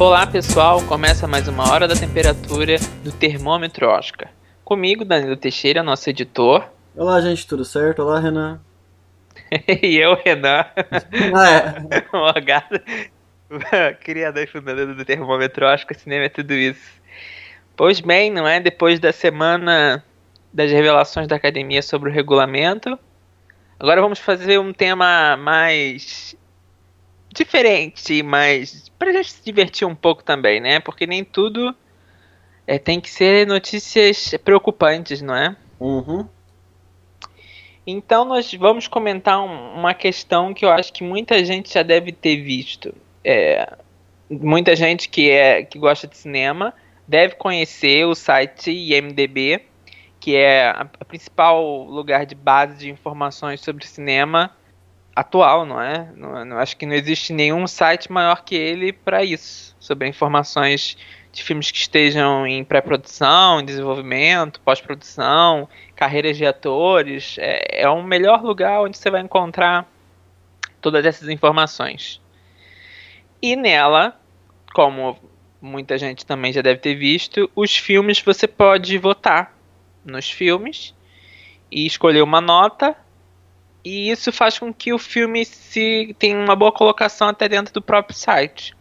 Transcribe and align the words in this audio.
Olá 0.00 0.24
pessoal, 0.28 0.80
começa 0.84 1.26
mais 1.26 1.48
uma 1.48 1.72
hora 1.72 1.88
da 1.88 1.96
temperatura 1.96 2.76
do 3.02 3.10
termômetro 3.10 3.88
Oscar. 3.88 4.30
Comigo, 4.64 5.04
Danilo 5.04 5.36
Teixeira, 5.36 5.82
nosso 5.82 6.08
editor. 6.08 6.70
Olá 6.94 7.20
gente, 7.20 7.44
tudo 7.44 7.64
certo? 7.64 8.02
Olá 8.02 8.20
Renan. 8.20 8.60
e 9.82 9.96
eu, 9.96 10.14
Renan. 10.14 10.64
Ah, 11.34 11.50
é. 11.50 12.04
Morgado, 12.16 12.80
criador 14.00 14.44
e 14.44 14.46
fundador 14.46 14.94
do 14.94 15.04
termômetro 15.04 15.66
Oscar, 15.66 15.98
cinema 15.98 16.26
é 16.26 16.28
tudo 16.28 16.54
isso. 16.54 16.92
Pois 17.76 18.00
bem, 18.00 18.30
não 18.30 18.46
é? 18.46 18.60
Depois 18.60 19.00
da 19.00 19.12
semana 19.12 20.04
das 20.52 20.70
revelações 20.70 21.26
da 21.26 21.34
academia 21.34 21.82
sobre 21.82 22.08
o 22.08 22.12
regulamento, 22.12 22.96
agora 23.80 24.00
vamos 24.00 24.20
fazer 24.20 24.60
um 24.60 24.72
tema 24.72 25.36
mais 25.36 26.36
diferente, 27.44 28.22
mas 28.22 28.90
pra 28.98 29.12
gente 29.12 29.32
se 29.32 29.44
divertir 29.44 29.86
um 29.86 29.94
pouco 29.94 30.22
também, 30.22 30.60
né? 30.60 30.80
Porque 30.80 31.06
nem 31.06 31.24
tudo 31.24 31.74
é, 32.66 32.78
tem 32.78 33.00
que 33.00 33.10
ser 33.10 33.46
notícias 33.46 34.34
preocupantes, 34.44 35.22
não 35.22 35.34
é? 35.34 35.56
Uhum. 35.80 36.28
Então 37.86 38.24
nós 38.24 38.52
vamos 38.52 38.86
comentar 38.86 39.40
um, 39.40 39.74
uma 39.74 39.94
questão 39.94 40.52
que 40.52 40.64
eu 40.64 40.70
acho 40.70 40.92
que 40.92 41.02
muita 41.02 41.42
gente 41.44 41.72
já 41.72 41.82
deve 41.82 42.12
ter 42.12 42.36
visto. 42.42 42.94
É, 43.24 43.76
muita 44.28 44.76
gente 44.76 45.08
que 45.08 45.30
é 45.30 45.62
que 45.62 45.78
gosta 45.78 46.06
de 46.06 46.16
cinema 46.16 46.74
deve 47.06 47.36
conhecer 47.36 48.04
o 48.04 48.14
site 48.14 48.70
IMDb, 48.70 49.62
que 50.20 50.36
é 50.36 50.66
a, 50.66 50.86
a 51.00 51.04
principal 51.06 51.84
lugar 51.84 52.26
de 52.26 52.34
base 52.34 52.76
de 52.76 52.90
informações 52.90 53.62
sobre 53.62 53.86
cinema 53.86 54.54
atual, 55.18 55.66
não 55.66 55.80
é? 55.80 56.12
Não, 56.14 56.44
não, 56.44 56.58
acho 56.58 56.76
que 56.76 56.86
não 56.86 56.94
existe 56.94 57.32
nenhum 57.32 57.66
site 57.66 58.10
maior 58.10 58.44
que 58.44 58.54
ele 58.54 58.92
para 58.92 59.24
isso, 59.24 59.74
sobre 59.80 60.06
informações 60.06 60.96
de 61.32 61.42
filmes 61.42 61.72
que 61.72 61.78
estejam 61.78 62.46
em 62.46 62.62
pré-produção, 62.62 63.62
desenvolvimento, 63.62 64.60
pós-produção, 64.60 65.68
carreiras 65.96 66.36
de 66.36 66.46
atores. 66.46 67.36
É, 67.38 67.82
é 67.82 67.88
o 67.88 68.00
melhor 68.00 68.42
lugar 68.42 68.80
onde 68.80 68.96
você 68.96 69.10
vai 69.10 69.20
encontrar 69.20 69.90
todas 70.80 71.04
essas 71.04 71.28
informações. 71.28 72.20
E 73.42 73.56
nela, 73.56 74.16
como 74.72 75.18
muita 75.60 75.98
gente 75.98 76.24
também 76.24 76.52
já 76.52 76.62
deve 76.62 76.78
ter 76.78 76.94
visto, 76.94 77.50
os 77.56 77.76
filmes 77.76 78.20
você 78.20 78.46
pode 78.46 78.96
votar 78.98 79.52
nos 80.04 80.30
filmes 80.30 80.94
e 81.72 81.84
escolher 81.86 82.22
uma 82.22 82.40
nota 82.40 82.96
e 83.84 84.10
isso 84.10 84.32
faz 84.32 84.58
com 84.58 84.72
que 84.72 84.92
o 84.92 84.98
filme 84.98 85.44
se 85.44 86.14
tenha 86.18 86.36
uma 86.36 86.56
boa 86.56 86.72
colocação 86.72 87.28
até 87.28 87.48
dentro 87.48 87.72
do 87.72 87.82
próprio 87.82 88.16
site. 88.16 88.76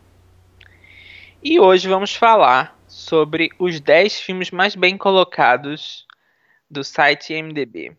E 1.44 1.60
hoje 1.60 1.88
vamos 1.88 2.16
falar 2.16 2.78
sobre 2.88 3.52
os 3.60 3.80
10 3.80 4.20
filmes 4.20 4.52
mais 4.52 4.76
bem 4.76 4.98
colocados 4.98 6.06
do 6.70 6.84
site 6.84 7.34
IMDb. 7.34 7.92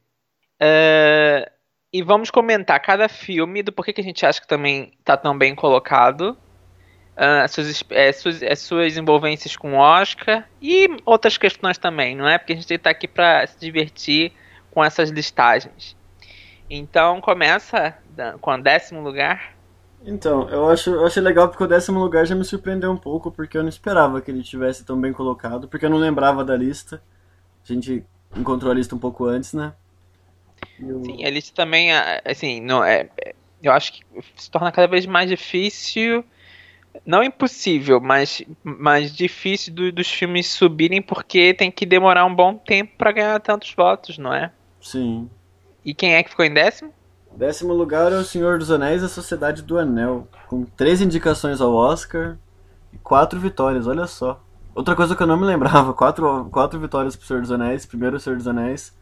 Uh, 0.61 1.49
e 1.93 2.03
vamos 2.03 2.31
comentar 2.31 2.81
cada 2.81 3.09
filme 3.09 3.63
do 3.63 3.73
porquê 3.73 3.93
que 3.93 4.01
a 4.01 4.05
gente 4.05 4.27
acha 4.27 4.41
que 4.41 4.49
também 4.49 4.93
está 4.99 5.17
tão 5.17 5.37
bem 5.37 5.55
colocado, 5.55 6.37
uh, 7.17 7.49
suas, 7.49 7.85
é, 7.91 8.13
suas, 8.13 8.43
é, 8.43 8.55
suas 8.55 8.97
envolvências 8.97 9.57
com 9.57 9.75
o 9.75 9.79
Oscar 9.79 10.49
e 10.61 10.89
outras 11.05 11.39
questões 11.39 11.79
também, 11.79 12.15
não 12.15 12.29
é? 12.29 12.39
Porque 12.39 12.53
a 12.53 12.57
gente 12.57 12.73
está 12.73 12.91
aqui 12.91 13.09
para 13.09 13.47
se 13.47 13.59
divertir 13.59 14.33
com 14.71 14.85
essas 14.85 15.11
listagens. 15.11 15.97
Então 16.71 17.21
começa 17.21 17.97
com 18.41 18.53
o 18.53 18.63
décimo 18.63 19.01
lugar. 19.01 19.57
Então, 20.05 20.49
eu 20.49 20.69
acho, 20.69 20.91
eu 20.91 21.07
achei 21.07 21.23
legal 21.23 21.49
porque 21.49 21.65
o 21.65 21.67
décimo 21.67 21.99
lugar 21.99 22.25
já 22.25 22.35
me 22.35 22.45
surpreendeu 22.45 22.91
um 22.91 22.97
pouco, 22.97 23.31
porque 23.31 23.59
eu 23.59 23.63
não 23.63 23.69
esperava 23.69 24.21
que 24.21 24.31
ele 24.31 24.43
tivesse 24.43 24.85
tão 24.85 25.01
bem 25.01 25.13
colocado, 25.13 25.67
porque 25.67 25.87
eu 25.87 25.91
não 25.91 25.99
lembrava 25.99 26.45
da 26.45 26.57
lista. 26.57 27.03
A 27.69 27.73
gente 27.73 28.05
encontrou 28.37 28.71
a 28.71 28.75
lista 28.75 28.95
um 28.95 28.99
pouco 28.99 29.25
antes, 29.25 29.53
né? 29.53 29.73
Eu... 30.81 31.05
Sim, 31.05 31.25
a 31.25 31.31
lista 31.31 31.55
também, 31.55 31.91
assim, 32.25 32.61
não, 32.61 32.85
é, 32.85 33.09
é, 33.25 33.35
eu 33.63 33.73
acho 33.73 33.93
que 33.93 34.03
se 34.37 34.51
torna 34.51 34.71
cada 34.71 34.87
vez 34.87 35.05
mais 35.05 35.29
difícil, 35.29 36.25
não 37.05 37.23
impossível, 37.23 38.01
mas 38.01 38.43
mais 38.63 39.15
difícil 39.15 39.75
do, 39.75 39.93
dos 39.93 40.11
filmes 40.11 40.47
subirem 40.47 41.03
porque 41.03 41.55
tem 41.55 41.71
que 41.71 41.85
demorar 41.85 42.25
um 42.25 42.35
bom 42.35 42.55
tempo 42.55 42.93
para 42.97 43.13
ganhar 43.13 43.41
tantos 43.41 43.73
votos, 43.75 44.17
não 44.17 44.33
é? 44.33 44.53
Sim. 44.81 45.29
E 45.85 45.95
quem 45.95 46.15
é 46.15 46.23
que 46.23 46.31
ficou 46.31 46.45
em 46.45 46.53
décimo? 46.53 46.93
Décimo 47.33 47.73
lugar 47.73 48.13
é 48.13 48.17
o 48.17 48.25
Senhor 48.25 48.59
dos 48.59 48.71
Anéis 48.71 49.03
e 49.03 49.05
a 49.05 49.09
Sociedade 49.09 49.63
do 49.63 49.79
Anel, 49.79 50.27
com 50.49 50.65
três 50.65 51.01
indicações 51.01 51.61
ao 51.61 51.73
Oscar 51.73 52.37
e 52.93 52.99
quatro 52.99 53.39
vitórias, 53.39 53.87
olha 53.87 54.07
só. 54.07 54.43
Outra 54.75 54.97
coisa 54.97 55.15
que 55.15 55.23
eu 55.23 55.27
não 55.27 55.37
me 55.37 55.47
lembrava, 55.47 55.93
quatro, 55.95 56.49
quatro 56.51 56.81
vitórias 56.81 57.17
pro 57.17 57.27
Senhor 57.27 57.41
dos 57.41 57.53
Anéis, 57.53 57.87
primeiro 57.87 58.17
o 58.17 58.21
Senhor 58.21 58.37
dos 58.37 58.49
Anéis, 58.49 58.97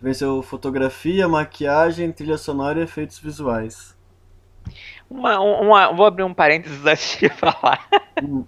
venceu 0.00 0.42
fotografia, 0.42 1.28
maquiagem, 1.28 2.12
trilha 2.12 2.38
sonora 2.38 2.80
e 2.80 2.82
efeitos 2.82 3.18
visuais. 3.18 3.96
Uma, 5.10 5.38
uma, 5.40 5.92
vou 5.92 6.06
abrir 6.06 6.22
um 6.22 6.32
parênteses 6.32 6.84
antes 6.86 7.18
de 7.18 7.28
falar. 7.30 7.86
Hum. 8.22 8.44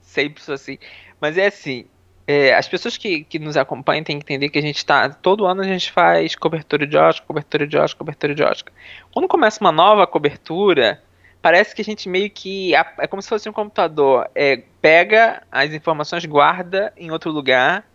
Sempre 0.00 0.42
sou 0.42 0.54
assim. 0.54 0.78
Mas 1.20 1.36
é 1.36 1.46
assim, 1.46 1.86
é, 2.26 2.54
as 2.54 2.66
pessoas 2.66 2.96
que, 2.96 3.22
que 3.22 3.38
nos 3.38 3.56
acompanham 3.56 4.02
têm 4.02 4.18
que 4.18 4.24
entender 4.24 4.48
que 4.48 4.58
a 4.58 4.62
gente 4.62 4.78
está. 4.78 5.08
Todo 5.08 5.46
ano 5.46 5.62
a 5.62 5.66
gente 5.66 5.92
faz 5.92 6.34
cobertura 6.34 6.86
de 6.86 6.96
Oscar, 6.96 7.26
cobertura 7.26 7.66
de 7.66 7.76
Oscar, 7.76 7.98
cobertura 7.98 8.34
de 8.34 8.42
Oscar. 8.42 8.72
Quando 9.12 9.28
começa 9.28 9.60
uma 9.60 9.70
nova 9.70 10.06
cobertura, 10.06 11.00
parece 11.40 11.74
que 11.74 11.82
a 11.82 11.84
gente 11.84 12.08
meio 12.08 12.28
que. 12.28 12.74
É 12.74 13.06
como 13.06 13.22
se 13.22 13.28
fosse 13.28 13.48
um 13.48 13.52
computador. 13.52 14.28
É, 14.34 14.60
pega 14.82 15.42
as 15.52 15.72
informações, 15.72 16.24
guarda 16.24 16.92
em 16.96 17.12
outro 17.12 17.30
lugar. 17.30 17.88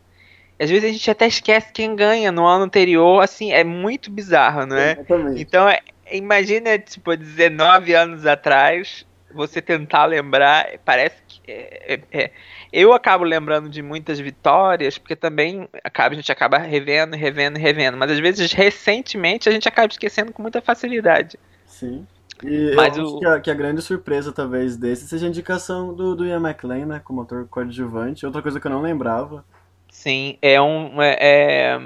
Às 0.57 0.69
vezes 0.69 0.89
a 0.89 0.93
gente 0.93 1.11
até 1.11 1.27
esquece 1.27 1.73
quem 1.73 1.93
ganha 1.93 2.31
no 2.31 2.45
ano 2.45 2.63
anterior. 2.63 3.21
Assim, 3.21 3.51
é 3.51 3.65
muito 3.65 4.09
bizarro, 4.09 4.65
não 4.65 4.77
é? 4.77 4.93
Exatamente. 4.93 5.41
Então, 5.41 5.67
é, 5.67 5.81
imagina, 6.09 6.79
tipo, 6.79 7.17
19 7.17 7.93
anos 7.93 8.25
atrás, 8.25 9.05
você 9.33 9.61
tentar 9.61 10.05
lembrar. 10.05 10.67
Parece 10.83 11.15
que. 11.27 11.41
É, 11.47 11.93
é, 11.93 12.01
é 12.11 12.31
eu 12.71 12.93
acabo 12.93 13.23
lembrando 13.25 13.69
de 13.69 13.81
muitas 13.81 14.19
vitórias, 14.19 14.97
porque 14.97 15.15
também 15.15 15.67
acaba, 15.83 16.13
a 16.13 16.15
gente 16.15 16.31
acaba 16.31 16.57
revendo, 16.57 17.17
revendo, 17.17 17.59
revendo. 17.59 17.97
Mas 17.97 18.11
às 18.11 18.19
vezes, 18.19 18.53
recentemente, 18.53 19.49
a 19.49 19.51
gente 19.51 19.67
acaba 19.67 19.87
esquecendo 19.91 20.31
com 20.31 20.41
muita 20.41 20.61
facilidade. 20.61 21.37
Sim. 21.65 22.07
E 22.43 22.73
Mas 22.75 22.97
eu 22.97 23.03
o... 23.03 23.07
acho 23.07 23.19
que 23.19 23.25
a, 23.25 23.39
que 23.39 23.51
a, 23.51 23.53
grande 23.53 23.81
surpresa, 23.81 24.31
talvez, 24.31 24.77
desse 24.77 25.07
seja 25.07 25.25
a 25.25 25.29
indicação 25.29 25.93
do, 25.93 26.15
do 26.15 26.25
Ian 26.25 26.39
McLean, 26.39 26.85
né, 26.85 27.01
como 27.03 27.21
ator 27.21 27.47
coadjuvante. 27.47 28.25
Outra 28.25 28.41
coisa 28.41 28.59
que 28.59 28.65
eu 28.65 28.71
não 28.71 28.81
lembrava. 28.81 29.45
Sim, 29.89 30.37
é 30.41 30.59
um. 30.61 31.01
É, 31.01 31.17
é, 31.19 31.79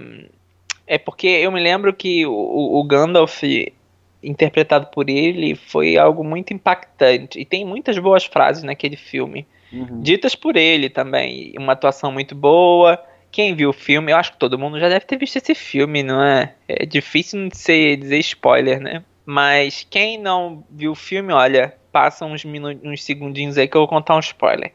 é 0.88 0.98
porque 0.98 1.28
eu 1.28 1.52
me 1.52 1.62
lembro 1.62 1.94
que 1.94 2.26
o, 2.26 2.80
o 2.80 2.84
Gandalf, 2.84 3.42
interpretado 4.28 4.88
por 4.88 5.10
ele, 5.10 5.56
foi 5.56 5.98
algo 5.98 6.24
muito 6.24 6.54
impactante. 6.54 7.40
E 7.40 7.46
tem 7.46 7.66
muitas 7.66 7.98
boas 7.98 8.26
frases 8.26 8.64
naquele 8.64 8.96
filme 8.96 9.46
uhum. 9.72 10.02
ditas 10.02 10.36
por 10.36 10.56
ele 10.56 10.90
também. 10.90 11.54
Uma 11.58 11.74
atuação 11.74 12.12
muito 12.12 12.34
boa. 12.36 13.02
Quem 13.32 13.54
viu 13.54 13.70
o 13.70 13.74
filme, 13.74 14.12
eu 14.12 14.18
acho 14.18 14.32
que 14.32 14.40
todo 14.40 14.58
mundo 14.58 14.80
já 14.80 14.88
deve 14.88 15.06
ter 15.06 15.18
visto 15.18 15.36
esse 15.36 15.54
filme, 15.54 16.02
não 16.02 16.24
é? 16.24 16.56
É 16.68 16.86
difícil 16.86 17.50
de 17.50 17.58
ser, 17.58 17.98
dizer 17.98 18.20
spoiler, 18.20 18.80
né? 18.80 19.04
Mas 19.26 19.86
quem 19.90 20.18
não 20.18 20.64
viu 20.70 20.92
o 20.92 20.96
filme, 20.96 21.34
olha, 21.34 21.76
passa 21.92 22.26
uns, 22.26 22.46
minutos, 22.46 22.82
uns 22.84 23.04
segundinhos 23.04 23.58
aí 23.58 23.68
que 23.68 23.76
eu 23.76 23.82
vou 23.82 23.88
contar 23.88 24.16
um 24.16 24.20
spoiler. 24.20 24.72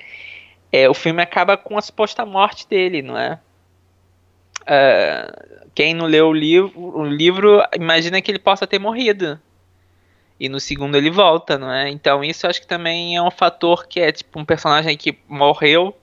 É, 0.72 0.88
o 0.88 0.94
filme 0.94 1.22
acaba 1.22 1.56
com 1.56 1.78
a 1.78 1.82
suposta 1.82 2.24
morte 2.26 2.68
dele, 2.68 3.02
não 3.02 3.16
é? 3.16 3.40
Uh, 4.62 5.70
quem 5.74 5.94
não 5.94 6.06
leu 6.06 6.28
o 6.28 6.32
livro, 6.32 6.72
o 6.76 7.04
livro, 7.04 7.62
imagina 7.74 8.20
que 8.20 8.30
ele 8.30 8.38
possa 8.38 8.66
ter 8.66 8.78
morrido 8.78 9.40
e 10.40 10.48
no 10.48 10.58
segundo 10.58 10.96
ele 10.96 11.10
volta, 11.10 11.58
não 11.58 11.70
é? 11.70 11.90
Então 11.90 12.24
isso 12.24 12.46
acho 12.46 12.60
que 12.60 12.66
também 12.66 13.14
é 13.14 13.22
um 13.22 13.30
fator 13.30 13.86
que 13.86 14.00
é 14.00 14.10
tipo 14.10 14.40
um 14.40 14.44
personagem 14.44 14.96
que 14.96 15.18
morreu 15.28 15.94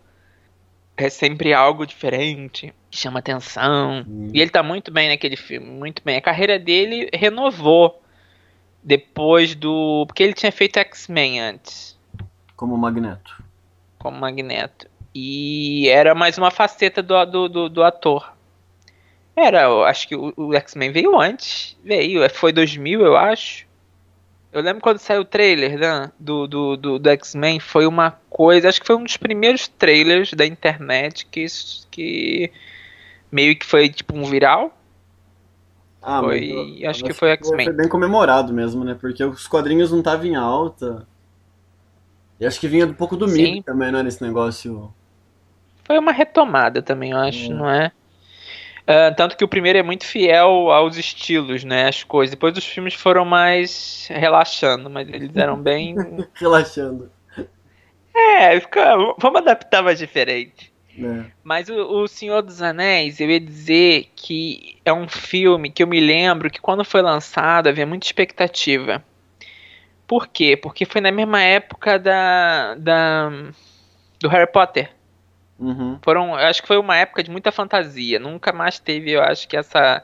é 0.95 1.09
sempre 1.09 1.53
algo 1.53 1.85
diferente, 1.85 2.73
que 2.89 2.97
chama 2.97 3.19
atenção. 3.19 4.05
Hum. 4.07 4.31
E 4.33 4.41
ele 4.41 4.49
tá 4.49 4.63
muito 4.63 4.91
bem 4.91 5.09
naquele 5.09 5.35
filme, 5.35 5.67
muito 5.67 6.01
bem. 6.03 6.17
A 6.17 6.21
carreira 6.21 6.57
dele 6.57 7.09
renovou 7.13 8.01
depois 8.83 9.53
do. 9.53 10.05
Porque 10.07 10.23
ele 10.23 10.33
tinha 10.33 10.51
feito 10.51 10.77
X-Men 10.77 11.39
antes. 11.39 11.97
Como 12.55 12.75
Magneto. 12.75 13.43
Como 13.99 14.19
Magneto. 14.19 14.87
E 15.13 15.87
era 15.89 16.15
mais 16.15 16.37
uma 16.37 16.49
faceta 16.49 17.01
do, 17.03 17.25
do, 17.25 17.49
do, 17.49 17.69
do 17.69 17.83
ator. 17.83 18.33
Era, 19.37 19.65
eu 19.65 19.83
acho 19.83 20.07
que 20.07 20.15
o, 20.15 20.33
o 20.35 20.55
X-Men 20.55 20.91
veio 20.91 21.19
antes. 21.19 21.77
Veio, 21.83 22.27
foi 22.31 22.51
2000, 22.51 23.01
eu 23.01 23.15
acho. 23.15 23.67
Eu 24.51 24.63
lembro 24.63 24.81
quando 24.81 24.97
saiu 24.97 25.21
o 25.21 25.25
trailer 25.25 25.77
né, 25.77 26.11
do, 26.19 26.47
do, 26.47 26.75
do, 26.75 26.97
do 26.97 27.09
X-Men, 27.09 27.59
foi 27.59 27.85
uma 27.85 28.19
coisa. 28.31 28.67
Acho 28.67 28.81
que 28.81 28.87
foi 28.87 28.95
um 28.95 29.03
dos 29.03 29.15
primeiros 29.15 29.67
trailers 29.67 30.33
da 30.33 30.43
internet 30.43 31.27
que, 31.27 31.45
que 31.91 32.51
meio 33.31 33.55
que 33.55 33.63
foi 33.63 33.89
tipo 33.89 34.17
um 34.17 34.25
viral. 34.25 34.75
Ah, 36.01 36.23
foi, 36.23 36.79
eu, 36.79 36.89
acho 36.89 37.03
que 37.03 37.13
foi 37.13 37.29
X-Men. 37.29 37.65
Foi 37.65 37.75
bem 37.75 37.87
comemorado 37.87 38.51
mesmo, 38.51 38.83
né? 38.83 38.97
Porque 38.99 39.23
os 39.23 39.47
quadrinhos 39.47 39.91
não 39.91 39.99
estavam 39.99 40.25
em 40.25 40.35
alta. 40.35 41.05
E 42.39 42.45
acho 42.47 42.59
que 42.59 42.67
vinha 42.67 42.87
um 42.87 42.93
pouco 42.93 43.15
do 43.15 43.27
mito 43.27 43.63
também, 43.63 43.91
não 43.91 43.99
é? 43.99 44.03
Nesse 44.03 44.23
negócio. 44.23 44.91
Foi 45.83 45.99
uma 45.99 46.11
retomada 46.11 46.81
também, 46.81 47.11
eu 47.11 47.17
acho, 47.17 47.51
é. 47.51 47.53
não 47.53 47.69
é? 47.69 47.91
Uh, 48.87 49.13
tanto 49.17 49.35
que 49.35 49.43
o 49.43 49.49
primeiro 49.49 49.77
é 49.77 49.83
muito 49.83 50.05
fiel 50.05 50.71
aos 50.71 50.95
estilos, 50.95 51.65
né? 51.65 51.89
As 51.89 52.03
coisas. 52.03 52.31
Depois 52.31 52.57
os 52.57 52.65
filmes 52.65 52.93
foram 52.93 53.25
mais 53.25 54.07
relaxando, 54.09 54.89
mas 54.89 55.09
eles 55.09 55.35
eram 55.35 55.59
bem. 55.61 55.93
relaxando. 56.35 57.11
É, 58.15 58.59
fica, 58.59 58.95
vamos 59.19 59.41
adaptar 59.41 59.83
mais 59.83 59.99
diferente. 59.99 60.73
É. 60.97 61.25
Mas 61.43 61.69
o, 61.69 61.75
o, 61.75 62.07
Senhor 62.07 62.41
dos 62.41 62.61
Anéis, 62.61 63.19
eu 63.19 63.29
ia 63.29 63.39
dizer 63.39 64.09
que 64.15 64.77
é 64.83 64.91
um 64.91 65.07
filme 65.07 65.69
que 65.69 65.83
eu 65.83 65.87
me 65.87 65.99
lembro 65.99 66.49
que 66.49 66.59
quando 66.59 66.83
foi 66.83 67.01
lançado 67.01 67.67
havia 67.67 67.85
muita 67.85 68.07
expectativa. 68.07 69.03
Por 70.07 70.27
quê? 70.27 70.55
Porque 70.57 70.85
foi 70.85 71.01
na 71.01 71.11
mesma 71.11 71.41
época 71.41 71.99
da, 71.99 72.73
da 72.75 73.29
do 74.19 74.29
Harry 74.29 74.51
Potter. 74.51 74.89
Uhum. 75.59 75.97
Foram, 76.01 76.35
acho 76.35 76.61
que 76.61 76.67
foi 76.67 76.77
uma 76.77 76.95
época 76.95 77.23
de 77.23 77.31
muita 77.31 77.51
fantasia. 77.51 78.19
Nunca 78.19 78.53
mais 78.53 78.79
teve, 78.79 79.11
eu 79.11 79.21
acho 79.21 79.47
que 79.47 79.57
essa 79.57 80.03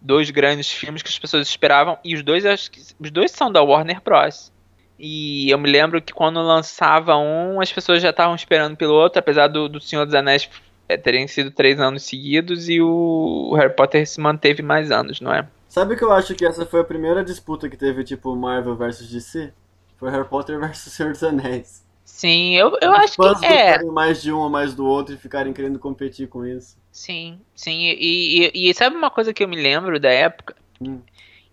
dois 0.00 0.30
grandes 0.30 0.70
filmes 0.72 1.02
que 1.02 1.10
as 1.10 1.18
pessoas 1.18 1.46
esperavam 1.46 1.98
e 2.02 2.14
os 2.14 2.22
dois 2.22 2.46
acho 2.46 2.70
que 2.70 2.80
os 2.98 3.10
dois 3.10 3.30
são 3.30 3.52
da 3.52 3.62
Warner 3.62 4.00
Bros. 4.02 4.50
E 4.98 5.50
eu 5.50 5.58
me 5.58 5.70
lembro 5.70 6.00
que 6.00 6.12
quando 6.12 6.40
lançava 6.40 7.16
um, 7.16 7.60
as 7.60 7.72
pessoas 7.72 8.02
já 8.02 8.10
estavam 8.10 8.34
esperando 8.34 8.76
pelo 8.76 8.94
outro, 8.94 9.18
apesar 9.18 9.48
do, 9.48 9.68
do 9.68 9.80
Senhor 9.80 10.04
dos 10.04 10.14
Anéis 10.14 10.48
é, 10.88 10.96
terem 10.96 11.26
sido 11.26 11.50
três 11.50 11.80
anos 11.80 12.02
seguidos 12.02 12.68
e 12.68 12.82
o 12.82 13.54
Harry 13.56 13.74
Potter 13.74 14.06
se 14.06 14.20
manteve 14.20 14.62
mais 14.62 14.90
anos, 14.90 15.20
não 15.20 15.32
é? 15.32 15.46
Sabe 15.68 15.96
que 15.96 16.02
eu 16.02 16.12
acho 16.12 16.34
que 16.34 16.44
essa 16.44 16.66
foi 16.66 16.80
a 16.80 16.84
primeira 16.84 17.24
disputa 17.24 17.68
que 17.68 17.76
teve, 17.76 18.02
tipo, 18.02 18.34
Marvel 18.34 18.76
versus 18.76 19.08
DC? 19.08 19.52
Foi 19.96 20.10
Harry 20.10 20.28
Potter 20.28 20.58
versus 20.58 20.92
Senhor 20.92 21.12
dos 21.12 21.22
Anéis. 21.22 21.86
Sim, 22.10 22.54
eu, 22.56 22.76
eu 22.82 22.92
acho 22.92 23.16
que 23.16 23.46
é. 23.46 23.82
mais 23.84 24.20
de 24.20 24.30
um 24.30 24.38
ou 24.38 24.50
mais 24.50 24.74
do 24.74 24.84
outro 24.84 25.14
e 25.14 25.18
ficarem 25.18 25.54
querendo 25.54 25.78
competir 25.78 26.28
com 26.28 26.44
isso. 26.44 26.76
Sim, 26.92 27.40
sim. 27.54 27.78
E, 27.98 28.50
e, 28.52 28.68
e 28.68 28.74
sabe 28.74 28.94
uma 28.94 29.10
coisa 29.10 29.32
que 29.32 29.42
eu 29.42 29.48
me 29.48 29.56
lembro 29.56 29.98
da 29.98 30.10
época? 30.10 30.54
Hum. 30.80 31.00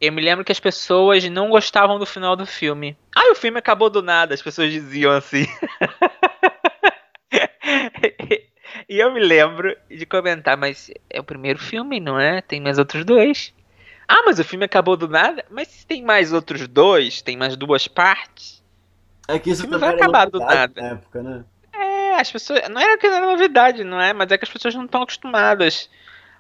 Eu 0.02 0.12
me 0.12 0.22
lembro 0.22 0.44
que 0.44 0.52
as 0.52 0.60
pessoas 0.60 1.24
não 1.30 1.52
gostavam 1.52 1.98
do 1.98 2.06
final 2.06 2.36
do 2.36 2.46
filme. 2.46 2.98
Ah, 3.16 3.32
o 3.32 3.36
filme 3.36 3.60
acabou 3.60 3.90
do 3.90 4.02
nada, 4.02 4.34
as 4.34 4.42
pessoas 4.42 4.72
diziam 4.72 5.12
assim. 5.12 5.46
e 8.90 9.00
eu 9.00 9.14
me 9.14 9.22
lembro 9.22 9.74
de 9.90 10.06
comentar, 10.06 10.58
mas 10.58 10.92
é 11.10 11.22
o 11.22 11.24
primeiro 11.24 11.60
filme, 11.60 12.00
não 12.00 12.20
é? 12.20 12.42
Tem 12.42 12.60
mais 12.60 12.78
outros 12.78 13.06
dois. 13.06 13.54
Ah, 14.08 14.24
mas 14.26 14.38
o 14.38 14.44
filme 14.44 14.66
acabou 14.66 14.98
do 14.98 15.08
nada? 15.08 15.46
Mas 15.50 15.68
se 15.70 15.86
tem 15.86 16.04
mais 16.04 16.34
outros 16.34 16.68
dois, 16.68 17.22
tem 17.22 17.38
mais 17.38 17.56
duas 17.56 17.88
partes. 17.88 18.58
É 19.28 19.40
que 19.40 19.50
isso 19.50 19.68
não 19.68 19.80
vai 19.80 19.94
acabar 19.94 20.30
do 20.30 20.40
nada. 20.40 20.82
Na 20.82 20.88
época, 20.90 21.22
né? 21.22 21.44
É, 21.74 22.16
as 22.16 22.32
pessoas. 22.32 22.68
Não 22.70 22.82
era 22.82 22.98
que 22.98 23.06
era 23.06 23.26
novidade, 23.26 23.84
não 23.84 24.00
é? 24.00 24.14
Mas 24.14 24.32
é 24.32 24.38
que 24.38 24.46
as 24.46 24.50
pessoas 24.50 24.74
não 24.76 24.86
estão 24.86 25.02
acostumadas 25.02 25.90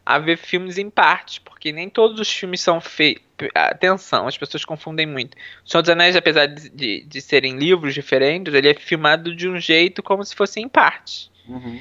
a 0.06 0.18
ver 0.20 0.38
filmes 0.38 0.78
em 0.78 0.90
partes, 0.90 1.38
porque 1.40 1.74
nem 1.74 1.90
todos 1.90 2.18
os 2.20 2.32
filmes 2.32 2.62
são 2.62 2.80
feitos. 2.80 3.26
Atenção, 3.54 4.26
as 4.26 4.38
pessoas 4.38 4.64
confundem 4.64 5.06
muito. 5.06 5.36
O 5.66 5.70
Senhor 5.70 5.82
dos 5.82 5.90
Anéis, 5.90 6.16
apesar 6.16 6.46
de, 6.46 6.70
de, 6.70 7.04
de, 7.04 7.22
serem 7.22 7.58
livros 7.58 7.94
diferentes, 7.94 8.54
ele 8.54 8.70
é 8.70 8.74
filmado 8.74 9.36
de 9.36 9.50
um 9.50 9.60
jeito 9.60 10.02
como 10.02 10.24
se 10.24 10.34
fosse 10.34 10.62
em 10.62 10.70
partes. 10.70 11.30
Uhum. 11.46 11.80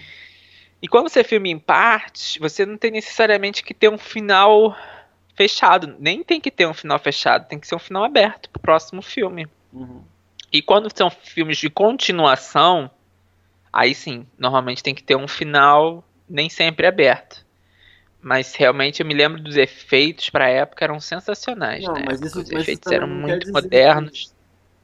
E 0.82 0.88
quando 0.88 1.08
você 1.08 1.22
filma 1.22 1.48
em 1.48 1.58
partes, 1.58 2.36
você 2.38 2.66
não 2.66 2.76
tem 2.76 2.90
necessariamente 2.90 3.62
que 3.62 3.72
ter 3.72 3.88
um 3.88 3.96
final 3.96 4.76
fechado. 5.36 5.94
Nem 5.98 6.24
tem 6.24 6.40
que 6.40 6.50
ter 6.50 6.66
um 6.66 6.74
final 6.74 6.98
fechado, 6.98 7.46
tem 7.46 7.60
que 7.60 7.66
ser 7.66 7.76
um 7.76 7.78
final 7.78 8.02
aberto 8.02 8.50
pro 8.50 8.60
próximo 8.60 9.02
filme. 9.02 9.46
Uhum. 9.72 10.02
E 10.56 10.62
quando 10.62 10.88
são 10.96 11.10
filmes 11.10 11.58
de 11.58 11.68
continuação, 11.68 12.90
aí 13.70 13.94
sim, 13.94 14.26
normalmente 14.38 14.82
tem 14.82 14.94
que 14.94 15.02
ter 15.02 15.14
um 15.14 15.28
final 15.28 16.02
nem 16.26 16.48
sempre 16.48 16.86
aberto. 16.86 17.44
Mas 18.22 18.54
realmente 18.54 19.00
eu 19.00 19.06
me 19.06 19.12
lembro 19.12 19.38
dos 19.38 19.54
efeitos 19.54 20.30
para 20.30 20.46
a 20.46 20.48
época 20.48 20.82
eram 20.82 20.98
sensacionais, 20.98 21.84
não, 21.84 21.92
né? 21.92 22.04
Mas 22.06 22.22
isso, 22.22 22.40
Os 22.40 22.50
mas 22.50 22.62
efeitos 22.62 22.90
eram 22.90 23.06
muito 23.06 23.52
modernos. 23.52 24.30
Que... 24.30 24.36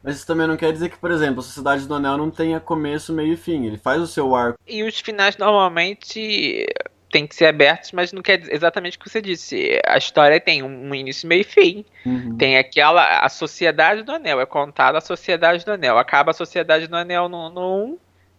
Mas 0.02 0.16
isso 0.16 0.26
também 0.26 0.46
não 0.46 0.58
quer 0.58 0.70
dizer 0.74 0.90
que, 0.90 0.98
por 0.98 1.10
exemplo, 1.10 1.40
a 1.40 1.42
Sociedade 1.42 1.86
do 1.86 1.94
Anel 1.94 2.18
não 2.18 2.30
tenha 2.30 2.60
começo, 2.60 3.14
meio 3.14 3.32
e 3.32 3.36
fim. 3.36 3.64
Ele 3.64 3.78
faz 3.78 4.02
o 4.02 4.06
seu 4.06 4.34
arco. 4.34 4.58
E 4.66 4.82
os 4.82 5.00
finais 5.00 5.38
normalmente 5.38 6.66
tem 7.12 7.26
que 7.26 7.34
ser 7.34 7.44
abertos, 7.44 7.92
mas 7.92 8.10
não 8.10 8.22
quer 8.22 8.38
dizer 8.38 8.54
exatamente 8.54 8.96
o 8.96 9.00
que 9.00 9.08
você 9.08 9.20
disse. 9.20 9.78
A 9.86 9.98
história 9.98 10.40
tem 10.40 10.62
um 10.62 10.94
início, 10.94 11.28
meio 11.28 11.42
e 11.42 11.44
fim. 11.44 11.84
Uhum. 12.06 12.38
Tem 12.38 12.56
aquela. 12.56 13.20
A 13.20 13.28
Sociedade 13.28 14.02
do 14.02 14.10
Anel. 14.10 14.40
É 14.40 14.46
contada 14.46 14.96
a 14.96 15.00
Sociedade 15.00 15.62
do 15.64 15.72
Anel. 15.72 15.98
Acaba 15.98 16.30
a 16.30 16.34
Sociedade 16.34 16.88
do 16.88 16.96
Anel 16.96 17.28
no 17.28 17.50
1. 17.50 17.84
Um, 17.84 17.98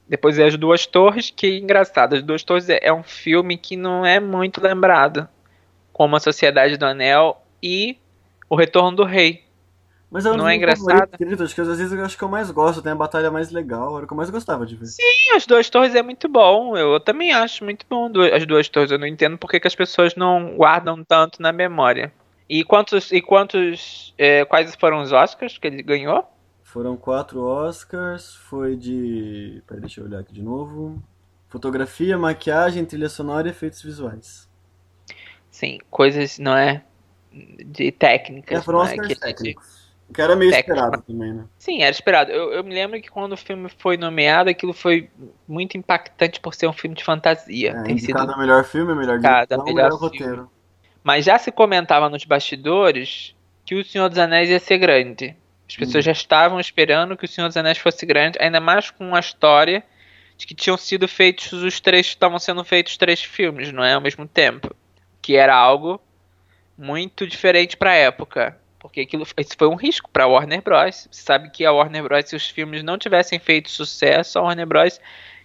depois 0.10 0.40
é 0.40 0.46
as 0.46 0.58
Duas 0.58 0.88
Torres, 0.88 1.30
que 1.30 1.60
engraçado. 1.60 2.16
As 2.16 2.24
Duas 2.24 2.44
Torres 2.44 2.68
é, 2.68 2.80
é 2.82 2.92
um 2.92 3.04
filme 3.04 3.58
que 3.58 3.78
não 3.78 4.04
é 4.04 4.20
muito 4.20 4.60
lembrado. 4.60 5.30
Como 5.94 6.16
a 6.16 6.20
Sociedade 6.20 6.76
do 6.76 6.86
Anel 6.86 7.46
e 7.62 7.98
O 8.50 8.56
Retorno 8.56 8.98
do 8.98 9.04
Rei. 9.04 9.44
Mas 10.14 10.26
eu 10.26 10.38
não 10.38 10.48
é 10.48 10.56
engraçado. 10.56 11.18
Querido, 11.18 11.44
acho 11.44 11.56
que 11.56 11.62
às 11.62 11.68
vezes 11.68 11.92
eu 11.92 12.06
acho 12.06 12.16
que 12.16 12.24
eu 12.24 12.30
mais 12.30 12.52
gosto, 12.52 12.84
tem 12.84 12.92
a 12.92 12.96
batalha 12.96 13.32
mais 13.32 13.50
legal, 13.50 13.96
era 13.96 14.06
o 14.06 14.08
que 14.08 14.14
eu 14.14 14.18
mais 14.18 14.30
gostava 14.30 14.64
de 14.64 14.76
ver. 14.76 14.86
Sim, 14.86 15.32
as 15.36 15.48
duas 15.48 15.72
torres 15.72 15.96
é 15.96 16.04
muito 16.04 16.30
bom. 16.30 16.78
Eu 16.78 17.00
também 17.00 17.34
acho 17.34 17.64
muito 17.64 17.84
bom 17.90 18.12
as 18.32 18.46
duas 18.46 18.70
torres. 18.70 18.92
Eu 18.92 19.00
não 19.00 19.08
entendo 19.08 19.40
porque 19.40 19.60
que 19.60 19.66
as 19.66 19.74
pessoas 19.74 20.16
não 20.16 20.56
guardam 20.56 21.04
tanto 21.04 21.42
na 21.42 21.52
memória. 21.52 22.14
E 22.48 22.64
quantos. 22.64 23.12
E 23.12 23.24
quantos. 23.24 24.14
É, 24.16 24.46
quais 24.46 24.76
foram 24.76 25.02
os 25.02 25.12
Oscars 25.12 25.58
que 25.58 25.66
ele 25.66 25.82
ganhou? 25.82 26.24
Foram 26.62 26.96
quatro 26.96 27.42
Oscars. 27.42 28.36
Foi 28.36 28.76
de. 28.76 29.64
Peraí, 29.66 29.82
deixa 29.82 30.00
eu 30.00 30.06
olhar 30.06 30.20
aqui 30.20 30.32
de 30.32 30.44
novo. 30.44 31.02
Fotografia, 31.50 32.20
maquiagem, 32.20 32.86
trilha 32.86 33.10
sonora 33.10 33.48
e 33.48 33.50
efeitos 33.50 33.82
visuais. 33.82 34.48
Sim, 35.50 35.80
coisas, 35.90 36.38
não 36.38 36.56
é? 36.56 36.84
De 37.66 37.92
técnicas. 37.92 38.60
É, 38.60 38.62
foram 38.62 38.86
é? 38.86 38.92
Oscars 38.92 39.18
técnicos. 39.18 39.83
Que 40.14 40.22
era 40.22 40.36
meio 40.36 40.52
técnico. 40.52 40.80
esperado 40.80 41.04
também, 41.04 41.34
né? 41.34 41.46
Sim, 41.58 41.82
era 41.82 41.92
esperado. 41.92 42.32
Eu, 42.32 42.54
eu, 42.54 42.64
me 42.64 42.74
lembro 42.74 43.02
que 43.02 43.10
quando 43.10 43.34
o 43.34 43.38
filme 43.38 43.70
foi 43.78 43.98
nomeado, 43.98 44.50
aquilo 44.50 44.74
foi 44.74 45.10
muito 45.48 45.78
impactante 45.78 46.40
por 46.40 46.54
ser 46.54 46.68
um 46.68 46.74
filme 46.74 46.96
de 46.96 47.04
fantasia. 47.04 47.72
É, 47.72 47.84
Tem 47.84 47.98
sido 47.98 48.20
o 48.20 48.38
melhor 48.38 48.64
filme, 48.64 48.94
melhor 48.94 49.20
direção, 49.20 49.66
melhor, 49.66 49.76
melhor 49.76 49.92
roteiro. 49.92 50.50
Mas 51.04 51.26
já 51.26 51.38
se 51.38 51.52
comentava 51.52 52.10
nos 52.10 52.24
bastidores 52.24 53.36
que 53.66 53.76
o 53.76 53.84
Senhor 53.84 54.10
dos 54.10 54.18
Anéis 54.18 54.50
ia 54.50 54.60
ser 54.60 54.78
grande. 54.78 55.36
As 55.68 55.76
pessoas 55.76 56.04
hum. 56.04 56.08
já 56.08 56.12
estavam 56.12 56.60
esperando 56.60 57.18
que 57.18 57.26
o 57.26 57.28
Senhor 57.28 57.48
dos 57.48 57.58
Anéis 57.58 57.78
fosse 57.78 58.06
grande, 58.06 58.38
ainda 58.40 58.60
mais 58.60 58.92
com 58.92 59.16
a 59.16 59.20
história 59.20 59.84
de 60.38 60.46
que 60.46 60.56
tinham 60.56 60.78
sido 60.78 61.08
feitos 61.08 61.52
os 61.54 61.80
três, 61.80 62.08
estavam 62.08 62.40
sendo 62.40 62.64
feitos 62.64 62.98
três 62.98 63.24
filmes, 63.24 63.72
não 63.72 63.84
é, 63.84 63.94
ao 63.94 64.02
mesmo 64.02 64.28
tempo, 64.28 64.76
que 65.22 65.36
era 65.36 65.56
algo 65.56 66.02
muito 66.78 67.28
diferente 67.28 67.78
para 67.78 67.92
a 67.92 67.96
época. 67.96 68.58
Porque 68.84 69.00
aquilo, 69.00 69.24
isso 69.24 69.56
foi 69.58 69.68
um 69.70 69.76
risco 69.76 70.10
para 70.12 70.26
a 70.26 70.28
Warner 70.28 70.62
Bros. 70.62 71.08
Você 71.10 71.24
sabe 71.24 71.50
que 71.50 71.66
a 71.66 71.72
Warner 71.72 72.04
Bros, 72.04 72.28
se 72.28 72.36
os 72.36 72.50
filmes 72.50 72.84
não 72.84 72.98
tivessem 72.98 73.40
feito 73.40 73.72
sucesso, 73.72 74.38
a 74.38 74.42
Warner 74.42 74.68
Bros 74.68 75.00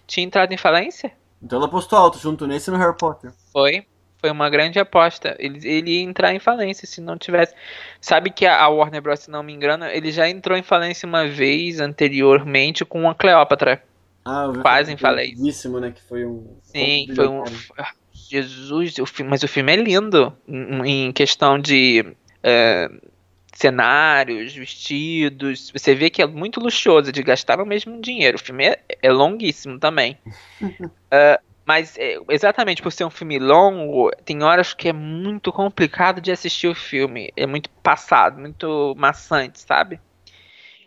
tinha 0.05 0.25
entrado 0.25 0.51
em 0.51 0.57
falência. 0.57 1.13
Então 1.41 1.57
ela 1.57 1.67
apostou 1.67 1.97
alto 1.97 2.19
junto 2.19 2.45
nesse 2.45 2.69
no 2.69 2.75
Harry 2.75 2.97
Potter. 2.97 3.31
Foi. 3.53 3.85
Foi 4.17 4.29
uma 4.29 4.49
grande 4.49 4.77
aposta. 4.77 5.37
Ele, 5.39 5.65
ele 5.65 5.91
ia 5.91 6.01
entrar 6.01 6.33
em 6.33 6.39
falência 6.39 6.85
se 6.85 6.99
não 6.99 7.17
tivesse. 7.17 7.55
Sabe 8.01 8.29
que 8.29 8.45
a, 8.45 8.61
a 8.61 8.67
Warner 8.67 9.01
Bros, 9.01 9.21
se 9.21 9.31
não 9.31 9.41
me 9.41 9.53
engano, 9.53 9.85
ele 9.85 10.11
já 10.11 10.27
entrou 10.27 10.57
em 10.57 10.61
falência 10.61 11.07
uma 11.07 11.25
vez 11.25 11.79
anteriormente 11.79 12.83
com 12.83 13.09
a 13.09 13.15
Cleópatra. 13.15 13.81
Ah, 14.25 14.51
Quase 14.61 14.91
em 14.91 14.97
falência. 14.97 15.69
né? 15.79 15.91
Que 15.91 16.01
foi 16.01 16.25
um. 16.25 16.57
Sim, 16.61 17.07
foi 17.15 17.25
um. 17.25 17.45
Jesus, 18.11 18.97
o 18.99 19.05
filme, 19.05 19.31
mas 19.31 19.43
o 19.43 19.47
filme 19.47 19.71
é 19.71 19.77
lindo 19.77 20.35
em, 20.45 21.07
em 21.07 21.11
questão 21.13 21.57
de. 21.57 22.05
Uh, 22.43 23.08
cenários, 23.59 24.55
vestidos. 24.55 25.69
Você 25.71 25.93
vê 25.93 26.09
que 26.09 26.21
é 26.21 26.27
muito 26.27 26.61
luxuoso, 26.61 27.11
de 27.11 27.21
gastar 27.21 27.59
o 27.59 27.65
mesmo 27.65 27.99
dinheiro. 28.01 28.37
O 28.37 28.41
filme 28.41 28.65
é, 28.65 28.79
é 29.01 29.11
longuíssimo 29.11 29.77
também. 29.77 30.17
uh, 30.61 31.43
mas 31.65 31.97
é, 31.97 32.17
exatamente 32.29 32.81
por 32.81 32.91
ser 32.91 33.03
um 33.03 33.09
filme 33.09 33.37
longo, 33.37 34.11
tem 34.23 34.41
horas 34.43 34.73
que 34.73 34.87
é 34.87 34.93
muito 34.93 35.51
complicado 35.51 36.21
de 36.21 36.31
assistir 36.31 36.67
o 36.67 36.73
filme. 36.73 37.33
É 37.35 37.45
muito 37.45 37.69
passado, 37.83 38.39
muito 38.39 38.95
maçante, 38.97 39.59
sabe? 39.59 39.99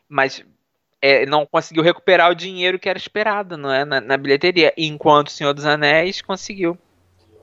Mas 0.09 0.43
é, 1.01 1.27
não 1.27 1.45
conseguiu 1.45 1.83
recuperar 1.83 2.31
o 2.31 2.35
dinheiro 2.35 2.79
que 2.79 2.89
era 2.89 2.99
esperado, 2.99 3.59
não 3.59 3.71
é? 3.71 3.85
Na, 3.85 4.01
na 4.01 4.17
bilheteria. 4.17 4.73
Enquanto 4.79 5.29
O 5.29 5.31
Senhor 5.31 5.53
dos 5.53 5.67
Anéis 5.67 6.23
conseguiu. 6.23 6.79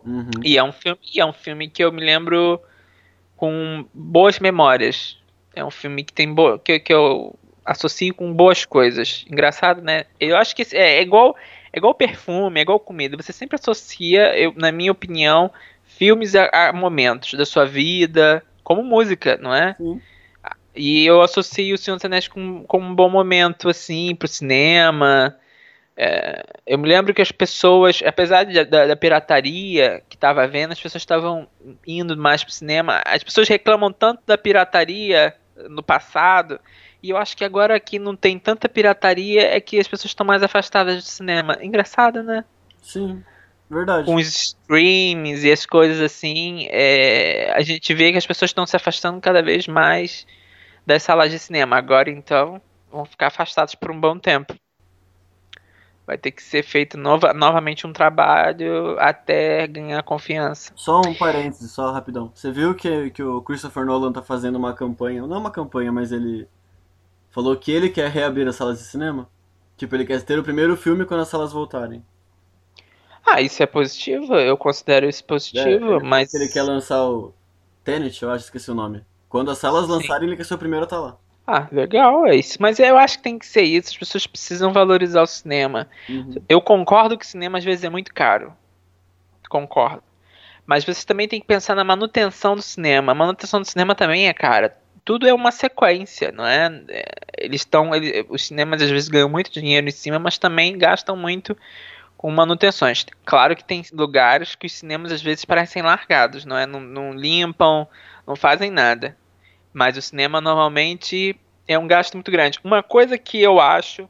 Uhum. 0.03 0.31
E 0.43 0.57
é 0.57 0.63
um 0.63 0.71
filme, 0.71 0.99
e 1.13 1.21
é 1.21 1.25
um 1.25 1.33
filme 1.33 1.69
que 1.69 1.83
eu 1.83 1.91
me 1.91 2.03
lembro 2.03 2.59
com 3.39 3.87
boas 3.93 4.37
memórias. 4.39 5.18
É 5.55 5.63
um 5.63 5.71
filme 5.71 6.03
que 6.03 6.13
tem 6.13 6.33
bo 6.33 6.59
que, 6.59 6.79
que 6.79 6.93
eu 6.93 7.37
associo 7.65 8.13
com 8.13 8.33
boas 8.33 8.65
coisas. 8.65 9.25
Engraçado, 9.29 9.81
né? 9.81 10.05
Eu 10.19 10.37
acho 10.37 10.55
que 10.55 10.63
é, 10.75 10.97
é 10.97 11.01
igual 11.01 11.35
é 11.71 11.77
igual 11.77 11.93
perfume, 11.93 12.59
é 12.59 12.63
igual 12.63 12.79
comida. 12.79 13.15
Você 13.17 13.31
sempre 13.31 13.55
associa, 13.55 14.37
eu, 14.37 14.53
na 14.55 14.71
minha 14.71 14.91
opinião, 14.91 15.51
filmes 15.83 16.35
a, 16.35 16.49
a 16.51 16.73
momentos 16.73 17.33
da 17.33 17.45
sua 17.45 17.65
vida, 17.65 18.43
como 18.63 18.83
música, 18.83 19.37
não 19.41 19.53
é? 19.53 19.75
Sim. 19.75 20.01
E 20.75 21.05
eu 21.05 21.21
associo 21.21 21.75
o 21.75 21.77
Senhor 21.77 21.97
dos 21.97 22.05
Anéis 22.05 22.27
com, 22.27 22.63
com 22.63 22.79
um 22.79 22.95
bom 22.95 23.09
momento, 23.09 23.69
assim, 23.69 24.15
pro 24.15 24.27
cinema. 24.27 25.35
É, 26.01 26.45
eu 26.65 26.77
me 26.77 26.87
lembro 26.87 27.13
que 27.13 27.21
as 27.21 27.29
pessoas, 27.29 28.01
apesar 28.05 28.45
de, 28.45 28.63
da, 28.63 28.87
da, 28.87 28.95
pirataria 28.95 30.01
que 30.07 30.15
estava 30.15 30.47
vendo, 30.47 30.71
as 30.71 30.79
pessoas 30.79 31.01
estavam 31.01 31.45
indo 31.85 32.15
mais 32.15 32.41
pro 32.41 32.53
cinema. 32.53 33.01
As 33.05 33.21
pessoas 33.21 33.49
reclamam 33.49 33.91
tanto 33.91 34.21
da 34.25 34.37
pirataria 34.37 35.35
no 35.69 35.83
passado, 35.83 36.57
e 37.03 37.09
eu 37.09 37.17
acho 37.17 37.35
que 37.35 37.43
agora 37.43 37.77
que 37.81 37.99
não 37.99 38.15
tem 38.15 38.39
tanta 38.39 38.69
pirataria 38.69 39.41
é 39.53 39.59
que 39.59 39.77
as 39.77 39.89
pessoas 39.89 40.11
estão 40.11 40.25
mais 40.25 40.41
afastadas 40.41 40.95
do 40.95 41.01
cinema. 41.01 41.57
Engraçado, 41.61 42.23
né? 42.23 42.45
Sim, 42.81 43.21
verdade. 43.69 44.05
Com 44.05 44.15
os 44.15 44.27
streams 44.27 45.45
e 45.45 45.51
as 45.51 45.65
coisas 45.65 45.99
assim, 45.99 46.69
é, 46.71 47.51
a 47.53 47.59
gente 47.59 47.93
vê 47.93 48.13
que 48.13 48.17
as 48.17 48.25
pessoas 48.25 48.51
estão 48.51 48.65
se 48.65 48.77
afastando 48.77 49.19
cada 49.19 49.41
vez 49.41 49.67
mais 49.67 50.25
das 50.85 51.03
salas 51.03 51.29
de 51.29 51.39
cinema. 51.39 51.75
Agora, 51.75 52.09
então, 52.09 52.61
vão 52.89 53.03
ficar 53.03 53.27
afastados 53.27 53.75
por 53.75 53.91
um 53.91 53.99
bom 53.99 54.17
tempo 54.17 54.55
vai 56.09 56.17
ter 56.17 56.31
que 56.31 56.41
ser 56.41 56.63
feito 56.63 56.97
nova, 56.97 57.33
novamente 57.33 57.85
um 57.85 57.93
trabalho 57.93 58.99
até 58.99 59.67
ganhar 59.67 60.01
confiança. 60.01 60.73
Só 60.75 61.01
um 61.01 61.13
parênteses, 61.13 61.71
só 61.71 61.91
rapidão. 61.91 62.31
Você 62.33 62.51
viu 62.51 62.73
que, 62.73 63.11
que 63.11 63.21
o 63.21 63.39
Christopher 63.43 63.85
Nolan 63.85 64.11
tá 64.11 64.23
fazendo 64.23 64.55
uma 64.55 64.73
campanha, 64.73 65.27
não 65.27 65.35
é 65.35 65.39
uma 65.39 65.51
campanha, 65.51 65.91
mas 65.91 66.11
ele 66.11 66.47
falou 67.29 67.55
que 67.55 67.71
ele 67.71 67.89
quer 67.89 68.09
reabrir 68.09 68.47
as 68.47 68.55
salas 68.55 68.79
de 68.79 68.85
cinema? 68.85 69.29
Tipo, 69.77 69.95
ele 69.95 70.03
quer 70.03 70.19
ter 70.23 70.39
o 70.39 70.43
primeiro 70.43 70.75
filme 70.75 71.05
quando 71.05 71.21
as 71.21 71.27
salas 71.27 71.53
voltarem. 71.53 72.03
Ah, 73.23 73.39
isso 73.39 73.61
é 73.61 73.67
positivo, 73.67 74.33
eu 74.33 74.57
considero 74.57 75.07
isso 75.07 75.23
positivo, 75.23 75.97
é, 75.97 76.03
mas... 76.03 76.33
Ele 76.33 76.47
quer 76.47 76.63
lançar 76.63 77.03
o 77.07 77.35
Tenet, 77.83 78.23
eu 78.23 78.31
acho, 78.31 78.45
esqueci 78.45 78.71
o 78.71 78.75
nome. 78.75 79.05
Quando 79.29 79.51
as 79.51 79.59
salas 79.59 79.87
lançarem, 79.87 80.21
Sim. 80.21 80.27
ele 80.29 80.37
quer 80.37 80.45
ser 80.45 80.55
o 80.55 80.57
primeiro 80.57 80.85
a 80.85 80.87
estar 80.87 80.95
tá 80.95 81.01
lá. 81.03 81.17
Ah, 81.51 81.67
legal, 81.71 82.27
é 82.27 82.35
isso. 82.35 82.57
Mas 82.61 82.79
eu 82.79 82.95
acho 82.95 83.17
que 83.17 83.23
tem 83.23 83.39
que 83.39 83.45
ser 83.47 83.63
isso. 83.63 83.89
As 83.89 83.97
pessoas 83.97 84.27
precisam 84.27 84.71
valorizar 84.71 85.23
o 85.23 85.27
cinema. 85.27 85.89
Uhum. 86.07 86.35
Eu 86.47 86.61
concordo 86.61 87.17
que 87.17 87.25
o 87.25 87.27
cinema 87.27 87.57
às 87.57 87.63
vezes 87.63 87.83
é 87.83 87.89
muito 87.89 88.13
caro. 88.13 88.53
Concordo. 89.49 90.03
Mas 90.63 90.85
você 90.85 91.03
também 91.03 91.27
tem 91.27 91.41
que 91.41 91.47
pensar 91.47 91.73
na 91.73 91.83
manutenção 91.83 92.55
do 92.55 92.61
cinema. 92.61 93.13
A 93.13 93.15
manutenção 93.15 93.59
do 93.59 93.65
cinema 93.65 93.95
também 93.95 94.27
é 94.27 94.33
cara. 94.33 94.77
Tudo 95.03 95.27
é 95.27 95.33
uma 95.33 95.51
sequência, 95.51 96.31
não 96.31 96.45
é? 96.45 96.83
é 96.89 97.05
eles 97.39 97.61
estão. 97.61 97.89
Os 98.29 98.45
cinemas 98.45 98.79
às 98.83 98.91
vezes 98.91 99.09
ganham 99.09 99.27
muito 99.27 99.51
dinheiro 99.51 99.87
em 99.87 99.91
cima, 99.91 100.19
mas 100.19 100.37
também 100.37 100.77
gastam 100.77 101.17
muito 101.17 101.57
com 102.15 102.29
manutenções. 102.29 103.07
Claro 103.25 103.55
que 103.55 103.63
tem 103.63 103.83
lugares 103.91 104.53
que 104.53 104.67
os 104.67 104.73
cinemas 104.73 105.11
às 105.11 105.23
vezes 105.23 105.45
parecem 105.45 105.81
largados, 105.81 106.45
não 106.45 106.55
é? 106.55 106.67
Não, 106.67 106.79
não 106.79 107.11
limpam, 107.11 107.87
não 108.27 108.35
fazem 108.35 108.69
nada. 108.69 109.17
Mas 109.73 109.97
o 109.97 110.01
cinema 110.01 110.41
normalmente 110.41 111.39
é 111.67 111.77
um 111.77 111.87
gasto 111.87 112.15
muito 112.15 112.31
grande. 112.31 112.59
Uma 112.63 112.81
coisa 112.81 113.17
que 113.17 113.39
eu 113.39 113.59
acho 113.59 114.09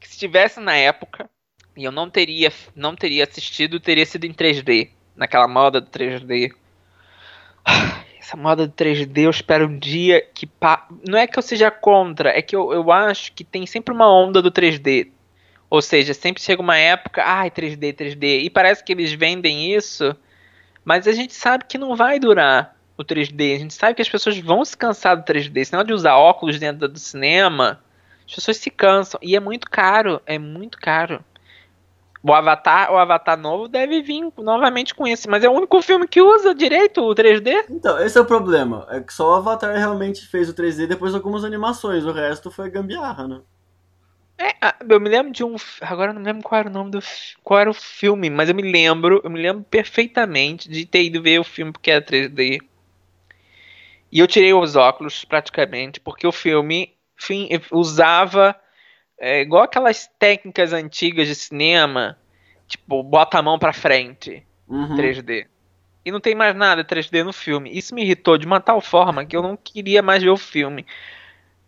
que 0.00 0.08
se 0.08 0.14
estivesse 0.14 0.58
na 0.58 0.74
época 0.74 1.30
e 1.76 1.84
eu 1.84 1.92
não 1.92 2.10
teria 2.10 2.52
não 2.74 2.96
teria 2.96 3.24
assistido, 3.24 3.78
teria 3.78 4.04
sido 4.04 4.24
em 4.24 4.32
3D, 4.32 4.90
naquela 5.14 5.46
moda 5.46 5.80
do 5.80 5.88
3D. 5.88 6.52
Essa 8.18 8.36
moda 8.36 8.66
do 8.66 8.72
3D, 8.72 9.22
eu 9.22 9.30
espero 9.30 9.66
um 9.66 9.78
dia 9.78 10.20
que 10.34 10.46
pa... 10.46 10.86
não 11.08 11.18
é 11.18 11.26
que 11.26 11.38
eu 11.38 11.42
seja 11.42 11.70
contra, 11.70 12.30
é 12.30 12.42
que 12.42 12.54
eu, 12.54 12.72
eu 12.72 12.92
acho 12.92 13.32
que 13.32 13.42
tem 13.42 13.64
sempre 13.66 13.94
uma 13.94 14.12
onda 14.12 14.42
do 14.42 14.52
3D. 14.52 15.08
Ou 15.70 15.80
seja, 15.80 16.12
sempre 16.12 16.42
chega 16.42 16.60
uma 16.60 16.76
época, 16.76 17.22
ai, 17.24 17.50
3D, 17.50 17.94
3D, 17.94 18.42
e 18.42 18.50
parece 18.50 18.84
que 18.84 18.92
eles 18.92 19.12
vendem 19.12 19.72
isso, 19.74 20.14
mas 20.84 21.06
a 21.06 21.12
gente 21.12 21.32
sabe 21.32 21.64
que 21.64 21.78
não 21.78 21.96
vai 21.96 22.18
durar 22.18 22.76
o 23.00 23.04
3D. 23.04 23.56
A 23.56 23.58
gente 23.58 23.74
sabe 23.74 23.94
que 23.94 24.02
as 24.02 24.08
pessoas 24.08 24.38
vão 24.38 24.64
se 24.64 24.76
cansar 24.76 25.16
do 25.16 25.24
3D. 25.24 25.64
Senão 25.64 25.84
de 25.84 25.92
usar 25.92 26.16
óculos 26.16 26.58
dentro 26.58 26.86
do 26.88 26.98
cinema, 26.98 27.80
as 28.26 28.34
pessoas 28.34 28.56
se 28.58 28.70
cansam. 28.70 29.18
E 29.22 29.34
é 29.34 29.40
muito 29.40 29.70
caro. 29.70 30.20
É 30.26 30.38
muito 30.38 30.78
caro. 30.78 31.24
O 32.22 32.34
Avatar, 32.34 32.92
o 32.92 32.98
Avatar 32.98 33.38
novo 33.38 33.66
deve 33.66 34.02
vir 34.02 34.30
novamente 34.36 34.94
com 34.94 35.06
esse, 35.06 35.26
mas 35.26 35.42
é 35.42 35.48
o 35.48 35.52
único 35.52 35.80
filme 35.80 36.06
que 36.06 36.20
usa 36.20 36.54
direito 36.54 37.00
o 37.00 37.14
3D. 37.14 37.64
Então, 37.70 37.98
esse 37.98 38.18
é 38.18 38.20
o 38.20 38.26
problema. 38.26 38.86
É 38.90 39.00
que 39.00 39.12
só 39.12 39.30
o 39.30 39.34
Avatar 39.36 39.74
realmente 39.74 40.26
fez 40.26 40.50
o 40.50 40.54
3D 40.54 40.86
depois 40.86 41.12
de 41.12 41.16
algumas 41.16 41.44
animações. 41.44 42.04
O 42.04 42.12
resto 42.12 42.50
foi 42.50 42.68
gambiarra, 42.68 43.26
né? 43.26 43.40
É, 44.40 44.74
eu 44.88 44.98
me 44.98 45.08
lembro 45.08 45.32
de 45.32 45.44
um. 45.44 45.54
Agora 45.82 46.10
eu 46.10 46.14
não 46.14 46.22
lembro 46.22 46.42
qual 46.42 46.58
era 46.58 46.68
o 46.68 46.72
nome 46.72 46.90
do. 46.90 46.98
Qual 47.42 47.60
era 47.60 47.70
o 47.70 47.74
filme, 47.74 48.30
mas 48.30 48.48
eu 48.48 48.54
me 48.54 48.62
lembro. 48.62 49.20
Eu 49.22 49.30
me 49.30 49.40
lembro 49.40 49.62
perfeitamente 49.64 50.68
de 50.68 50.86
ter 50.86 51.04
ido 51.04 51.22
ver 51.22 51.38
o 51.38 51.44
filme 51.44 51.72
porque 51.72 51.90
era 51.90 52.04
3D. 52.04 52.58
E 54.12 54.18
eu 54.18 54.26
tirei 54.26 54.52
os 54.52 54.76
óculos 54.76 55.24
praticamente, 55.24 56.00
porque 56.00 56.26
o 56.26 56.32
filme 56.32 56.94
enfim, 57.20 57.48
usava 57.70 58.56
é, 59.18 59.42
igual 59.42 59.64
aquelas 59.64 60.10
técnicas 60.18 60.72
antigas 60.72 61.28
de 61.28 61.34
cinema, 61.34 62.16
tipo, 62.66 63.02
bota 63.02 63.38
a 63.38 63.42
mão 63.42 63.58
pra 63.58 63.74
frente, 63.74 64.44
uhum. 64.66 64.96
3D. 64.96 65.46
E 66.02 66.10
não 66.10 66.18
tem 66.18 66.34
mais 66.34 66.56
nada 66.56 66.82
3D 66.82 67.22
no 67.22 67.32
filme. 67.32 67.70
Isso 67.76 67.94
me 67.94 68.02
irritou 68.02 68.38
de 68.38 68.46
uma 68.46 68.58
tal 68.58 68.80
forma 68.80 69.26
que 69.26 69.36
eu 69.36 69.42
não 69.42 69.54
queria 69.54 70.02
mais 70.02 70.22
ver 70.22 70.30
o 70.30 70.36
filme. 70.36 70.86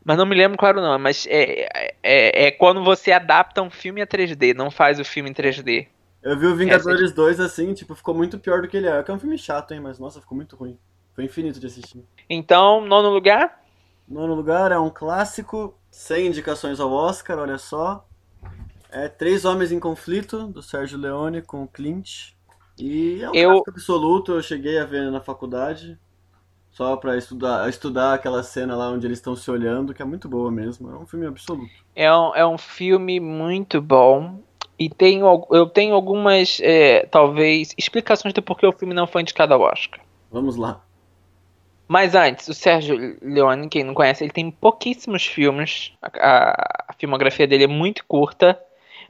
Mas 0.03 0.17
não 0.17 0.25
me 0.25 0.35
lembro 0.35 0.57
claro 0.57 0.81
não, 0.81 0.99
mas 0.99 1.27
é, 1.29 1.69
é, 2.03 2.47
é 2.47 2.51
quando 2.51 2.83
você 2.83 3.13
adapta 3.13 3.63
um 3.63 3.71
filme 3.71 4.01
a 4.01 4.07
3D, 4.07 4.55
não 4.55 4.71
faz 4.71 4.99
o 4.99 5.05
filme 5.05 5.31
em 5.31 5.35
3D. 5.35 5.87
Eu 6.23 6.39
vi 6.39 6.47
o 6.47 6.57
Vingadores 6.57 7.03
Essa... 7.03 7.15
2 7.15 7.41
assim, 7.41 7.75
tipo, 7.75 7.95
ficou 7.95 8.15
muito 8.15 8.39
pior 8.39 8.63
do 8.63 8.69
que 8.69 8.77
ele 8.77 8.89
é. 8.89 9.05
É 9.07 9.13
um 9.13 9.19
filme 9.19 9.37
chato, 9.37 9.75
hein, 9.75 9.81
mas 9.81 9.99
nossa, 9.99 10.21
ficou 10.21 10.35
muito 10.35 10.57
ruim. 10.57 10.79
Foi 11.15 11.25
infinito 11.25 11.61
de 11.61 11.67
assistir. 11.67 12.05
Então, 12.29 12.81
nono 12.81 13.11
lugar? 13.11 13.63
Nono 14.09 14.35
lugar 14.35 14.73
é 14.73 14.79
um 14.79 14.91
clássico, 14.91 15.75
sem 15.91 16.27
indicações 16.27 16.81
ao 16.81 16.91
Oscar, 16.91 17.39
olha 17.39 17.59
só. 17.59 18.07
É 18.91 19.09
Três 19.09 19.45
Homens 19.45 19.73
em 19.73 19.81
Conflito, 19.81 20.47
do 20.47 20.63
Sérgio 20.63 20.99
Leone 20.99 21.43
com 21.43 21.63
o 21.63 21.69
Clint. 21.69 22.33
E 22.79 23.23
é 23.23 23.31
um 23.31 23.35
eu... 23.35 23.49
clássico 23.51 23.71
absoluto, 23.71 24.33
eu 24.33 24.43
cheguei 24.43 24.79
a 24.79 24.85
ver 24.85 25.11
na 25.11 25.21
faculdade. 25.21 25.99
Só 26.71 26.97
pra 26.97 27.19
estudar, 27.19 27.69
estudar 27.69 28.15
aquela 28.15 28.43
cena 28.43 28.75
lá 28.75 28.89
onde 28.89 29.07
eles 29.07 29.19
estão 29.19 29.37
se 29.37 29.51
olhando, 29.51 29.93
que 29.93 30.01
é 30.01 30.05
muito 30.07 30.27
boa 30.27 30.51
mesmo. 30.51 30.91
É 30.91 30.97
um 30.97 31.07
filme 31.07 31.27
absoluto. 31.27 31.71
É 31.95 32.11
um, 32.15 32.35
é 32.35 32.47
um 32.47 32.57
filme 32.57 33.21
muito 33.21 33.81
bom. 33.81 34.41
E 34.79 34.89
tenho, 34.89 35.47
eu 35.51 35.67
tenho 35.67 35.95
algumas, 35.95 36.59
é, 36.63 37.05
talvez, 37.07 37.75
explicações 37.77 38.33
do 38.33 38.43
porquê 38.43 38.67
o 38.67 38.73
filme 38.73 38.95
não 38.95 39.07
foi 39.07 39.21
indicado 39.21 39.53
ao 39.53 39.61
Oscar. 39.61 40.01
Vamos 40.31 40.57
lá. 40.57 40.83
Mas 41.93 42.15
antes, 42.15 42.49
o 42.49 42.55
Sérgio 42.55 43.19
Leone, 43.21 43.69
quem 43.69 43.85
não 43.85 43.93
conhece, 43.93 44.25
ele 44.25 44.33
tem 44.33 44.51
pouquíssimos 44.51 45.27
filmes. 45.27 45.93
A, 46.03 46.87
a 46.89 46.93
filmografia 46.95 47.47
dele 47.47 47.65
é 47.65 47.67
muito 47.67 48.03
curta. 48.07 48.59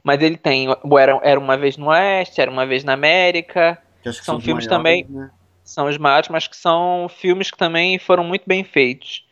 Mas 0.03 0.21
ele 0.21 0.35
tem 0.35 0.67
Era, 0.99 1.17
Era 1.23 1.39
Uma 1.39 1.55
Vez 1.55 1.77
no 1.77 1.87
Oeste, 1.87 2.41
Era 2.41 2.51
Uma 2.51 2.65
Vez 2.65 2.83
na 2.83 2.91
América. 2.91 3.81
Que 4.01 4.09
que 4.09 4.15
são, 4.15 4.35
são 4.35 4.41
filmes 4.41 4.67
maiores, 4.67 4.67
também. 4.67 5.05
Né? 5.09 5.31
São 5.63 5.87
os 5.87 5.97
maiores, 5.97 6.27
mas 6.27 6.45
que 6.45 6.57
são 6.57 7.07
filmes 7.07 7.49
que 7.49 7.57
também 7.57 7.97
foram 7.99 8.25
muito 8.25 8.43
bem 8.45 8.65
feitos. 8.65 9.25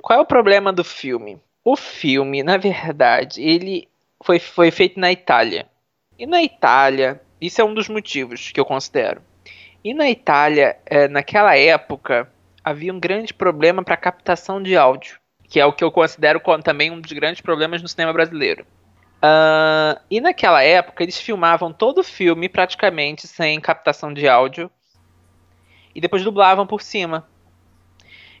Qual 0.00 0.20
é 0.20 0.22
o 0.22 0.24
problema 0.24 0.72
do 0.72 0.84
filme? 0.84 1.40
O 1.64 1.74
filme, 1.74 2.44
na 2.44 2.56
verdade, 2.56 3.42
ele 3.42 3.88
foi, 4.22 4.38
foi 4.38 4.70
feito 4.70 5.00
na 5.00 5.10
Itália. 5.10 5.66
E 6.16 6.26
na 6.26 6.44
Itália, 6.44 7.20
isso 7.40 7.60
é 7.60 7.64
um 7.64 7.74
dos 7.74 7.88
motivos 7.88 8.52
que 8.52 8.60
eu 8.60 8.64
considero. 8.64 9.20
E 9.82 9.92
na 9.92 10.08
Itália, 10.08 10.76
é, 10.86 11.08
naquela 11.08 11.58
época, 11.58 12.32
havia 12.64 12.92
um 12.92 12.98
grande 12.98 13.34
problema 13.34 13.84
para 13.84 13.96
captação 13.96 14.62
de 14.62 14.76
áudio, 14.76 15.18
que 15.48 15.60
é 15.60 15.66
o 15.66 15.72
que 15.72 15.84
eu 15.84 15.92
considero 15.92 16.40
também 16.64 16.90
um 16.90 17.00
dos 17.00 17.12
grandes 17.12 17.42
problemas 17.42 17.82
no 17.82 17.88
cinema 17.88 18.12
brasileiro. 18.12 18.64
Uh, 19.16 20.00
e 20.10 20.20
naquela 20.20 20.62
época 20.62 21.02
eles 21.02 21.18
filmavam 21.18 21.72
todo 21.72 21.98
o 21.98 22.04
filme 22.04 22.48
praticamente 22.48 23.26
sem 23.26 23.58
captação 23.60 24.12
de 24.12 24.28
áudio 24.28 24.70
e 25.94 26.00
depois 26.00 26.24
dublavam 26.24 26.66
por 26.66 26.82
cima. 26.82 27.26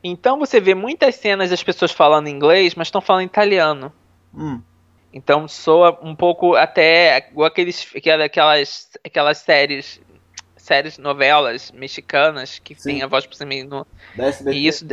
Então 0.02 0.38
você 0.38 0.60
vê 0.60 0.74
muitas 0.74 1.14
cenas 1.14 1.48
das 1.50 1.62
pessoas 1.62 1.90
falando 1.90 2.28
inglês, 2.28 2.74
mas 2.74 2.88
estão 2.88 3.00
falando 3.00 3.24
italiano. 3.24 3.92
Hum. 4.34 4.60
Então 5.12 5.48
soa 5.48 5.98
um 6.02 6.14
pouco 6.14 6.54
até 6.54 7.28
igual 7.30 7.46
aqueles, 7.46 7.90
aquelas, 7.96 8.90
aquelas 9.02 9.38
séries 9.38 10.00
séries, 10.64 10.96
novelas 10.96 11.70
mexicanas 11.72 12.58
que 12.58 12.74
Sim. 12.74 12.94
tem 12.94 13.02
a 13.02 13.06
voz 13.06 13.26
por 13.26 13.34
cima 13.34 13.52
no. 13.64 13.86
E 14.50 14.66
isso, 14.66 14.86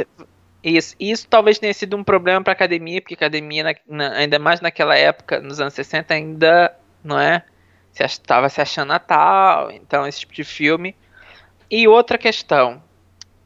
isso, 0.61 0.95
isso 0.99 1.27
talvez 1.29 1.57
tenha 1.57 1.73
sido 1.73 1.95
um 1.95 2.03
problema 2.03 2.43
para 2.43 2.51
academia, 2.51 3.01
porque 3.01 3.13
a 3.13 3.17
academia, 3.17 3.63
na, 3.63 3.75
na, 3.87 4.17
ainda 4.17 4.37
mais 4.37 4.59
naquela 4.59 4.97
época, 4.97 5.39
nos 5.39 5.61
anos 5.61 5.73
60, 5.73 6.13
ainda 6.13 6.75
não 7.01 7.17
é? 7.17 7.43
Se 7.93 8.03
estava 8.03 8.49
se 8.49 8.61
achando 8.61 8.89
Natal, 8.89 9.71
então 9.71 10.05
esse 10.05 10.19
tipo 10.19 10.33
de 10.33 10.43
filme. 10.43 10.93
E 11.69 11.87
outra 11.87 12.17
questão, 12.17 12.83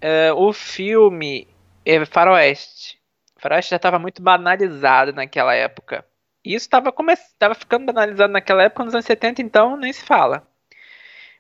é, 0.02 0.34
o 0.34 0.52
filme 0.52 1.48
é 1.86 2.04
Faroeste. 2.06 3.00
Faroeste 3.38 3.70
já 3.70 3.76
estava 3.76 4.00
muito 4.00 4.22
banalizado 4.22 5.14
naquela 5.14 5.54
época. 5.54 6.04
E 6.44 6.56
isso 6.56 6.66
estava 6.66 7.56
ficando 7.56 7.86
banalizado 7.86 8.34
naquela 8.34 8.64
época, 8.64 8.84
nos 8.84 8.96
anos 8.96 9.06
70, 9.06 9.44
então 9.44 9.78
nem 9.78 9.94
se 9.94 10.04
fala. 10.04 10.48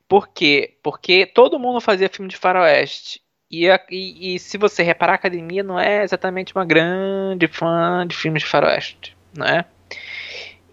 Por 0.08 0.28
quê? 0.30 0.78
Porque 0.84 1.26
todo 1.26 1.60
mundo 1.60 1.82
fazia 1.82 2.10
filme 2.10 2.30
de 2.30 2.38
faroeste. 2.38 3.22
E, 3.50 3.68
e, 3.90 4.36
e, 4.36 4.40
se 4.40 4.58
você 4.58 4.84
reparar, 4.84 5.14
a 5.14 5.16
academia 5.16 5.64
não 5.64 5.80
é 5.80 6.04
exatamente 6.04 6.54
uma 6.56 6.66
grande 6.66 7.48
fã 7.48 8.06
de 8.08 8.16
filmes 8.16 8.44
de 8.44 8.50
faroeste, 8.50 9.16
não 9.36 9.46
é? 9.46 9.66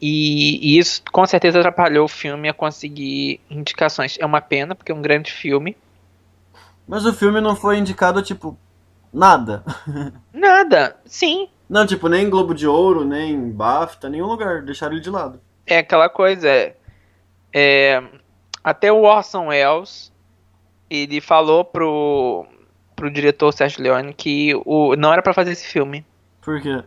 E, 0.01 0.75
e, 0.75 0.79
isso 0.79 1.03
com 1.13 1.25
certeza 1.27 1.61
atrapalhou 1.61 2.07
o 2.07 2.09
filme 2.09 2.49
a 2.49 2.55
conseguir 2.55 3.41
indicações. 3.49 4.17
É 4.19 4.27
uma 4.27 4.41
pena, 4.41 4.75
porque 4.75 4.91
é 4.91 4.95
um 4.95 5.03
grande 5.03 5.31
filme. 5.31 5.77
Mas 6.89 7.07
o 7.07 7.13
filme 7.13 7.41
não 7.41 7.55
foi 7.55 7.79
indicado, 7.79 8.21
tipo, 8.23 8.59
nada. 9.13 9.63
Nada, 10.33 10.97
sim. 11.05 11.49
Não, 11.69 11.87
tipo, 11.87 12.09
nem 12.09 12.29
Globo 12.29 12.55
de 12.55 12.67
Ouro, 12.67 13.05
nem 13.05 13.51
BAFTA, 13.51 14.09
nenhum 14.09 14.27
lugar. 14.27 14.63
Deixaram 14.63 14.95
ele 14.95 15.03
de 15.03 15.09
lado. 15.09 15.41
É 15.65 15.79
aquela 15.79 16.09
coisa. 16.09 16.49
É, 16.49 16.75
é 17.55 18.03
até 18.63 18.93
o 18.93 19.03
Orson 19.03 19.49
Welles, 19.49 20.13
ele 20.89 21.21
falou 21.21 21.65
pro, 21.65 22.47
pro 22.95 23.11
diretor 23.11 23.53
Sérgio 23.53 23.83
Leone 23.83 24.15
que 24.15 24.53
o, 24.65 24.95
não 24.97 25.13
era 25.13 25.23
para 25.23 25.35
fazer 25.35 25.53
esse 25.53 25.67
filme. 25.67 26.05
Por 26.41 26.61
quê? 26.61 26.83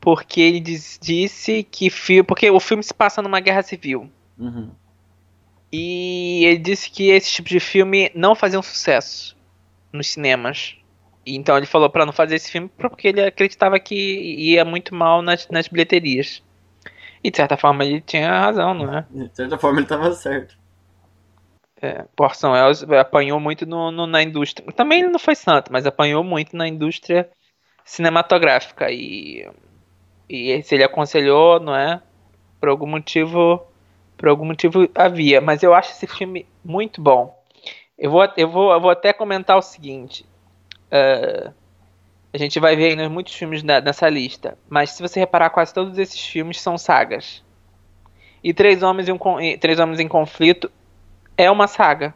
Porque 0.00 0.40
ele 0.40 0.60
diz, 0.60 0.98
disse 1.00 1.62
que 1.62 1.90
porque 2.26 2.50
o 2.50 2.58
filme 2.58 2.82
se 2.82 2.92
passa 2.92 3.22
numa 3.22 3.40
guerra 3.40 3.62
civil. 3.62 4.10
Uhum. 4.38 4.70
E 5.72 6.44
ele 6.44 6.58
disse 6.58 6.90
que 6.90 7.08
esse 7.08 7.32
tipo 7.32 7.48
de 7.48 7.60
filme 7.60 8.10
não 8.14 8.34
fazia 8.34 8.58
um 8.58 8.62
sucesso 8.62 9.36
nos 9.92 10.08
cinemas. 10.08 10.76
Então 11.24 11.56
ele 11.56 11.66
falou 11.66 11.88
para 11.88 12.04
não 12.04 12.12
fazer 12.12 12.34
esse 12.34 12.50
filme 12.50 12.68
porque 12.76 13.08
ele 13.08 13.24
acreditava 13.24 13.78
que 13.78 13.94
ia 13.94 14.64
muito 14.64 14.94
mal 14.94 15.22
nas, 15.22 15.48
nas 15.48 15.68
bilheterias. 15.68 16.42
E 17.22 17.30
de 17.30 17.36
certa 17.36 17.56
forma 17.56 17.84
ele 17.84 18.00
tinha 18.00 18.28
razão, 18.28 18.74
não 18.74 18.98
é? 18.98 19.06
De 19.10 19.30
certa 19.34 19.56
forma 19.56 19.78
ele 19.78 19.84
estava 19.84 20.12
certo. 20.12 20.56
É, 21.80 22.04
Porção 22.14 22.52
Wells 22.52 22.84
apanhou 22.92 23.40
muito 23.40 23.66
no, 23.66 23.90
no, 23.90 24.06
na 24.06 24.22
indústria. 24.22 24.70
Também 24.72 25.00
ele 25.00 25.08
não 25.08 25.18
foi 25.18 25.34
santo, 25.34 25.72
mas 25.72 25.84
apanhou 25.84 26.22
muito 26.22 26.56
na 26.56 26.68
indústria 26.68 27.28
cinematográfica. 27.84 28.90
E, 28.90 29.48
e 30.28 30.62
se 30.62 30.76
ele 30.76 30.84
aconselhou, 30.84 31.58
não 31.58 31.74
é? 31.74 32.00
Por 32.60 32.68
algum 32.68 32.86
motivo. 32.86 33.66
Por 34.16 34.28
algum 34.28 34.44
motivo 34.44 34.88
havia. 34.94 35.40
Mas 35.40 35.64
eu 35.64 35.74
acho 35.74 35.90
esse 35.90 36.06
filme 36.06 36.46
muito 36.64 37.02
bom. 37.02 37.36
Eu 37.98 38.10
vou, 38.12 38.28
eu 38.36 38.48
vou, 38.48 38.72
eu 38.72 38.80
vou 38.80 38.90
até 38.90 39.12
comentar 39.12 39.56
o 39.56 39.62
seguinte. 39.62 40.24
Uh, 40.86 41.52
a 42.32 42.38
gente 42.38 42.58
vai 42.58 42.74
ver 42.74 42.90
ainda 42.90 43.08
muitos 43.08 43.34
filmes 43.34 43.62
na, 43.62 43.80
nessa 43.80 44.08
lista. 44.08 44.56
Mas 44.68 44.90
se 44.90 45.02
você 45.02 45.20
reparar, 45.20 45.50
quase 45.50 45.74
todos 45.74 45.98
esses 45.98 46.20
filmes 46.20 46.60
são 46.60 46.78
sagas. 46.78 47.42
E 48.42 48.54
Três 48.54 48.82
Homens, 48.82 49.08
em, 49.08 49.12
um, 49.12 49.58
Três 49.58 49.78
Homens 49.78 50.00
em 50.00 50.08
Conflito 50.08 50.70
é 51.36 51.50
uma 51.50 51.66
saga. 51.66 52.14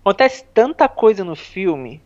Acontece 0.00 0.44
tanta 0.52 0.88
coisa 0.88 1.24
no 1.24 1.36
filme. 1.36 2.02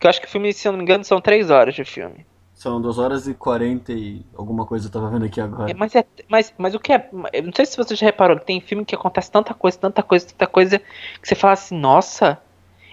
Que 0.00 0.06
eu 0.06 0.10
acho 0.10 0.20
que 0.20 0.26
o 0.26 0.30
filme, 0.30 0.52
se 0.52 0.66
eu 0.66 0.72
não 0.72 0.78
me 0.78 0.84
engano, 0.84 1.04
são 1.04 1.20
três 1.20 1.50
horas 1.50 1.74
de 1.74 1.84
filme. 1.84 2.24
São 2.54 2.80
duas 2.80 2.98
horas 2.98 3.26
e 3.26 3.34
quarenta 3.34 3.92
e 3.92 4.24
alguma 4.36 4.64
coisa 4.64 4.86
eu 4.86 4.92
tava 4.92 5.10
vendo 5.10 5.24
aqui 5.24 5.40
agora. 5.40 5.70
É, 5.70 5.74
mas, 5.74 5.94
é, 5.96 6.04
mas, 6.28 6.54
mas 6.56 6.74
o 6.74 6.78
que 6.78 6.92
é. 6.92 7.08
Eu 7.32 7.42
não 7.42 7.52
sei 7.52 7.66
se 7.66 7.76
você 7.76 7.96
já 7.96 8.06
reparou 8.06 8.38
que 8.38 8.46
tem 8.46 8.60
filme 8.60 8.84
que 8.84 8.94
acontece 8.94 9.30
tanta 9.30 9.52
coisa, 9.52 9.78
tanta 9.78 10.02
coisa, 10.02 10.26
tanta 10.26 10.46
coisa, 10.46 10.78
que 10.78 11.28
você 11.28 11.34
fala 11.34 11.54
assim, 11.54 11.76
nossa. 11.76 12.40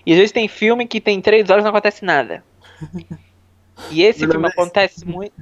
E 0.05 0.11
às 0.11 0.17
vezes 0.17 0.31
tem 0.31 0.47
filme 0.47 0.87
que 0.87 0.99
tem 0.99 1.21
três 1.21 1.49
horas 1.51 1.63
e 1.63 1.65
não 1.65 1.69
acontece 1.69 2.03
nada. 2.03 2.43
E 3.91 4.03
esse 4.03 4.27
filme 4.27 4.47
acontece 4.47 5.05
muito. 5.05 5.33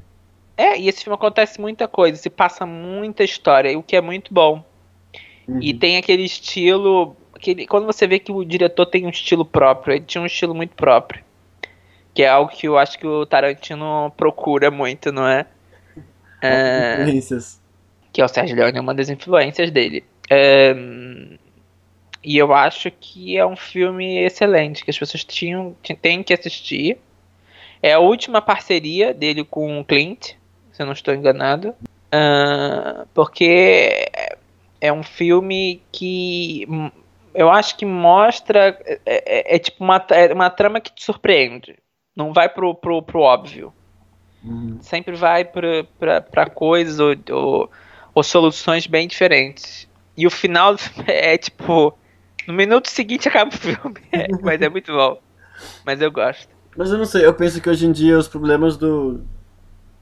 É, 0.56 0.78
e 0.80 0.88
esse 0.88 1.04
filme 1.04 1.16
acontece 1.16 1.60
muita 1.60 1.88
coisa, 1.88 2.18
se 2.18 2.30
passa 2.30 2.66
muita 2.66 3.24
história, 3.24 3.78
o 3.78 3.84
que 3.84 3.96
é 3.96 4.02
muito 4.02 4.34
bom. 4.34 4.64
Uhum. 5.48 5.60
E 5.62 5.74
tem 5.74 5.98
aquele 5.98 6.24
estilo. 6.24 7.16
Aquele, 7.34 7.68
quando 7.68 7.86
você 7.86 8.08
vê 8.08 8.20
que 8.20 8.32
o 8.32 8.44
diretor 8.44 8.86
tem 8.86 9.06
um 9.06 9.10
estilo 9.10 9.46
próprio, 9.46 9.96
ele 9.96 10.06
tinha 10.06 10.22
um 10.22 10.26
estilo 10.26 10.56
muito 10.56 10.76
próprio. 10.76 11.24
Que 12.14 12.24
é 12.24 12.30
algo 12.30 12.52
que 12.52 12.68
eu 12.68 12.78
acho 12.78 12.98
que 12.98 13.06
o 13.06 13.26
Tarantino 13.26 14.12
procura 14.18 14.72
muito, 14.72 15.12
não 15.12 15.28
é? 15.28 15.46
é 16.42 17.02
influências. 17.02 17.62
Que 18.12 18.22
é 18.22 18.26
o 18.26 18.28
Sérgio 18.28 18.56
Leone, 18.56 18.78
é 18.78 18.82
uma 18.82 18.96
das 18.96 19.10
influências 19.10 19.70
dele. 19.70 20.04
É, 20.30 20.76
e 22.24 22.38
eu 22.38 22.52
acho 22.54 22.92
que 22.92 23.38
é 23.38 23.46
um 23.46 23.56
filme 23.56 24.18
excelente, 24.18 24.84
que 24.84 24.90
as 24.90 24.98
pessoas 24.98 25.24
tinham, 25.24 25.76
têm 26.02 26.24
que 26.24 26.34
assistir. 26.34 26.98
É 27.82 27.94
a 27.94 28.00
última 28.00 28.42
parceria 28.42 29.14
dele 29.14 29.44
com 29.44 29.80
o 29.80 29.86
Clint, 29.86 30.34
se 30.72 30.82
eu 30.82 30.86
não 30.86 30.94
estou 30.94 31.14
enganado. 31.14 31.76
Uh, 32.08 33.08
porque 33.14 34.10
é 34.80 34.92
um 34.94 35.04
filme 35.04 35.82
que 35.92 36.66
eu 37.34 37.52
acho 37.52 37.78
que 37.78 37.86
mostra. 37.86 38.80
É, 38.86 39.00
é, 39.06 39.56
é 39.56 39.60
tipo 39.60 39.84
uma, 39.84 40.04
é 40.10 40.34
uma 40.34 40.50
trama 40.50 40.80
que 40.80 40.94
te 40.94 41.04
surpreende. 41.04 41.76
Não 42.16 42.34
vai 42.34 42.50
pro, 42.50 42.74
pro, 42.74 43.02
pro 43.02 43.22
óbvio. 43.22 43.72
Uhum. 44.44 44.80
Sempre 44.82 45.16
vai 45.16 45.46
pra, 45.46 46.22
pra, 46.22 46.50
coisas 46.50 47.00
ou, 47.00 47.16
ou, 47.32 47.72
ou, 48.14 48.24
soluções 48.24 48.88
bem 48.88 49.08
diferentes. 49.08 49.88
E 50.16 50.26
o 50.26 50.32
final 50.32 50.76
é 51.06 51.38
tipo. 51.38 51.96
No 52.48 52.54
minuto 52.54 52.90
seguinte 52.90 53.28
acaba 53.30 53.52
o 53.54 53.58
filme. 53.58 53.98
É, 54.12 54.28
mas 54.42 54.62
é 54.62 54.70
muito 54.70 54.92
bom. 54.92 55.20
Mas 55.86 56.02
eu 56.02 56.12
gosto. 56.12 56.57
Mas 56.78 56.92
eu 56.92 56.98
não 56.98 57.06
sei, 57.06 57.26
eu 57.26 57.34
penso 57.34 57.60
que 57.60 57.68
hoje 57.68 57.88
em 57.88 57.92
dia 57.92 58.18
os 58.18 58.28
problemas 58.28 58.78
do, 58.78 59.22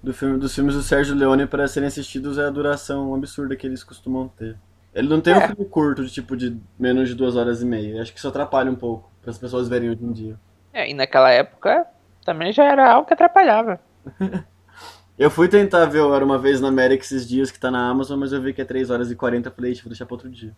do 0.04 0.14
filme, 0.14 0.38
dos 0.38 0.54
filmes 0.54 0.76
do 0.76 0.82
Sérgio 0.82 1.16
Leone 1.16 1.48
para 1.48 1.66
serem 1.70 1.88
assistidos 1.88 2.38
é 2.38 2.46
a 2.46 2.50
duração 2.50 3.16
absurda 3.16 3.56
que 3.56 3.66
eles 3.66 3.82
costumam 3.82 4.28
ter. 4.28 4.58
Ele 4.94 5.08
não 5.08 5.22
tem 5.22 5.34
é. 5.34 5.38
um 5.38 5.42
filme 5.42 5.66
curto, 5.66 6.04
de 6.04 6.12
tipo 6.12 6.36
de 6.36 6.58
menos 6.78 7.08
de 7.08 7.16
duas 7.16 7.38
horas 7.38 7.62
e 7.62 7.66
meia. 7.66 8.02
Acho 8.02 8.12
que 8.12 8.20
isso 8.20 8.28
atrapalha 8.28 8.70
um 8.70 8.76
pouco 8.76 9.10
para 9.22 9.32
as 9.32 9.38
pessoas 9.38 9.70
verem 9.70 9.90
hoje 9.90 10.04
em 10.04 10.12
dia. 10.12 10.40
É, 10.74 10.90
e 10.90 10.94
naquela 10.94 11.32
época 11.32 11.88
também 12.26 12.52
já 12.52 12.66
era 12.66 12.92
algo 12.92 13.08
que 13.08 13.14
atrapalhava. 13.14 13.80
eu 15.18 15.32
fui 15.32 15.48
tentar 15.48 15.86
ver 15.86 16.00
Era 16.00 16.26
Uma 16.26 16.38
Vez 16.38 16.60
na 16.60 16.68
América 16.68 17.06
esses 17.06 17.26
dias 17.26 17.52
que 17.52 17.60
tá 17.60 17.72
na 17.72 17.90
Amazon, 17.90 18.20
mas 18.20 18.34
eu 18.34 18.42
vi 18.42 18.54
que 18.54 18.62
é 18.62 18.66
3 18.66 18.90
horas 18.90 19.10
e 19.10 19.16
40, 19.16 19.50
falei, 19.50 19.74
vou 19.76 19.86
deixar 19.86 20.06
pra 20.06 20.16
outro 20.16 20.30
dia. 20.30 20.54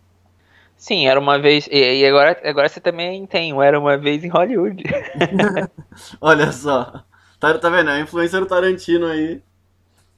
Sim, 0.78 1.08
era 1.08 1.18
uma 1.18 1.40
vez. 1.40 1.68
E, 1.70 2.06
agora, 2.06 2.40
agora 2.44 2.68
você 2.68 2.80
também 2.80 3.26
tem 3.26 3.52
o 3.52 3.60
Era 3.60 3.78
Uma 3.78 3.98
Vez 3.98 4.22
em 4.22 4.28
Hollywood. 4.28 4.84
Olha 6.20 6.52
só. 6.52 7.02
Tá, 7.40 7.58
tá 7.58 7.68
vendo? 7.68 7.90
A 7.90 7.98
influência 7.98 8.38
do 8.38 8.46
Tarantino 8.46 9.06
aí. 9.06 9.42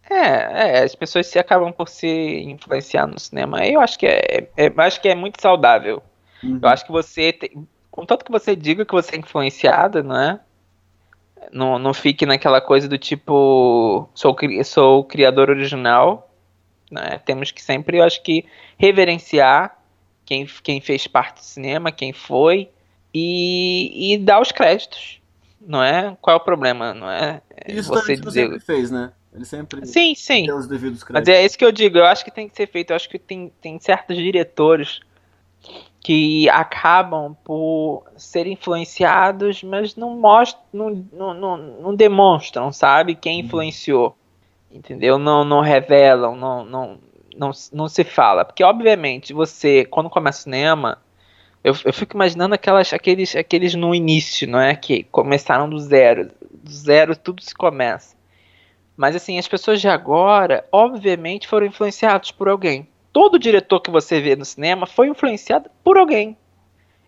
É, 0.08 0.80
é, 0.80 0.82
as 0.82 0.94
pessoas 0.94 1.26
se 1.28 1.38
acabam 1.38 1.72
por 1.72 1.88
se 1.88 2.42
influenciar 2.42 3.06
no 3.06 3.18
cinema. 3.18 3.64
Eu 3.66 3.80
acho 3.80 3.98
que 3.98 4.06
é, 4.06 4.48
é 4.56 4.72
acho 4.76 5.00
que 5.00 5.08
é 5.08 5.14
muito 5.14 5.40
saudável. 5.40 6.02
Uhum. 6.42 6.58
Eu 6.62 6.68
acho 6.68 6.84
que 6.84 6.92
você, 6.92 7.32
tem, 7.32 7.66
contanto 7.90 8.24
que 8.24 8.32
você 8.32 8.54
diga 8.54 8.84
que 8.84 8.92
você 8.92 9.16
é 9.16 9.18
influenciado, 9.18 10.02
não 10.02 10.20
é? 10.20 10.40
Não, 11.50 11.78
não 11.78 11.94
fique 11.94 12.26
naquela 12.26 12.60
coisa 12.60 12.86
do 12.86 12.98
tipo, 12.98 14.08
sou, 14.14 14.36
sou 14.64 15.00
o 15.00 15.04
criador 15.04 15.48
original. 15.48 16.30
Né? 16.90 17.20
Temos 17.24 17.50
que 17.50 17.62
sempre, 17.62 17.98
eu 17.98 18.04
acho 18.04 18.22
que, 18.22 18.44
reverenciar 18.76 19.79
quem, 20.30 20.46
quem 20.62 20.80
fez 20.80 21.08
parte 21.08 21.40
do 21.40 21.44
cinema, 21.44 21.90
quem 21.90 22.12
foi, 22.12 22.70
e, 23.12 24.14
e 24.14 24.18
dar 24.18 24.40
os 24.40 24.52
créditos. 24.52 25.20
Não 25.60 25.82
é? 25.82 26.16
Qual 26.20 26.36
é 26.36 26.40
o 26.40 26.42
problema? 26.42 26.94
Não 26.94 27.10
é? 27.10 27.42
Isso 27.66 27.88
você 27.88 28.14
dizer... 28.14 28.44
sempre 28.44 28.60
fez, 28.60 28.92
né? 28.92 29.12
Ele 29.34 29.44
sempre 29.44 29.84
sim, 29.86 30.14
sim. 30.14 30.46
tem 30.46 30.52
os 30.52 30.68
devidos 30.68 31.02
créditos. 31.02 31.28
Mas 31.28 31.36
é 31.36 31.44
isso 31.44 31.58
que 31.58 31.64
eu 31.64 31.72
digo, 31.72 31.98
eu 31.98 32.04
acho 32.04 32.24
que 32.24 32.30
tem 32.30 32.48
que 32.48 32.54
ser 32.54 32.68
feito. 32.68 32.90
Eu 32.90 32.96
acho 32.96 33.08
que 33.08 33.18
tem, 33.18 33.52
tem 33.60 33.78
certos 33.80 34.16
diretores 34.16 35.00
que 36.00 36.48
acabam 36.48 37.36
por 37.44 38.04
ser 38.16 38.46
influenciados, 38.46 39.64
mas 39.64 39.96
não 39.96 40.16
mostram, 40.16 40.62
não, 40.72 41.06
não, 41.12 41.34
não, 41.34 41.56
não 41.56 41.94
demonstram, 41.94 42.72
sabe, 42.72 43.16
quem 43.16 43.40
uhum. 43.40 43.46
influenciou. 43.46 44.16
Entendeu? 44.70 45.18
Não, 45.18 45.44
não 45.44 45.60
revelam, 45.60 46.36
não, 46.36 46.64
não, 46.64 46.98
não, 47.36 47.50
não 47.72 47.88
se 47.88 48.04
fala. 48.04 48.44
Porque, 48.44 48.64
obviamente, 48.64 49.32
você, 49.32 49.84
quando 49.84 50.10
começa 50.10 50.40
o 50.40 50.42
cinema, 50.42 50.98
eu, 51.62 51.74
eu 51.84 51.92
fico 51.92 52.16
imaginando 52.16 52.54
aquelas, 52.54 52.92
aqueles, 52.92 53.36
aqueles 53.36 53.74
no 53.74 53.94
início, 53.94 54.48
não 54.48 54.60
é? 54.60 54.74
Que 54.74 55.04
começaram 55.04 55.68
do 55.68 55.78
zero. 55.78 56.30
Do 56.52 56.70
zero 56.70 57.16
tudo 57.16 57.42
se 57.42 57.54
começa. 57.54 58.16
Mas 58.96 59.16
assim, 59.16 59.38
as 59.38 59.48
pessoas 59.48 59.80
de 59.80 59.88
agora, 59.88 60.66
obviamente, 60.70 61.48
foram 61.48 61.66
influenciados 61.66 62.30
por 62.30 62.48
alguém. 62.48 62.88
Todo 63.12 63.38
diretor 63.38 63.80
que 63.80 63.90
você 63.90 64.20
vê 64.20 64.36
no 64.36 64.44
cinema 64.44 64.86
foi 64.86 65.08
influenciado 65.08 65.70
por 65.82 65.98
alguém. 65.98 66.36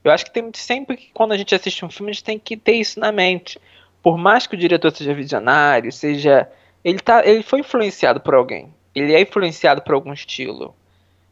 Eu 0.04 0.11
acho 0.11 0.24
que 0.24 0.32
tem 0.32 0.50
sempre 0.54 0.96
que 0.96 1.11
quando 1.12 1.32
a 1.32 1.37
gente 1.37 1.54
assiste 1.54 1.85
um 1.85 1.90
filme, 1.90 2.11
a 2.11 2.14
gente 2.14 2.24
tem 2.24 2.38
que 2.38 2.56
ter 2.56 2.72
isso 2.72 2.98
na 2.98 3.12
mente. 3.12 3.61
Por 4.02 4.18
mais 4.18 4.46
que 4.46 4.56
o 4.56 4.58
diretor 4.58 4.90
seja 4.90 5.14
visionário, 5.14 5.92
seja. 5.92 6.50
Ele, 6.85 6.98
tá, 6.98 7.24
ele 7.24 7.42
foi 7.42 7.61
influenciado 7.61 8.20
por 8.20 8.35
alguém. 8.35 8.74
Ele 8.94 9.14
é 9.14 9.20
influenciado 9.20 9.83
por 9.83 9.94
algum 9.94 10.12
estilo. 10.12 10.74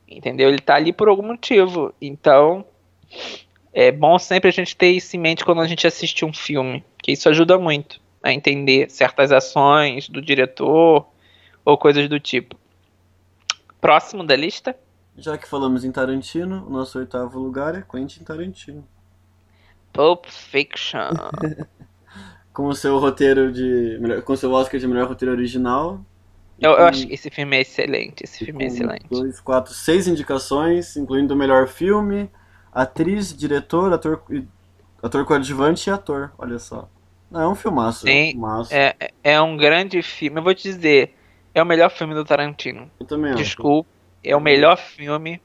Entendeu? 0.09 0.49
Ele 0.49 0.59
tá 0.59 0.75
ali 0.75 0.92
por 0.92 1.09
algum 1.09 1.23
motivo. 1.23 1.94
Então, 2.01 2.64
é 3.73 3.92
bom 3.92 4.18
sempre 4.18 4.49
a 4.49 4.53
gente 4.53 4.77
ter 4.77 4.90
isso 4.90 5.16
em 5.16 5.20
mente 5.20 5.44
quando 5.44 5.61
a 5.61 5.66
gente 5.66 5.87
assiste 5.87 6.25
um 6.25 6.33
filme. 6.33 6.85
Que 7.03 7.12
isso 7.12 7.29
ajuda 7.29 7.59
muito 7.59 8.01
a 8.23 8.33
entender 8.33 8.90
certas 8.90 9.33
ações 9.33 10.09
do 10.09 10.20
diretor 10.20 11.07
ou 11.64 11.79
coisas 11.79 12.09
do 12.09 12.18
tipo. 12.18 12.57
Próximo 13.81 14.25
da 14.25 14.37
lista. 14.37 14.77
Já 15.16 15.37
que 15.38 15.49
falamos 15.49 15.85
em 15.85 15.92
Tarantino, 15.92 16.66
o 16.66 16.70
nosso 16.70 16.99
oitavo 16.99 17.38
lugar 17.38 17.75
é 17.75 17.83
Quentin 17.83 18.25
Tarantino. 18.25 18.87
Pulp 19.92 20.27
Fiction. 20.27 21.11
com 22.53 22.66
o 22.66 22.75
seu 22.75 22.99
roteiro 22.99 23.53
de. 23.53 23.99
com 24.25 24.33
o 24.33 24.37
seu 24.37 24.53
Oscar 24.53 24.79
de 24.79 24.87
melhor 24.87 25.09
roteiro 25.09 25.33
original. 25.33 26.01
Eu, 26.61 26.73
eu 26.73 26.85
acho 26.87 27.07
que 27.07 27.14
esse 27.14 27.31
filme 27.31 27.57
é 27.57 27.61
excelente. 27.61 28.23
Esse 28.25 28.44
filme 28.44 28.64
é 28.64 28.66
excelente. 28.66 29.07
Dois, 29.11 29.40
quatro, 29.40 29.73
seis 29.73 30.07
indicações, 30.07 30.96
incluindo 30.96 31.35
o 31.35 31.37
melhor 31.37 31.66
filme, 31.66 32.31
atriz, 32.73 33.35
diretor, 33.35 33.92
ator, 33.92 34.23
ator 35.03 35.25
coadjuvante 35.25 35.88
e 35.88 35.92
ator. 35.92 36.33
Olha 36.38 36.59
só. 36.59 36.88
Não, 37.31 37.40
é 37.40 37.49
um 37.49 37.55
filmaço. 37.55 38.07
Sim, 38.07 38.11
é, 38.11 38.29
um 38.29 38.31
filmaço. 38.33 38.75
É, 38.75 38.96
é 39.23 39.40
um 39.40 39.57
grande 39.57 40.03
filme. 40.03 40.38
Eu 40.38 40.42
vou 40.42 40.55
te 40.55 40.64
dizer, 40.64 41.14
é 41.55 41.62
o 41.62 41.66
melhor 41.66 41.90
filme 41.90 42.14
do 42.14 42.25
Tarantino. 42.25 42.90
Eu 42.99 43.07
também 43.07 43.35
Desculpa, 43.35 43.88
é 44.23 44.37
o 44.37 44.40
melhor 44.40 44.77
filme. 44.77 45.40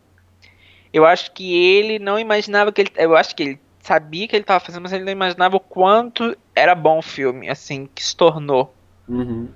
Eu 0.91 1.05
acho 1.05 1.31
que 1.33 1.53
ele 1.53 1.99
não 1.99 2.17
imaginava 2.17 2.71
que 2.71 2.81
ele. 2.81 2.91
Eu 2.95 3.15
acho 3.15 3.35
que 3.35 3.43
ele 3.43 3.59
sabia 3.81 4.27
que 4.27 4.35
ele 4.35 4.43
estava 4.43 4.59
fazendo, 4.59 4.81
mas 4.81 4.93
ele 4.93 5.03
não 5.03 5.11
imaginava 5.11 5.55
o 5.55 5.59
quanto 5.59 6.35
era 6.55 6.73
bom 6.73 6.99
o 6.99 7.03
filme, 7.03 7.49
assim, 7.49 7.87
que 7.93 8.03
se 8.03 8.15
tornou. 8.15 8.73
Uhum. 9.07 9.47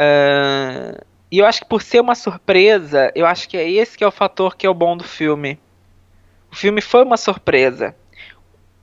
Uh, 0.00 1.04
e 1.30 1.38
eu 1.38 1.46
acho 1.46 1.60
que 1.60 1.68
por 1.68 1.82
ser 1.82 2.00
uma 2.00 2.14
surpresa, 2.14 3.12
eu 3.14 3.26
acho 3.26 3.48
que 3.48 3.56
é 3.56 3.70
esse 3.70 3.98
que 3.98 4.02
é 4.02 4.06
o 4.06 4.10
fator 4.10 4.56
que 4.56 4.66
é 4.66 4.70
o 4.70 4.74
bom 4.74 4.96
do 4.96 5.04
filme. 5.04 5.58
O 6.50 6.56
filme 6.56 6.80
foi 6.80 7.04
uma 7.04 7.16
surpresa. 7.16 7.94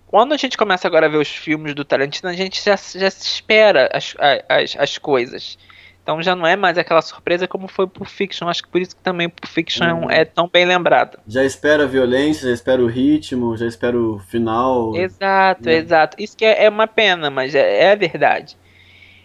Quando 0.06 0.34
a 0.34 0.38
gente 0.38 0.58
começa 0.58 0.88
agora 0.88 1.08
a 1.08 1.10
ver 1.10 1.18
os 1.18 1.28
filmes 1.28 1.76
do 1.76 1.84
Tarantino, 1.84 2.30
a 2.30 2.34
gente 2.34 2.64
já, 2.64 2.76
já 2.76 3.12
se 3.12 3.26
espera 3.26 3.90
as, 3.92 4.16
as, 4.48 4.78
as 4.80 4.98
coisas. 4.98 5.58
Então 6.02 6.22
já 6.22 6.34
não 6.34 6.48
é 6.48 6.56
mais 6.56 6.78
aquela 6.78 7.02
surpresa 7.02 7.50
como 7.50 7.68
foi 7.68 7.86
Pulp 7.86 8.08
Fiction. 8.08 8.48
Acho 8.48 8.64
que 8.64 8.70
por 8.70 8.80
isso 8.80 8.96
que 8.96 9.02
também 9.02 9.28
Pulp 9.28 9.46
Fiction 9.46 10.04
uhum. 10.04 10.10
é 10.10 10.24
tão 10.24 10.48
bem 10.48 10.64
lembrado. 10.64 11.20
Já 11.28 11.44
espera 11.44 11.84
a 11.84 11.88
violência, 11.88 12.48
já 12.48 12.54
espera 12.54 12.82
o 12.82 12.88
ritmo, 12.88 13.58
já 13.58 13.68
espera 13.68 14.00
o 14.00 14.18
final. 14.20 14.96
Exato, 14.96 15.66
né? 15.66 15.74
exato. 15.76 16.16
Isso 16.18 16.38
que 16.38 16.46
é, 16.46 16.64
é 16.64 16.70
uma 16.70 16.88
pena, 16.88 17.30
mas 17.30 17.54
é, 17.54 17.84
é 17.84 17.92
a 17.92 17.96
verdade. 17.96 18.56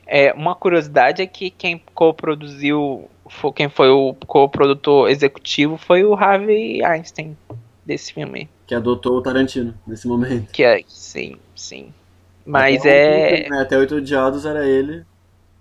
É, 0.06 0.32
uma 0.32 0.54
curiosidade 0.54 1.22
é 1.22 1.26
que 1.26 1.50
quem 1.50 1.82
co-produziu, 1.94 3.08
quem 3.54 3.68
foi 3.68 3.88
o 3.88 4.14
co-produtor 4.26 5.08
executivo 5.10 5.76
foi 5.76 6.04
o 6.04 6.14
Harvey 6.14 6.84
Einstein 6.84 7.36
desse 7.84 8.12
filme. 8.12 8.48
Que 8.66 8.74
adotou 8.74 9.16
o 9.16 9.22
Tarantino 9.22 9.74
nesse 9.86 10.06
momento. 10.06 10.50
Que 10.52 10.64
é, 10.64 10.82
sim, 10.88 11.36
sim. 11.54 11.92
Mas 12.44 12.80
até 12.80 13.46
é. 13.46 13.50
né, 13.50 13.60
até 13.60 13.78
Oito 13.78 13.96
Odiados 13.96 14.44
era 14.44 14.66
ele. 14.66 15.04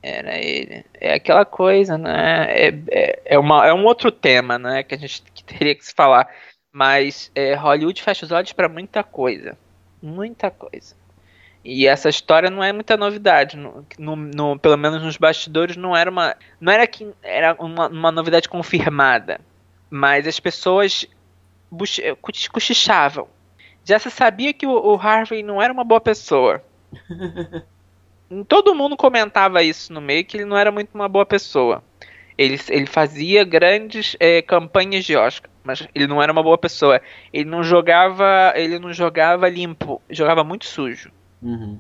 Era 0.02 0.38
ele. 0.38 0.84
É 1.00 1.14
aquela 1.14 1.46
coisa, 1.46 1.98
né? 1.98 2.46
É, 2.50 2.80
é, 2.90 3.22
é, 3.26 3.40
uma, 3.40 3.68
é 3.68 3.74
um 3.74 3.86
outro 3.86 4.12
tema, 4.12 4.58
né? 4.58 4.82
Que 4.82 4.96
a 4.96 4.98
gente 4.98 5.22
que 5.34 5.44
teria 5.44 5.76
que 5.76 5.86
se 5.86 5.94
falar. 5.94 6.28
Mas 6.72 7.32
é, 7.36 7.54
Hollywood 7.54 8.02
fecha 8.02 8.26
os 8.26 8.32
olhos 8.32 8.54
para 8.54 8.68
muita 8.68 9.04
coisa. 9.04 9.58
Muita 10.02 10.50
coisa. 10.50 10.96
E 11.64 11.88
essa 11.88 12.10
história 12.10 12.50
não 12.50 12.64
é 12.64 12.74
muita 12.74 12.98
novidade. 12.98 13.56
No, 13.56 13.86
no, 13.98 14.16
no, 14.16 14.60
pelo 14.60 14.78
menos 14.78 15.02
nos 15.02 15.18
bastidores 15.18 15.78
não 15.78 15.96
era 15.96 16.10
uma. 16.10 16.36
Não 16.60 16.72
era 16.72 16.88
que 16.88 17.08
era 17.22 17.54
uma, 17.60 17.88
uma 17.88 18.12
novidade 18.12 18.50
confirmada. 18.50 19.40
Mas 19.90 20.28
as 20.28 20.40
pessoas 20.40 21.08
cochichavam. 22.52 23.28
Já 23.84 24.00
se 24.00 24.10
sabia 24.10 24.54
que 24.54 24.66
o, 24.66 24.72
o 24.72 24.96
Harvey 24.96 25.44
não 25.44 25.62
era 25.62 25.72
uma 25.72 25.84
boa 25.84 26.02
pessoa. 26.02 26.64
Todo 28.48 28.76
mundo 28.76 28.96
comentava 28.96 29.62
isso 29.62 29.92
no 29.92 30.02
meio, 30.02 30.24
que 30.24 30.38
ele 30.38 30.46
não 30.46 30.58
era 30.58 30.72
muito 30.72 30.96
uma 30.96 31.10
boa 31.10 31.26
pessoa. 31.26 31.84
Ele, 32.38 32.60
ele 32.70 32.86
fazia 32.86 33.44
grandes 33.44 34.16
é, 34.20 34.42
campanhas 34.42 35.04
de 35.04 35.16
Oscar, 35.16 35.52
mas 35.64 35.88
ele 35.94 36.08
não 36.08 36.22
era 36.22 36.32
uma 36.32 36.42
boa 36.42 36.58
pessoa. 36.58 37.02
Ele 37.32 37.50
não 37.50 37.64
jogava, 37.64 38.54
ele 38.56 38.80
não 38.80 38.94
jogava 38.94 39.50
limpo, 39.50 40.02
jogava 40.10 40.44
muito 40.44 40.66
sujo. 40.66 41.12
Uhum. 41.42 41.80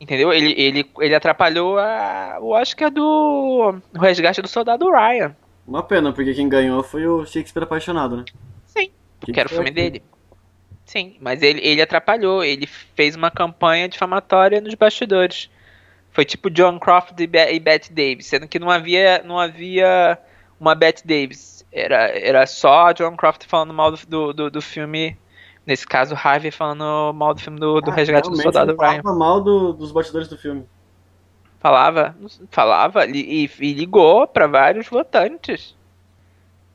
Entendeu? 0.00 0.32
Ele, 0.32 0.52
ele, 0.56 0.90
ele 1.00 1.14
atrapalhou 1.14 1.78
a, 1.78 2.38
o 2.40 2.50
Oscar 2.50 2.90
do 2.90 3.80
o 3.94 3.98
resgate 3.98 4.42
do 4.42 4.48
soldado 4.48 4.90
Ryan. 4.90 5.34
Uma 5.66 5.82
pena, 5.82 6.12
porque 6.12 6.34
quem 6.34 6.48
ganhou 6.48 6.82
foi 6.82 7.06
o 7.06 7.24
Shakespeare 7.24 7.64
apaixonado, 7.64 8.18
né? 8.18 8.24
Sim, 8.66 8.90
que 9.20 9.38
era 9.38 9.48
o 9.48 9.50
filme 9.50 9.70
dele. 9.70 10.02
Sim, 10.84 11.16
mas 11.20 11.42
ele, 11.42 11.60
ele 11.60 11.82
atrapalhou, 11.82 12.44
ele 12.44 12.66
fez 12.66 13.16
uma 13.16 13.30
campanha 13.30 13.88
difamatória 13.88 14.60
nos 14.60 14.74
bastidores. 14.74 15.50
Foi 16.12 16.24
tipo 16.24 16.48
John 16.48 16.78
Crawford 16.78 17.20
e, 17.22 17.26
Be 17.26 17.52
e 17.52 17.58
Bette 17.58 17.92
Davis, 17.92 18.26
sendo 18.26 18.46
que 18.46 18.58
não 18.58 18.70
havia, 18.70 19.22
não 19.24 19.38
havia 19.38 20.16
uma 20.60 20.74
Bette 20.74 21.06
Davis. 21.06 21.66
Era, 21.72 22.08
era 22.16 22.46
só 22.46 22.92
John 22.92 23.16
Crawford 23.16 23.46
falando 23.46 23.74
mal 23.74 23.90
do, 23.90 24.32
do, 24.32 24.50
do 24.50 24.62
filme. 24.62 25.16
Nesse 25.66 25.86
caso, 25.86 26.14
Harvey 26.14 26.50
falando 26.50 27.12
mal 27.12 27.34
do 27.34 27.40
filme 27.40 27.58
do, 27.58 27.80
do 27.80 27.90
ah, 27.90 27.94
Resgate 27.94 28.30
do 28.30 28.40
Soldado 28.40 28.76
Ryan. 28.76 29.02
Falava 29.02 29.18
mal 29.18 29.40
do, 29.40 29.72
dos 29.72 29.90
bastidores 29.90 30.28
do 30.28 30.38
filme. 30.38 30.64
Falava, 31.58 32.14
falava 32.50 33.06
e, 33.06 33.50
e 33.58 33.72
ligou 33.72 34.26
para 34.28 34.46
vários 34.46 34.86
votantes. 34.86 35.74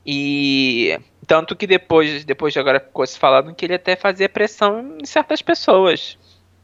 E 0.05 0.99
tanto 1.25 1.55
que 1.55 1.65
depois, 1.65 2.25
depois 2.25 2.51
de 2.51 2.59
agora 2.59 2.79
ficou 2.79 3.05
se 3.05 3.17
falando 3.17 3.53
que 3.53 3.65
ele 3.65 3.75
até 3.75 3.95
fazia 3.95 4.27
pressão 4.27 4.97
em 5.01 5.05
certas 5.05 5.41
pessoas. 5.41 6.17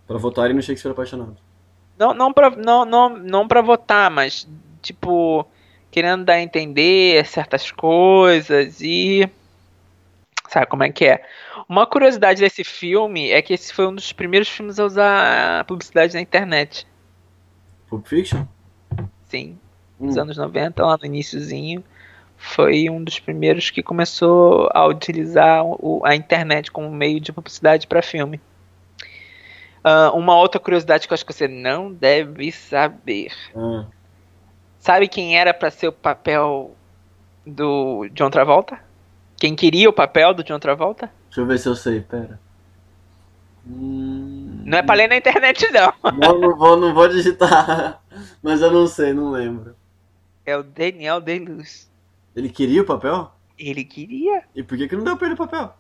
Para 0.06 0.18
votarem 0.18 0.56
no 0.56 0.62
Shakespeare 0.62 0.92
apaixonado. 0.92 1.38
Não, 1.98 2.14
não, 2.14 2.34
pra, 2.34 2.50
não, 2.50 2.84
não, 2.84 3.10
não 3.10 3.48
pra 3.48 3.62
votar, 3.62 4.12
mas, 4.12 4.48
tipo, 4.82 5.46
querendo 5.90 6.26
dar 6.26 6.34
a 6.34 6.42
entender 6.42 7.26
certas 7.26 7.72
coisas 7.72 8.82
e. 8.82 9.30
Sabe 10.48 10.66
como 10.68 10.84
é 10.84 10.92
que 10.92 11.06
é? 11.06 11.24
Uma 11.68 11.86
curiosidade 11.86 12.40
desse 12.40 12.64
filme 12.64 13.30
é 13.30 13.42
que 13.42 13.54
esse 13.54 13.74
foi 13.74 13.88
um 13.88 13.94
dos 13.94 14.14
primeiros 14.14 14.48
filmes 14.48 14.80
a 14.80 14.86
usar 14.86 15.66
publicidade 15.66 16.14
na 16.14 16.22
internet. 16.22 16.88
Pulp 17.90 18.08
Fiction? 18.08 18.46
Sim. 19.26 19.60
Nos 20.00 20.16
hum. 20.16 20.22
anos 20.22 20.38
90, 20.38 20.86
lá 20.86 20.98
no 20.98 21.06
iníciozinho, 21.06 21.84
foi 22.38 22.90
um 22.90 23.04
dos 23.04 23.20
primeiros 23.20 23.70
que 23.70 23.84
começou 23.84 24.70
a 24.74 24.86
utilizar 24.86 25.66
o, 25.66 26.02
a 26.06 26.16
internet 26.16 26.72
como 26.72 26.90
meio 26.90 27.20
de 27.20 27.34
publicidade 27.34 27.88
para 27.88 28.02
filme. 28.02 28.40
Uh, 29.80 30.16
uma 30.16 30.38
outra 30.38 30.60
curiosidade 30.60 31.08
que 31.08 31.14
eu 31.14 31.16
acho 31.16 31.26
que 31.26 31.34
você 31.34 31.48
não 31.48 31.92
deve 31.92 32.52
saber. 32.52 33.32
Hum. 33.56 33.86
Sabe 34.80 35.08
quem 35.08 35.38
era 35.38 35.54
para 35.54 35.72
ser 35.72 35.88
o 35.88 35.94
papel 35.94 36.76
do 37.46 38.08
John 38.14 38.30
Travolta? 38.30 38.87
Quem 39.38 39.56
queria 39.56 39.90
o 39.90 39.94
papel 39.94 40.34
do 40.34 40.44
John 40.44 40.60
Travolta? 40.60 41.12
Deixa 41.26 41.42
eu 41.42 41.46
ver 41.46 41.60
se 41.60 41.70
eu 41.70 41.76
sei, 41.76 42.02
pera. 42.02 42.40
Hum... 43.68 44.64
Não 44.66 44.78
é 44.78 44.82
pra 44.82 44.96
ler 44.96 45.08
na 45.08 45.18
internet, 45.18 45.70
não. 45.72 45.94
Não, 46.18 46.40
não 46.40 46.58
vou, 46.58 46.78
não 46.78 46.94
vou 46.94 47.08
digitar. 47.08 48.02
Mas 48.42 48.62
eu 48.62 48.72
não 48.72 48.88
sei, 48.88 49.14
não 49.14 49.32
lembro. 49.32 49.76
É 50.46 50.58
o 50.58 50.64
Daniel 50.64 51.22
Day-Lewis. 51.22 51.90
Ele 52.36 52.50
queria 52.50 52.82
o 52.82 52.86
papel? 52.86 53.32
Ele 53.58 53.84
queria. 53.84 54.44
E 54.56 54.64
por 54.64 54.78
que, 54.78 54.88
que 54.88 54.96
não 54.96 55.04
deu 55.04 55.18
pra 55.18 55.28
ele 55.28 55.34
o 55.36 55.38
papel? 55.38 55.74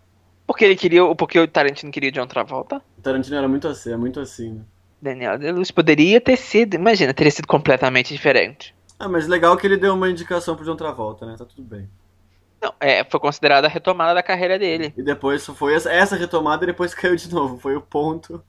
Porque 0.46 0.65
ele 0.65 0.76
queria. 0.76 1.04
Porque 1.15 1.39
o 1.39 1.48
Tarantino 1.48 1.91
queria 1.91 2.12
John 2.12 2.28
Travolta? 2.28 2.82
O 2.98 3.02
Tarantino 3.02 3.36
era 3.36 3.48
muito 3.48 3.67
assim, 3.67 3.91
é 3.91 3.98
muito 3.98 4.20
assim, 4.20 4.54
né? 4.54 4.62
Daniel 5.02 5.38
De-Luz 5.38 5.72
poderia 5.72 6.20
ter 6.20 6.38
sido. 6.38 6.74
Imagina, 6.74 7.13
teria 7.13 7.32
sido 7.32 7.48
completamente 7.48 8.13
diferente. 8.13 8.74
Ah, 8.98 9.08
mas 9.08 9.28
legal 9.28 9.56
que 9.56 9.67
ele 9.67 9.78
deu 9.78 9.93
uma 9.93 10.10
indicação 10.10 10.56
pro 10.56 10.65
John 10.65 10.76
Travolta, 10.76 11.26
né? 11.26 11.36
Tá 11.38 11.46
tudo 11.46 11.62
bem. 11.62 11.88
Não, 12.62 12.74
é, 12.80 13.04
foi 13.04 13.20
considerada 13.20 13.67
a 13.67 13.70
retomada 13.70 14.13
da 14.13 14.24
carreira 14.24 14.58
dele. 14.58 14.93
E 14.98 15.04
depois 15.04 15.46
foi 15.46 15.76
essa, 15.76 15.91
essa 15.91 16.15
retomada 16.15 16.63
e 16.63 16.67
depois 16.67 16.93
caiu 16.96 17.15
de 17.15 17.34
novo. 17.34 17.58
Foi 17.60 17.76
o 17.76 17.82
ponto. 17.82 18.43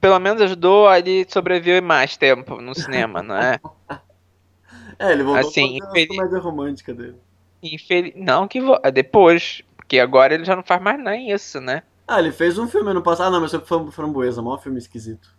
Pelo 0.00 0.18
menos 0.20 0.40
ajudou 0.42 0.86
a 0.86 0.98
ele 0.98 1.26
sobreviver 1.28 1.82
mais 1.82 2.16
tempo 2.16 2.60
no 2.60 2.74
cinema, 2.74 3.22
não 3.22 3.36
é? 3.36 3.58
é, 4.98 5.12
ele 5.12 5.24
voltou 5.24 5.48
assim, 5.48 5.80
a 5.82 5.88
infeliz... 5.88 6.08
comédia 6.08 6.38
romântica 6.38 6.94
dele. 6.94 7.16
Infeliz... 7.62 8.12
Não 8.14 8.46
que 8.46 8.60
vo... 8.60 8.78
depois, 8.92 9.62
porque 9.76 9.98
agora 9.98 10.34
ele 10.34 10.44
já 10.44 10.54
não 10.54 10.62
faz 10.62 10.80
mais 10.80 11.02
nem 11.02 11.32
isso, 11.32 11.60
né? 11.60 11.82
Ah, 12.06 12.20
ele 12.20 12.30
fez 12.30 12.56
um 12.56 12.68
filme 12.68 12.90
ano 12.90 13.02
passado. 13.02 13.26
Ah, 13.26 13.30
não, 13.30 13.40
mas 13.40 13.50
foi 13.50 13.90
Framboesa, 13.90 14.40
maior 14.40 14.62
filme 14.62 14.78
esquisito. 14.78 15.34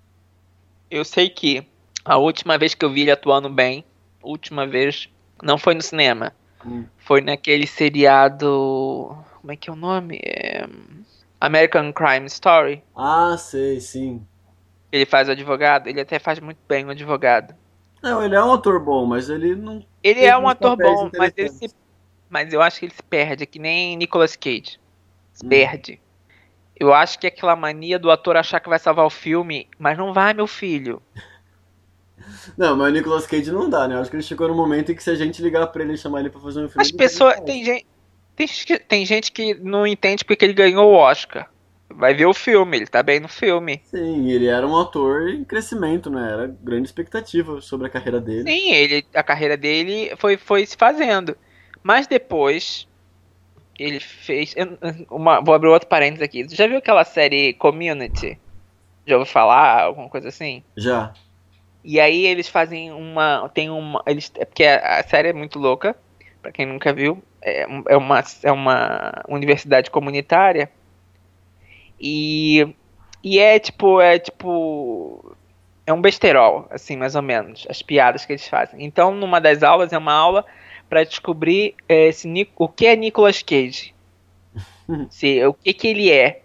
Eu 0.92 1.06
sei 1.06 1.30
que 1.30 1.66
a 2.04 2.18
última 2.18 2.58
vez 2.58 2.74
que 2.74 2.84
eu 2.84 2.92
vi 2.92 3.02
ele 3.02 3.12
atuando 3.12 3.50
bem, 3.50 3.86
última 4.22 4.68
vez, 4.68 5.10
não 5.42 5.58
foi 5.58 5.74
no 5.74 5.82
cinema. 5.82 6.34
Hum. 6.66 6.86
Foi 7.08 7.22
naquele 7.22 7.66
seriado. 7.66 9.18
Como 9.40 9.52
é 9.52 9.56
que 9.56 9.70
é 9.70 9.74
o 9.74 9.76
nome? 9.76 10.20
É... 10.24 10.68
American 11.40 11.94
Crime 11.94 12.26
Story. 12.28 12.84
Ah, 12.96 13.38
sei, 13.38 13.80
sim. 13.80 14.26
Ele 14.92 15.06
faz 15.06 15.30
o 15.30 15.32
advogado, 15.32 15.88
ele 15.88 16.02
até 16.02 16.20
faz 16.20 16.40
muito 16.40 16.60
bem 16.68 16.86
o 16.86 16.90
advogado. 16.90 17.56
Não, 18.04 18.24
ele 18.24 18.36
é 18.36 18.44
um 18.44 18.54
ator 18.54 18.80
bom, 18.80 19.06
mas 19.06 19.30
ele 19.30 19.56
não. 19.56 19.86
Ele 20.04 20.26
é 20.26 20.38
um 20.38 20.48
ator 20.48 20.76
bom, 20.78 21.10
mas 21.18 21.34
ele 21.38 21.50
se 21.50 21.68
mas 22.30 22.52
eu 22.52 22.62
acho 22.62 22.80
que 22.80 22.86
ele 22.86 22.94
se 22.94 23.04
perde, 23.04 23.44
é 23.44 23.46
que 23.46 23.60
nem 23.60 23.96
Nicolas 23.96 24.36
Cage. 24.36 24.80
Se 25.34 25.46
hum. 25.46 25.50
perde. 25.50 26.02
Eu 26.76 26.94
acho 26.94 27.18
que 27.18 27.26
é 27.26 27.30
aquela 27.30 27.56
mania 27.56 27.98
do 27.98 28.12
ator 28.12 28.38
achar 28.38 28.60
que 28.60 28.70
vai 28.70 28.78
salvar 28.78 29.06
o 29.06 29.10
filme, 29.10 29.68
mas 29.80 29.98
não 29.98 30.14
vai, 30.14 30.34
meu 30.34 30.46
filho. 30.46 31.02
Não, 32.58 32.76
mas 32.76 32.90
o 32.90 32.92
Nicolas 32.92 33.28
Cage 33.28 33.52
não 33.52 33.70
dá, 33.70 33.88
né? 33.88 33.96
Eu 33.96 34.00
acho 34.00 34.10
que 34.10 34.16
ele 34.16 34.24
chegou 34.24 34.48
no 34.48 34.56
momento 34.56 34.92
em 34.92 34.96
que 34.96 35.04
se 35.04 35.10
a 35.10 35.16
gente 35.16 35.42
ligar 35.42 35.68
pra 35.68 35.84
ele 35.84 35.94
e 35.94 35.98
chamar 35.98 36.22
ele 36.22 36.30
pra 36.30 36.40
fazer 36.40 36.60
um 36.60 36.70
filme. 36.70 36.82
As 36.82 36.92
pessoas. 36.92 37.40
Tem 37.42 37.64
gente, 37.64 37.86
tem, 38.36 38.48
tem 38.88 39.06
gente 39.06 39.32
que 39.32 39.54
não 39.56 39.86
entende 39.86 40.26
porque 40.26 40.46
ele 40.46 40.54
ganhou 40.54 40.92
o 40.92 40.96
Oscar. 40.96 41.50
vai 41.90 42.14
ver 42.14 42.26
o 42.26 42.34
filme, 42.34 42.78
ele 42.78 42.88
tá 42.88 43.02
bem 43.02 43.20
no 43.20 43.28
filme. 43.28 43.82
Sim, 43.86 44.30
ele 44.30 44.48
era 44.48 44.68
um 44.68 44.78
ator 44.78 45.30
em 45.30 45.44
crescimento, 45.44 46.10
né? 46.10 46.32
Era 46.32 46.48
grande 46.48 46.88
expectativa 46.88 47.60
sobre 47.62 47.88
a 47.88 47.90
carreira 47.90 48.20
dele. 48.20 48.50
Sim, 48.50 48.72
ele, 48.72 49.06
a 49.14 49.24
carreira 49.24 49.58
dele 49.58 50.12
foi, 50.18 50.38
foi 50.38 50.66
se 50.66 50.76
fazendo. 50.78 51.36
Mas 51.82 52.08
depois, 52.08 52.88
ele 53.80 54.00
fez. 54.00 54.54
Uma, 55.10 55.42
vou 55.42 55.56
abrir 55.56 55.70
outro 55.70 55.88
parênteses 55.88 56.24
aqui. 56.24 56.46
Já 56.50 56.68
viu 56.68 56.78
aquela 56.78 57.04
série 57.04 57.54
Community? 57.54 58.40
Já 59.06 59.18
ouviu 59.18 59.32
falar? 59.32 59.84
Alguma 59.84 60.10
coisa 60.10 60.28
assim? 60.28 60.64
Já. 60.76 61.14
E 61.90 62.02
aí 62.02 62.26
eles 62.26 62.50
fazem 62.50 62.92
uma. 62.92 63.50
Tem 63.54 63.70
uma. 63.70 64.04
Eles, 64.06 64.30
é 64.36 64.44
porque 64.44 64.66
a, 64.66 65.00
a 65.00 65.04
série 65.04 65.30
é 65.30 65.34
muito 65.34 65.58
louca, 65.58 65.96
para 66.42 66.52
quem 66.52 66.66
nunca 66.66 66.92
viu. 66.92 67.24
É, 67.42 67.66
é, 67.88 67.96
uma, 67.96 68.22
é 68.44 68.52
uma 68.52 69.24
universidade 69.30 69.90
comunitária. 69.90 70.70
E. 71.98 72.76
E 73.24 73.40
é 73.40 73.58
tipo. 73.58 74.02
É 74.02 74.20
tipo. 74.20 75.34
É 75.86 75.94
um 75.94 76.02
besterol, 76.02 76.68
assim, 76.70 76.98
mais 76.98 77.16
ou 77.16 77.22
menos, 77.22 77.66
as 77.70 77.82
piadas 77.82 78.26
que 78.26 78.34
eles 78.34 78.46
fazem. 78.46 78.84
Então, 78.84 79.16
numa 79.16 79.40
das 79.40 79.64
aulas, 79.64 79.94
é 79.94 79.98
uma 79.98 80.12
aula 80.12 80.46
para 80.90 81.06
descobrir 81.06 81.74
é, 81.88 82.12
se, 82.12 82.28
o 82.58 82.68
que 82.68 82.86
é 82.86 82.98
Nicolas 82.98 83.42
Cage. 83.42 83.96
se, 85.10 85.46
o 85.46 85.54
que, 85.54 85.74
que 85.74 85.88
ele 85.88 86.12
é. 86.12 86.42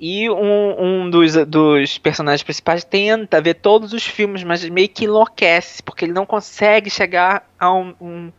E 0.00 0.30
um, 0.30 0.82
um 0.82 1.10
dos, 1.10 1.34
dos, 1.46 1.98
personagens 1.98 2.42
principais 2.42 2.84
tenta 2.84 3.40
ver 3.40 3.54
todos 3.54 3.92
os 3.92 4.06
filmes, 4.06 4.44
mas 4.44 4.68
meio 4.68 4.88
que 4.88 5.04
enlouquece, 5.04 5.82
porque 5.82 6.04
ele 6.04 6.12
não 6.12 6.24
consegue 6.24 6.88
chegar 6.88 7.48
a, 7.58 7.72
um, 7.72 7.94
um, 8.00 8.32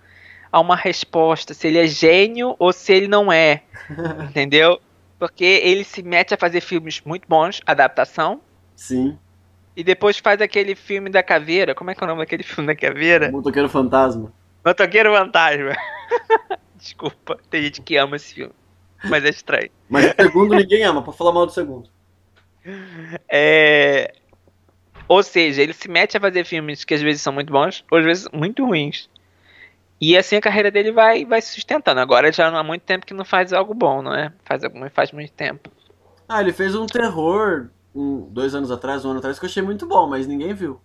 a 0.52 0.60
uma 0.62 0.76
resposta, 0.76 1.54
se 1.54 1.68
ele 1.68 1.78
é 1.78 1.86
gênio 1.88 2.56
ou 2.58 2.72
se 2.72 2.94
ele 2.94 3.08
não 3.08 3.32
é. 3.32 3.64
entendeu? 4.30 4.80
Porque 5.18 5.44
ele 5.44 5.84
se 5.84 6.02
mete 6.02 6.34
a 6.34 6.38
fazer 6.38 6.62
filmes 6.62 7.02
muito 7.04 7.28
bons, 7.28 7.62
adaptação. 7.66 8.40
Sim. 8.74 9.18
E 9.76 9.84
depois 9.84 10.18
faz 10.18 10.42
aquele 10.42 10.76
filme 10.76 11.10
da 11.10 11.22
caveira. 11.22 11.76
Como 11.76 11.92
é 11.92 11.96
que 11.96 12.02
é 12.02 12.06
o 12.06 12.08
nome 12.08 12.22
daquele 12.22 12.44
filme 12.44 12.68
da 12.68 12.76
caveira? 12.76 13.32
Motoqueiro 13.32 13.68
Fantasma. 13.68 14.32
Motoqueiro 14.66 15.14
Fantasma. 15.14 15.76
Desculpa, 16.76 17.38
tem 17.50 17.64
gente 17.64 17.82
que 17.82 17.98
ama 17.98 18.16
esse 18.16 18.34
filme. 18.34 18.54
Mas 19.04 19.24
é 19.24 19.30
estranho. 19.30 19.70
Mas 19.90 20.06
o 20.06 20.22
segundo 20.22 20.56
ninguém 20.56 20.84
ama, 20.84 21.02
pra 21.02 21.14
falar 21.14 21.32
mal 21.32 21.46
do 21.46 21.52
segundo. 21.52 21.90
É... 23.28 24.14
Ou 25.08 25.24
seja, 25.24 25.62
ele 25.62 25.74
se 25.74 25.90
mete 25.90 26.18
a 26.18 26.20
fazer 26.20 26.46
filmes 26.46 26.84
que 26.84 26.94
às 26.94 27.02
vezes 27.02 27.22
são 27.22 27.34
muito 27.34 27.52
bons, 27.52 27.84
ou 27.90 27.98
às 27.98 28.06
vezes 28.06 28.28
muito 28.32 28.66
ruins. 28.66 29.10
E 30.00 30.16
assim 30.16 30.36
a 30.36 30.42
carreira 30.42 30.72
dele 30.72 30.92
vai, 30.92 31.26
vai 31.26 31.42
se 31.42 31.54
sustentando. 31.54 32.00
Agora 32.00 32.32
já 32.32 32.50
não 32.52 32.58
há 32.58 32.64
muito 32.64 32.84
tempo 32.84 33.06
que 33.06 33.14
não 33.14 33.26
faz 33.26 33.52
algo 33.52 33.74
bom, 33.74 34.02
não 34.02 34.14
é? 34.14 34.32
Faz, 34.46 34.62
faz 34.94 35.12
muito 35.12 35.34
tempo. 35.34 35.72
Ah, 36.28 36.42
ele 36.42 36.54
fez 36.54 36.76
um 36.76 36.86
terror 36.86 37.70
um, 37.94 38.22
dois 38.30 38.54
anos 38.54 38.72
atrás, 38.72 39.04
um 39.04 39.10
ano 39.10 39.20
atrás, 39.20 39.40
que 39.40 39.46
eu 39.46 39.50
achei 39.50 39.64
muito 39.64 39.86
bom, 39.86 40.08
mas 40.08 40.28
ninguém 40.28 40.54
viu. 40.54 40.80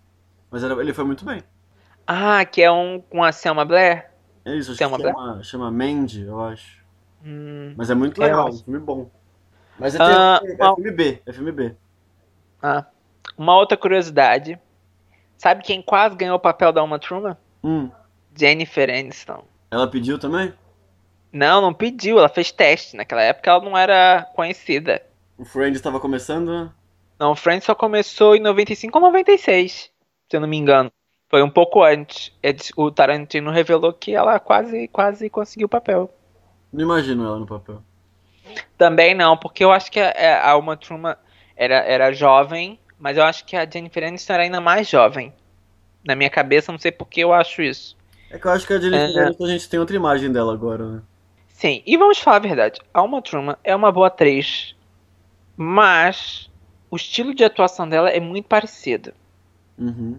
Mas 0.51 0.65
era, 0.65 0.75
ele 0.81 0.93
foi 0.93 1.05
muito 1.05 1.25
bem. 1.25 1.43
Ah, 2.07 2.45
que 2.45 2.63
é 2.63 2.71
um 2.71 3.01
com 3.01 3.23
a 3.23 3.31
Selma 3.31 3.65
Blair? 3.65 4.11
É 4.45 4.55
isso, 4.57 4.73
acho 4.73 4.79
Selma 4.79 4.97
que 4.97 5.03
chama, 5.05 5.43
chama 5.43 5.71
Mandy, 5.71 6.23
eu 6.23 6.41
acho. 6.41 6.84
Hum, 7.25 7.75
mas 7.77 7.91
é 7.91 7.95
muito 7.95 8.21
legal, 8.21 8.49
é 8.49 8.51
um 8.51 8.59
filme 8.59 8.79
bom. 8.79 9.11
Mas 9.79 9.95
é, 9.95 9.99
ah, 10.01 10.41
é, 10.43 10.53
é 10.53 10.75
filme 10.75 10.91
B, 10.91 11.23
é 11.25 11.33
filme 11.33 11.53
B. 11.53 11.75
Ah, 12.63 12.87
uma 13.37 13.57
outra 13.57 13.77
curiosidade. 13.77 14.59
Sabe 15.37 15.63
quem 15.63 15.83
quase 15.83 16.17
ganhou 16.17 16.37
o 16.37 16.41
papel 16.41 16.73
da 16.73 16.83
Uma 16.83 16.99
Truman? 16.99 17.37
Hum. 17.63 17.91
Jennifer 18.37 18.89
Aniston. 18.91 19.45
Ela 19.71 19.89
pediu 19.89 20.19
também? 20.19 20.53
Não, 21.33 21.61
não 21.61 21.75
pediu, 21.75 22.19
ela 22.19 22.29
fez 22.29 22.53
teste. 22.53 22.97
Naquela 22.97 23.23
época 23.23 23.51
ela 23.51 23.65
não 23.65 23.77
era 23.77 24.29
conhecida. 24.35 25.03
O 25.37 25.45
Friends 25.45 25.77
estava 25.77 25.99
começando, 25.99 26.49
né? 26.49 26.71
Não, 27.19 27.33
o 27.33 27.37
Friends 27.37 27.65
só 27.65 27.75
começou 27.75 28.37
em 28.37 28.41
95 28.41 28.97
ou 28.99 29.05
96, 29.05 29.73
se 29.73 29.91
eu 30.37 30.41
não 30.41 30.49
me 30.49 30.57
engano. 30.57 30.93
Foi 31.29 31.43
um 31.43 31.51
pouco 31.51 31.83
antes. 31.83 32.33
O 32.77 32.91
Tarantino 32.91 33.51
revelou 33.51 33.93
que 33.93 34.15
ela 34.15 34.39
quase, 34.39 34.87
quase 34.89 35.29
conseguiu 35.29 35.67
o 35.67 35.69
papel. 35.71 36.11
Não 36.75 36.83
imagino 36.83 37.25
ela 37.25 37.39
no 37.39 37.47
papel. 37.47 37.81
Também 38.77 39.15
não, 39.15 39.37
porque 39.37 39.63
eu 39.63 39.71
acho 39.71 39.91
que 39.91 40.01
a, 40.01 40.51
a 40.51 40.57
Uma 40.57 40.77
Truman 40.77 41.17
era, 41.57 41.77
era 41.77 42.13
jovem, 42.13 42.79
mas 42.99 43.17
eu 43.17 43.23
acho 43.23 43.45
que 43.45 43.57
a 43.57 43.65
Jennifer 43.65 44.03
Aniston 44.03 44.33
era 44.33 44.43
ainda 44.43 44.61
mais 44.61 44.89
jovem. 44.89 45.33
Na 46.05 46.17
minha 46.17 46.29
cabeça, 46.29 46.73
não 46.73 46.79
sei 46.79 46.91
por 46.91 47.07
que 47.07 47.21
eu 47.21 47.33
acho 47.33 47.63
isso. 47.63 47.97
É 48.29 48.39
que 48.39 48.47
eu 48.47 48.51
acho 48.51 48.67
que 48.67 48.73
a 48.73 48.81
Jennifer 48.81 49.17
é... 49.17 49.25
Aniston 49.27 49.45
a 49.45 49.49
gente 49.49 49.69
tem 49.69 49.79
outra 49.79 49.95
imagem 49.95 50.33
dela 50.33 50.53
agora, 50.53 50.85
né? 50.85 51.03
Sim, 51.49 51.81
e 51.87 51.97
vamos 51.97 52.19
falar 52.19 52.39
a 52.39 52.41
verdade. 52.41 52.81
A 52.93 53.03
Uma 53.03 53.23
Truman 53.23 53.57
é 53.63 53.75
uma 53.75 53.93
boa 53.93 54.09
atriz, 54.09 54.75
mas 55.57 56.51
o 56.91 56.97
estilo 56.97 57.33
de 57.33 57.45
atuação 57.45 57.89
dela 57.89 58.11
é 58.11 58.19
muito 58.19 58.49
parecido. 58.49 59.15
Uhum. 59.79 60.19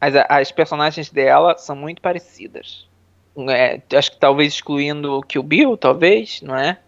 As, 0.00 0.14
as 0.28 0.52
personagens 0.52 1.10
dela 1.10 1.58
são 1.58 1.74
muito 1.74 2.00
parecidas. 2.00 2.86
É, 3.50 3.82
acho 3.96 4.12
que 4.12 4.18
talvez 4.18 4.54
excluindo 4.54 5.18
o 5.18 5.22
Kill 5.22 5.42
Bill, 5.42 5.76
talvez, 5.76 6.40
não 6.40 6.56
é? 6.56 6.78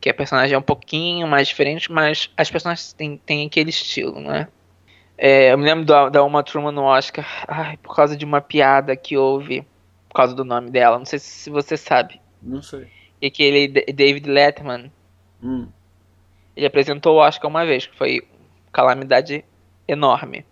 Que 0.00 0.08
a 0.08 0.14
personagem 0.14 0.54
é 0.54 0.58
um 0.58 0.62
pouquinho 0.62 1.26
mais 1.26 1.48
diferente, 1.48 1.92
mas 1.92 2.30
as 2.36 2.50
personagens 2.50 2.92
têm, 2.92 3.18
têm 3.18 3.46
aquele 3.46 3.70
estilo, 3.70 4.18
não 4.20 4.34
é? 4.34 4.48
é 5.16 5.52
eu 5.52 5.58
me 5.58 5.64
lembro 5.64 5.84
da, 5.84 6.08
da 6.08 6.24
Uma 6.24 6.42
Truman 6.42 6.72
no 6.72 6.84
Oscar, 6.84 7.26
ai, 7.46 7.76
por 7.78 7.94
causa 7.94 8.16
de 8.16 8.24
uma 8.24 8.40
piada 8.40 8.96
que 8.96 9.16
houve, 9.16 9.62
por 10.08 10.14
causa 10.14 10.34
do 10.34 10.44
nome 10.44 10.70
dela, 10.70 10.98
não 10.98 11.04
sei 11.04 11.18
se 11.18 11.50
você 11.50 11.76
sabe. 11.76 12.20
Não 12.42 12.62
sei. 12.62 12.88
E 13.20 13.26
aquele 13.26 13.68
David 13.68 14.28
Letterman, 14.30 14.90
hum. 15.42 15.68
ele 16.56 16.66
apresentou 16.66 17.16
o 17.16 17.18
Oscar 17.18 17.50
uma 17.50 17.66
vez, 17.66 17.86
que 17.86 17.96
foi 17.96 18.26
calamidade 18.72 19.44
enorme. 19.86 20.46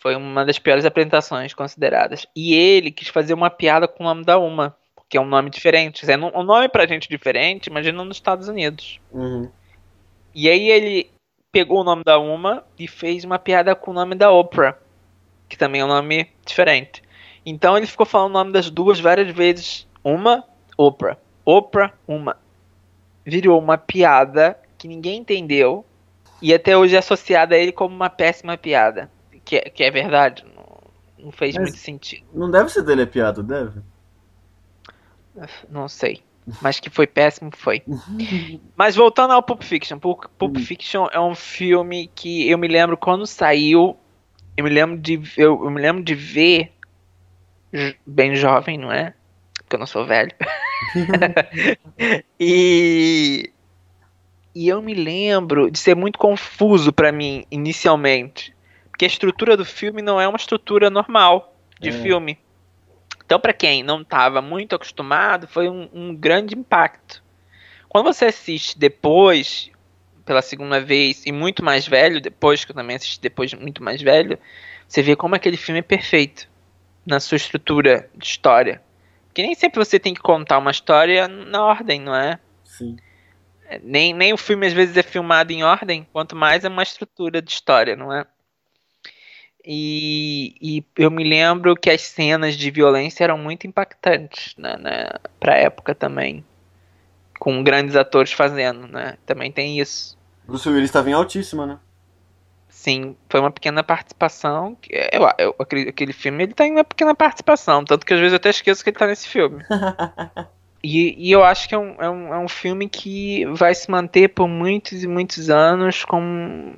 Foi 0.00 0.16
uma 0.16 0.46
das 0.46 0.58
piores 0.58 0.86
apresentações 0.86 1.52
consideradas. 1.52 2.26
E 2.34 2.54
ele 2.54 2.90
quis 2.90 3.08
fazer 3.08 3.34
uma 3.34 3.50
piada 3.50 3.86
com 3.86 4.02
o 4.02 4.06
nome 4.06 4.24
da 4.24 4.38
Uma, 4.38 4.74
porque 4.94 5.18
é 5.18 5.20
um 5.20 5.26
nome 5.26 5.50
diferente. 5.50 6.10
É 6.10 6.16
um 6.16 6.42
nome 6.42 6.70
pra 6.70 6.86
gente 6.86 7.06
diferente, 7.06 7.66
imagina 7.66 8.02
nos 8.02 8.16
Estados 8.16 8.48
Unidos. 8.48 8.98
Uhum. 9.12 9.50
E 10.34 10.48
aí 10.48 10.70
ele 10.70 11.10
pegou 11.52 11.80
o 11.80 11.84
nome 11.84 12.02
da 12.02 12.18
Uma 12.18 12.64
e 12.78 12.88
fez 12.88 13.24
uma 13.24 13.38
piada 13.38 13.74
com 13.74 13.90
o 13.90 13.94
nome 13.94 14.14
da 14.14 14.30
Oprah, 14.30 14.78
que 15.46 15.58
também 15.58 15.82
é 15.82 15.84
um 15.84 15.88
nome 15.88 16.30
diferente. 16.46 17.02
Então 17.44 17.76
ele 17.76 17.86
ficou 17.86 18.06
falando 18.06 18.30
o 18.30 18.38
nome 18.38 18.52
das 18.52 18.70
duas 18.70 18.98
várias 18.98 19.30
vezes. 19.34 19.86
Uma, 20.02 20.44
Oprah. 20.78 21.18
Oprah, 21.44 21.92
uma. 22.08 22.38
Virou 23.22 23.58
uma 23.58 23.76
piada 23.76 24.58
que 24.78 24.88
ninguém 24.88 25.18
entendeu 25.18 25.84
e 26.40 26.54
até 26.54 26.74
hoje 26.74 26.96
é 26.96 26.98
associada 26.98 27.54
a 27.54 27.58
ele 27.58 27.70
como 27.70 27.94
uma 27.94 28.08
péssima 28.08 28.56
piada 28.56 29.10
que 29.44 29.56
é, 29.56 29.60
que 29.62 29.82
é 29.82 29.90
verdade. 29.90 30.44
Não, 30.54 31.24
não 31.24 31.32
fez 31.32 31.54
Mas 31.54 31.64
muito 31.64 31.78
sentido. 31.78 32.26
Não 32.32 32.50
deve 32.50 32.70
ser 32.70 32.82
dele 32.82 33.02
a 33.02 33.06
piada, 33.06 33.42
deve? 33.42 33.80
Não 35.68 35.88
sei. 35.88 36.22
Mas 36.60 36.80
que 36.80 36.90
foi 36.90 37.06
péssimo, 37.06 37.50
foi. 37.54 37.82
Mas 38.76 38.96
voltando 38.96 39.32
ao 39.32 39.42
Pulp 39.42 39.62
Fiction. 39.62 39.98
Pulp, 39.98 40.24
Pulp 40.38 40.56
hum. 40.56 40.60
Fiction 40.60 41.06
é 41.12 41.20
um 41.20 41.34
filme 41.34 42.10
que 42.14 42.48
eu 42.48 42.58
me 42.58 42.68
lembro 42.68 42.96
quando 42.96 43.26
saiu. 43.26 43.96
Eu 44.56 44.64
me 44.64 44.70
lembro 44.70 44.98
de, 44.98 45.20
eu, 45.36 45.64
eu 45.64 45.70
me 45.70 45.80
lembro 45.80 46.02
de 46.02 46.14
ver 46.14 46.72
bem 48.06 48.34
jovem, 48.34 48.76
não 48.76 48.92
é? 48.92 49.14
Porque 49.54 49.76
eu 49.76 49.78
não 49.78 49.86
sou 49.86 50.04
velho. 50.04 50.32
e 52.40 53.52
e 54.54 54.68
eu 54.68 54.82
me 54.82 54.94
lembro 54.94 55.70
de 55.70 55.78
ser 55.78 55.94
muito 55.94 56.18
confuso 56.18 56.92
para 56.92 57.12
mim 57.12 57.44
inicialmente 57.50 58.52
que 59.00 59.04
a 59.06 59.08
estrutura 59.08 59.56
do 59.56 59.64
filme 59.64 60.02
não 60.02 60.20
é 60.20 60.28
uma 60.28 60.36
estrutura 60.36 60.90
normal 60.90 61.56
de 61.80 61.88
é. 61.88 61.92
filme. 61.92 62.38
Então, 63.24 63.40
para 63.40 63.54
quem 63.54 63.82
não 63.82 64.02
estava 64.02 64.42
muito 64.42 64.74
acostumado, 64.74 65.48
foi 65.48 65.70
um, 65.70 65.88
um, 65.90 66.14
grande 66.14 66.54
impacto. 66.54 67.22
Quando 67.88 68.04
você 68.04 68.26
assiste 68.26 68.78
depois, 68.78 69.70
pela 70.26 70.42
segunda 70.42 70.78
vez, 70.82 71.24
e 71.24 71.32
muito 71.32 71.64
mais 71.64 71.88
velho, 71.88 72.20
depois 72.20 72.62
que 72.62 72.72
eu 72.72 72.76
também 72.76 72.96
assisti 72.96 73.18
depois 73.22 73.54
muito 73.54 73.82
mais 73.82 74.02
velho, 74.02 74.38
você 74.86 75.00
vê 75.00 75.16
como 75.16 75.34
aquele 75.34 75.56
filme 75.56 75.78
é 75.78 75.82
perfeito 75.82 76.46
na 77.06 77.20
sua 77.20 77.36
estrutura 77.36 78.06
de 78.14 78.26
história. 78.26 78.82
Que 79.32 79.40
nem 79.40 79.54
sempre 79.54 79.82
você 79.82 79.98
tem 79.98 80.12
que 80.12 80.20
contar 80.20 80.58
uma 80.58 80.70
história 80.70 81.26
na 81.26 81.64
ordem, 81.64 82.02
não 82.02 82.14
é? 82.14 82.38
Sim. 82.64 82.98
Nem, 83.82 84.12
nem 84.12 84.34
o 84.34 84.36
filme 84.36 84.66
às 84.66 84.74
vezes 84.74 84.94
é 84.94 85.02
filmado 85.02 85.54
em 85.54 85.64
ordem, 85.64 86.06
quanto 86.12 86.36
mais 86.36 86.66
é 86.66 86.68
uma 86.68 86.82
estrutura 86.82 87.40
de 87.40 87.50
história, 87.50 87.96
não 87.96 88.12
é? 88.12 88.26
E, 89.64 90.54
e, 90.60 90.84
eu 90.96 91.10
me 91.10 91.22
lembro 91.22 91.76
que 91.76 91.90
as 91.90 92.02
cenas 92.02 92.56
de 92.56 92.70
violência 92.70 93.24
eram 93.24 93.36
muito 93.36 93.66
impactantes 93.66 94.54
né, 94.56 94.76
né, 94.78 95.10
pra 95.38 95.56
época 95.56 95.94
também. 95.94 96.44
Com 97.38 97.62
grandes 97.62 97.96
atores 97.96 98.32
fazendo, 98.32 98.86
né? 98.86 99.16
Também 99.24 99.50
tem 99.50 99.80
isso. 99.80 100.18
Bruce 100.46 100.68
Willis 100.68 100.90
estava 100.90 101.08
em 101.08 101.14
altíssima, 101.14 101.66
né? 101.66 101.78
Sim, 102.68 103.16
foi 103.28 103.40
uma 103.40 103.50
pequena 103.50 103.82
participação. 103.82 104.76
Eu, 104.88 105.22
eu, 105.38 105.56
aquele, 105.58 105.88
aquele 105.88 106.12
filme 106.12 106.44
ele 106.44 106.54
tem 106.54 106.74
tá 106.74 106.80
uma 106.80 106.84
pequena 106.84 107.14
participação. 107.14 107.84
Tanto 107.84 108.04
que 108.04 108.12
às 108.12 108.20
vezes 108.20 108.32
eu 108.32 108.36
até 108.36 108.50
esqueço 108.50 108.84
que 108.84 108.90
ele 108.90 108.98
tá 108.98 109.06
nesse 109.06 109.28
filme. 109.28 109.64
E, 110.82 111.28
e 111.28 111.30
eu 111.30 111.44
acho 111.44 111.68
que 111.68 111.74
é 111.74 111.78
um, 111.78 111.94
é, 112.00 112.08
um, 112.08 112.34
é 112.34 112.38
um 112.38 112.48
filme 112.48 112.88
que 112.88 113.44
vai 113.46 113.74
se 113.74 113.90
manter 113.90 114.28
por 114.28 114.48
muitos 114.48 115.04
e 115.04 115.06
muitos 115.06 115.50
anos 115.50 116.04
como 116.04 116.74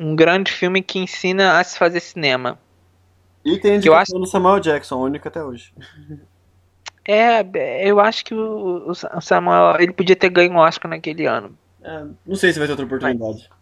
um 0.00 0.16
grande 0.16 0.50
filme 0.50 0.82
que 0.82 0.98
ensina 0.98 1.60
a 1.60 1.64
se 1.64 1.78
fazer 1.78 2.00
cinema. 2.00 2.58
E 3.44 3.58
tem 3.58 3.76
a 3.76 3.98
acho... 3.98 4.12
do 4.12 4.26
Samuel 4.26 4.58
Jackson, 4.58 4.96
único 4.96 5.28
até 5.28 5.44
hoje. 5.44 5.72
É, 7.06 7.42
eu 7.86 8.00
acho 8.00 8.24
que 8.24 8.34
o, 8.34 8.90
o 8.90 9.20
Samuel 9.20 9.76
ele 9.78 9.92
podia 9.92 10.16
ter 10.16 10.30
ganho 10.30 10.52
um 10.52 10.56
Oscar 10.56 10.90
naquele 10.90 11.26
ano. 11.26 11.56
É, 11.82 12.04
não 12.26 12.36
sei 12.36 12.52
se 12.52 12.58
vai 12.58 12.66
ter 12.66 12.72
outra 12.72 12.86
oportunidade. 12.86 13.48
Mas... 13.48 13.60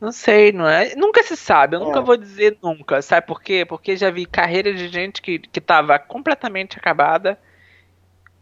Não 0.00 0.12
sei, 0.12 0.52
não 0.52 0.68
é? 0.68 0.94
Nunca 0.96 1.22
se 1.22 1.36
sabe, 1.36 1.76
eu 1.76 1.82
é. 1.82 1.84
nunca 1.84 2.00
vou 2.00 2.16
dizer 2.16 2.58
nunca. 2.62 3.00
Sabe 3.00 3.26
por 3.26 3.40
quê? 3.40 3.64
Porque 3.64 3.96
já 3.96 4.10
vi 4.10 4.26
carreira 4.26 4.74
de 4.74 4.88
gente 4.88 5.22
que, 5.22 5.38
que 5.38 5.60
tava 5.60 5.98
completamente 5.98 6.76
acabada. 6.76 7.38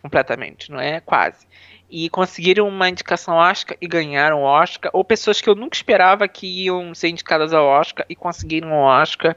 Completamente, 0.01 0.71
não 0.71 0.81
é? 0.81 1.01
Quase. 1.01 1.47
E 1.95 2.09
conseguiram 2.09 2.67
uma 2.67 2.89
indicação 2.89 3.35
Oscar 3.35 3.77
e 3.79 3.87
ganharam 3.87 4.41
o 4.41 4.45
Oscar. 4.45 4.91
Ou 4.95 5.05
pessoas 5.05 5.43
que 5.43 5.51
eu 5.51 5.55
nunca 5.55 5.77
esperava 5.77 6.27
que 6.27 6.47
iam 6.65 6.95
ser 6.95 7.11
indicadas 7.11 7.53
ao 7.53 7.67
Oscar 7.67 8.07
e 8.09 8.17
conseguiram 8.17 8.73
o 8.73 8.85
Oscar. 8.85 9.37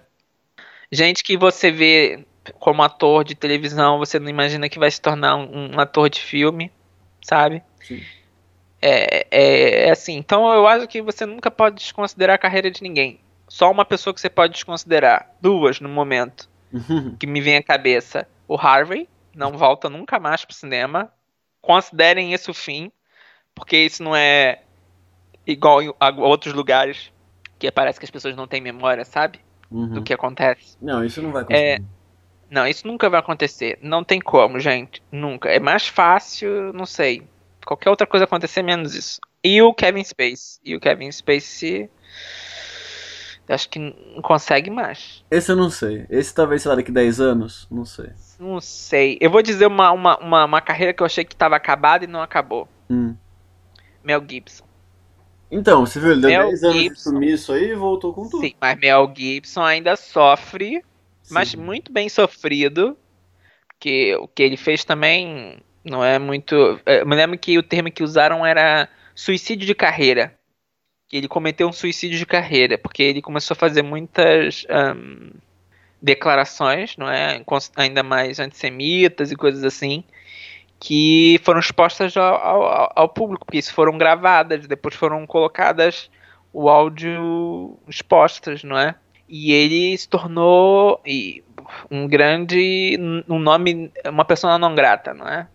Gente 0.89 1.21
que 1.21 1.35
você 1.35 1.69
vê 1.69 2.25
como 2.53 2.81
ator 2.81 3.25
de 3.25 3.35
televisão, 3.35 3.97
você 3.97 4.17
não 4.19 4.29
imagina 4.29 4.69
que 4.69 4.79
vai 4.79 4.89
se 4.89 5.01
tornar 5.01 5.35
um, 5.35 5.75
um 5.75 5.79
ator 5.81 6.09
de 6.09 6.21
filme, 6.21 6.71
sabe? 7.21 7.61
Sim. 7.81 8.01
É, 8.81 9.27
é, 9.31 9.87
é, 9.87 9.91
assim, 9.91 10.15
então 10.15 10.47
eu 10.53 10.65
acho 10.65 10.87
que 10.87 11.01
você 11.01 11.25
nunca 11.25 11.51
pode 11.51 11.75
desconsiderar 11.75 12.35
a 12.35 12.39
carreira 12.39 12.71
de 12.71 12.81
ninguém. 12.81 13.19
Só 13.49 13.69
uma 13.69 13.83
pessoa 13.83 14.13
que 14.13 14.21
você 14.21 14.29
pode 14.29 14.53
desconsiderar. 14.53 15.29
Duas 15.41 15.81
no 15.81 15.89
momento. 15.89 16.49
que 17.19 17.27
me 17.27 17.41
vem 17.41 17.57
à 17.57 17.63
cabeça. 17.63 18.25
O 18.47 18.55
Harvey, 18.55 19.09
não 19.35 19.57
volta 19.57 19.89
nunca 19.89 20.19
mais 20.19 20.45
pro 20.45 20.55
cinema. 20.55 21.11
Considerem 21.65 22.33
isso 22.33 22.51
o 22.51 22.53
fim. 22.53 22.91
Porque 23.53 23.77
isso 23.77 24.03
não 24.03 24.15
é 24.15 24.61
igual 25.45 25.79
a 25.99 26.09
outros 26.09 26.53
lugares. 26.53 27.11
Que 27.57 27.71
parece 27.71 27.99
que 27.99 28.05
as 28.05 28.11
pessoas 28.11 28.35
não 28.35 28.47
têm 28.47 28.61
memória, 28.61 29.05
sabe? 29.05 29.39
Uhum. 29.71 29.89
Do 29.89 30.03
que 30.03 30.13
acontece. 30.13 30.77
Não, 30.81 31.03
isso 31.03 31.21
não 31.21 31.31
vai 31.31 31.43
acontecer. 31.43 31.63
É, 31.63 31.79
não, 32.49 32.67
isso 32.67 32.85
nunca 32.85 33.09
vai 33.09 33.19
acontecer. 33.19 33.79
Não 33.81 34.03
tem 34.03 34.19
como, 34.19 34.59
gente. 34.59 35.01
Nunca. 35.11 35.49
É 35.49 35.59
mais 35.59 35.87
fácil, 35.87 36.71
não 36.73 36.85
sei 36.85 37.23
qualquer 37.65 37.89
outra 37.89 38.07
coisa 38.07 38.25
acontecer 38.25 38.61
menos 38.61 38.95
isso. 38.95 39.19
E 39.43 39.61
o 39.61 39.73
Kevin 39.73 40.03
Space. 40.03 40.59
E 40.63 40.75
o 40.75 40.79
Kevin 40.79 41.11
Space. 41.11 41.89
Acho 43.47 43.69
que 43.69 43.79
não 43.79 44.21
consegue 44.21 44.71
mais. 44.71 45.23
Esse 45.29 45.51
eu 45.51 45.55
não 45.55 45.69
sei. 45.69 46.05
Esse 46.09 46.33
talvez, 46.33 46.63
sei 46.63 46.69
lá, 46.69 46.75
daqui 46.75 46.91
10 46.91 47.19
anos? 47.21 47.67
Não 47.69 47.85
sei. 47.85 48.09
Não 48.39 48.59
sei. 48.59 49.17
Eu 49.21 49.29
vou 49.29 49.41
dizer 49.41 49.67
uma, 49.67 49.91
uma, 49.91 50.17
uma, 50.17 50.45
uma 50.45 50.61
carreira 50.61 50.93
que 50.93 51.03
eu 51.03 51.05
achei 51.05 51.23
que 51.23 51.33
estava 51.33 51.55
acabada 51.55 52.03
e 52.03 52.07
não 52.07 52.21
acabou. 52.21 52.67
Hum. 52.89 53.15
Mel 54.03 54.23
Gibson. 54.27 54.65
Então, 55.51 55.85
você 55.85 55.99
viu, 55.99 56.11
ele 56.11 56.21
deu 56.21 56.29
Mel 56.29 56.47
10 56.49 56.63
anos 56.63 56.75
Gibson, 56.75 56.93
de 56.93 57.01
sumiço 57.01 57.53
aí 57.53 57.69
e 57.69 57.75
voltou 57.75 58.13
com 58.13 58.27
tudo. 58.27 58.41
Sim, 58.41 58.53
mas 58.59 58.79
Mel 58.79 59.13
Gibson 59.15 59.61
ainda 59.61 59.95
sofre, 59.95 60.83
Sim. 61.21 61.33
mas 61.33 61.53
muito 61.53 61.91
bem 61.91 62.09
sofrido. 62.09 62.97
Que 63.79 64.15
o 64.15 64.27
que 64.27 64.41
ele 64.41 64.57
fez 64.57 64.83
também 64.83 65.59
não 65.83 66.03
é 66.03 66.17
muito. 66.17 66.79
É, 66.85 67.01
eu 67.01 67.05
me 67.05 67.15
lembro 67.15 67.37
que 67.37 67.57
o 67.57 67.63
termo 67.63 67.91
que 67.91 68.03
usaram 68.03 68.45
era 68.45 68.89
suicídio 69.13 69.67
de 69.67 69.75
carreira. 69.75 70.33
Ele 71.15 71.27
cometeu 71.27 71.67
um 71.67 71.73
suicídio 71.73 72.17
de 72.17 72.25
carreira, 72.25 72.77
porque 72.77 73.01
ele 73.01 73.21
começou 73.21 73.55
a 73.55 73.57
fazer 73.57 73.81
muitas 73.81 74.65
um, 74.69 75.31
declarações, 76.01 76.97
não 76.97 77.09
é? 77.09 77.41
Ainda 77.75 78.03
mais 78.03 78.39
antissemitas 78.39 79.31
e 79.31 79.35
coisas 79.35 79.63
assim, 79.63 80.03
que 80.79 81.39
foram 81.43 81.59
expostas 81.59 82.15
ao, 82.17 82.35
ao, 82.35 82.91
ao 82.95 83.09
público, 83.09 83.45
porque 83.45 83.59
isso 83.59 83.73
foram 83.73 83.97
gravadas, 83.97 84.67
depois 84.67 84.95
foram 84.95 85.25
colocadas 85.25 86.09
o 86.51 86.69
áudio 86.69 87.77
expostas, 87.87 88.63
não 88.63 88.77
é? 88.77 88.95
E 89.27 89.51
ele 89.51 89.97
se 89.97 90.07
tornou 90.07 91.01
um 91.89 92.07
grande 92.07 92.97
um 93.27 93.39
nome, 93.39 93.91
uma 94.05 94.23
pessoa 94.23 94.57
não 94.57 94.75
grata, 94.75 95.13
não 95.13 95.27
é? 95.27 95.47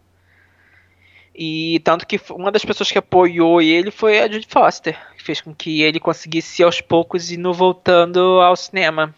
E 1.34 1.80
tanto 1.84 2.06
que 2.06 2.20
uma 2.30 2.50
das 2.50 2.64
pessoas 2.64 2.90
que 2.90 2.98
apoiou 2.98 3.62
ele 3.62 3.90
foi 3.90 4.18
a 4.18 4.30
Judy 4.30 4.46
Foster, 4.48 4.98
que 5.16 5.22
fez 5.22 5.40
com 5.40 5.54
que 5.54 5.82
ele 5.82 6.00
conseguisse 6.00 6.62
aos 6.62 6.80
poucos 6.80 7.30
ir 7.30 7.36
no 7.36 7.54
voltando 7.54 8.40
ao 8.40 8.56
cinema. 8.56 9.14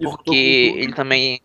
Porque 0.00 0.74
ele 0.76 0.94
também. 0.94 1.40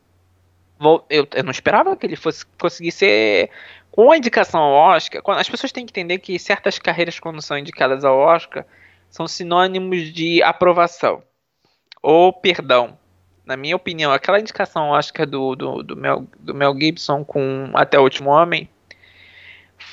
Eu, 1.09 1.27
eu 1.33 1.43
não 1.43 1.51
esperava 1.51 1.95
que 1.95 2.05
ele 2.05 2.15
fosse 2.15 2.45
conseguir 2.59 2.91
ser. 2.91 3.49
Com 3.89 4.11
a 4.11 4.17
indicação 4.17 4.59
ao 4.59 4.95
Oscar, 4.95 5.21
as 5.37 5.49
pessoas 5.49 5.71
têm 5.71 5.85
que 5.85 5.91
entender 5.91 6.17
que 6.17 6.39
certas 6.39 6.79
carreiras, 6.79 7.19
quando 7.19 7.39
são 7.43 7.57
indicadas 7.57 8.03
ao 8.03 8.17
Oscar, 8.17 8.65
são 9.07 9.27
sinônimos 9.27 10.11
de 10.11 10.41
aprovação 10.41 11.21
ou 12.01 12.33
perdão. 12.33 12.97
Na 13.45 13.55
minha 13.55 13.75
opinião, 13.75 14.11
aquela 14.11 14.39
indicação 14.39 14.85
ao 14.85 14.97
Oscar 14.97 15.27
do, 15.27 15.55
do, 15.55 15.83
do, 15.83 15.95
Mel, 15.95 16.25
do 16.39 16.55
Mel 16.55 16.75
Gibson 16.79 17.23
com 17.23 17.69
Até 17.75 17.99
o 17.99 18.03
Último 18.03 18.29
Homem 18.29 18.67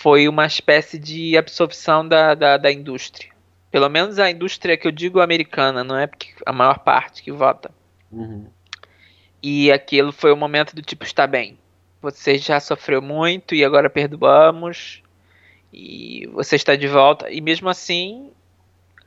foi 0.00 0.26
uma 0.28 0.46
espécie 0.46 0.98
de 0.98 1.36
absorção 1.36 2.08
da, 2.08 2.34
da, 2.34 2.56
da, 2.56 2.72
indústria. 2.72 3.30
Pelo 3.70 3.86
menos 3.90 4.18
a 4.18 4.30
indústria 4.30 4.74
que 4.74 4.88
eu 4.88 4.90
digo 4.90 5.20
americana, 5.20 5.84
não 5.84 5.94
é 5.98 6.06
porque 6.06 6.32
a 6.46 6.52
maior 6.54 6.78
parte 6.78 7.22
que 7.22 7.30
vota. 7.30 7.70
Uhum. 8.10 8.46
E 9.42 9.70
aquilo 9.70 10.10
foi 10.10 10.32
o 10.32 10.36
momento 10.38 10.74
do 10.74 10.80
tipo, 10.80 11.04
está 11.04 11.26
bem, 11.26 11.58
você 12.00 12.38
já 12.38 12.58
sofreu 12.58 13.02
muito 13.02 13.54
e 13.54 13.62
agora 13.62 13.90
perdoamos. 13.90 15.02
E 15.70 16.26
você 16.32 16.56
está 16.56 16.74
de 16.74 16.88
volta. 16.88 17.30
E 17.30 17.42
mesmo 17.42 17.68
assim, 17.68 18.30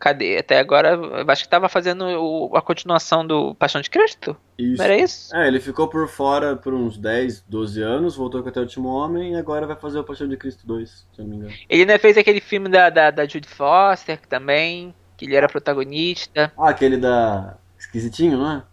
Cadê? 0.04 0.38
Até 0.38 0.60
agora, 0.60 1.00
acho 1.30 1.44
que 1.44 1.50
tava 1.50 1.70
fazendo 1.70 2.04
o, 2.04 2.58
a 2.58 2.62
continuação 2.62 3.26
do 3.26 3.56
Paixão 3.56 3.80
de 3.80 3.90
Cristo. 3.90 4.36
Isso. 4.58 4.80
Não 4.80 4.84
era 4.84 4.98
isso? 4.98 5.34
É, 5.34 5.48
ele 5.48 5.62
ficou 5.62 5.88
por 5.88 6.10
fora 6.10 6.58
por 6.58 6.74
uns 6.74 6.98
10, 6.98 7.46
12 7.48 7.82
anos, 7.82 8.18
voltou 8.18 8.44
com 8.44 8.50
até 8.50 8.60
o 8.60 8.64
último 8.64 8.90
homem 8.90 9.32
e 9.32 9.36
agora 9.38 9.66
vai 9.66 9.78
fazer 9.78 10.00
o 10.00 10.04
Paixão 10.04 10.28
de 10.28 10.36
Cristo 10.36 10.68
2, 10.68 10.90
se 10.90 11.06
eu 11.18 11.24
não 11.24 11.32
me 11.32 11.38
engano. 11.38 11.54
Ele 11.70 11.84
ainda 11.84 11.98
fez 11.98 12.18
aquele 12.18 12.42
filme 12.42 12.68
da, 12.68 12.90
da, 12.90 13.12
da 13.12 13.26
Judy 13.26 13.48
Foster 13.48 14.20
também, 14.28 14.94
que 15.16 15.24
ele 15.24 15.38
era 15.38 15.48
protagonista. 15.48 16.52
Ah, 16.58 16.72
aquele 16.72 16.98
da. 16.98 17.56
Esquisitinho, 17.80 18.38
não 18.38 18.52
é? 18.52 18.64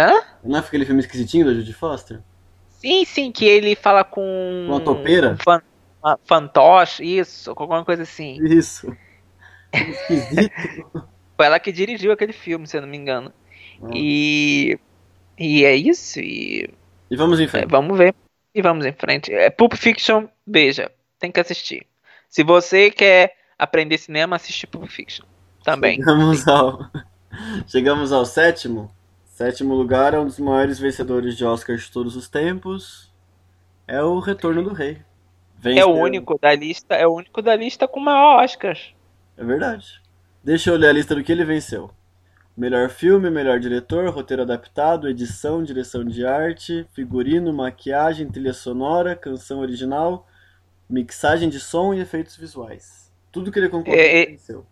Hã? 0.00 0.22
Não 0.44 0.56
é 0.56 0.60
aquele 0.60 0.84
filme 0.86 1.00
esquisitinho 1.00 1.46
da 1.46 1.52
Judy 1.52 1.72
Foster? 1.72 2.20
Sim, 2.68 3.04
sim, 3.04 3.32
que 3.32 3.44
ele 3.44 3.74
fala 3.74 4.04
com. 4.04 4.66
Uma 4.68 4.78
topeira? 4.78 5.32
Um 5.32 5.36
fan, 5.36 5.60
uma 6.00 6.16
fantoche, 6.24 7.02
isso, 7.02 7.50
alguma 7.50 7.84
coisa 7.84 8.04
assim. 8.04 8.38
Isso. 8.40 8.96
Esquisito. 9.76 10.52
Foi 11.36 11.46
ela 11.46 11.60
que 11.60 11.70
dirigiu 11.70 12.12
aquele 12.12 12.32
filme, 12.32 12.66
se 12.66 12.76
eu 12.76 12.80
não 12.80 12.88
me 12.88 12.96
engano. 12.96 13.32
Ah. 13.82 13.90
E. 13.94 14.78
E 15.38 15.64
é 15.64 15.76
isso. 15.76 16.18
E, 16.18 16.70
e 17.10 17.16
vamos 17.16 17.38
em 17.40 17.46
frente. 17.46 17.64
É, 17.64 17.66
vamos 17.66 17.96
ver. 17.98 18.14
E 18.54 18.62
vamos 18.62 18.86
em 18.86 18.92
frente. 18.92 19.32
É, 19.32 19.50
Pulp 19.50 19.74
Fiction, 19.74 20.26
veja. 20.46 20.90
Tem 21.18 21.30
que 21.30 21.40
assistir. 21.40 21.86
Se 22.28 22.42
você 22.42 22.90
quer 22.90 23.34
aprender 23.58 23.98
cinema, 23.98 24.36
assiste 24.36 24.66
Pulp 24.66 24.88
Fiction. 24.88 25.26
Também. 25.62 25.96
Chegamos 25.96 26.48
ao, 26.48 26.90
Chegamos 27.66 28.12
ao 28.12 28.24
sétimo. 28.24 28.90
Sétimo 29.24 29.74
lugar 29.74 30.14
é 30.14 30.18
um 30.18 30.24
dos 30.24 30.38
maiores 30.38 30.78
vencedores 30.78 31.36
de 31.36 31.44
Oscars 31.44 31.84
de 31.84 31.92
todos 31.92 32.16
os 32.16 32.28
tempos. 32.28 33.12
É 33.86 34.02
o 34.02 34.18
Retorno 34.18 34.62
do 34.62 34.72
Rei. 34.72 34.98
Venceu... 35.58 35.82
É 35.82 35.86
o 35.86 35.94
único 35.94 36.38
da 36.38 36.54
lista, 36.54 36.94
é 36.94 37.06
o 37.06 37.14
único 37.14 37.42
da 37.42 37.54
lista 37.54 37.86
com 37.86 38.00
maior 38.00 38.42
Oscars. 38.42 38.94
É 39.36 39.44
verdade. 39.44 40.00
Deixa 40.42 40.70
eu 40.70 40.76
ler 40.76 40.88
a 40.88 40.92
lista 40.92 41.14
do 41.14 41.22
que 41.22 41.32
ele 41.32 41.44
venceu. 41.44 41.90
Melhor 42.56 42.88
filme, 42.88 43.28
melhor 43.28 43.60
diretor, 43.60 44.08
roteiro 44.08 44.42
adaptado, 44.42 45.08
edição, 45.08 45.62
direção 45.62 46.04
de 46.04 46.24
arte, 46.24 46.86
figurino, 46.94 47.52
maquiagem, 47.52 48.30
trilha 48.30 48.54
sonora, 48.54 49.14
canção 49.14 49.58
original, 49.58 50.26
mixagem 50.88 51.50
de 51.50 51.60
som 51.60 51.92
e 51.92 52.00
efeitos 52.00 52.36
visuais. 52.36 53.12
Tudo 53.30 53.52
que 53.52 53.58
ele 53.58 53.68
concorreu, 53.68 54.00
é, 54.00 54.16
ele 54.22 54.30
venceu. 54.32 54.66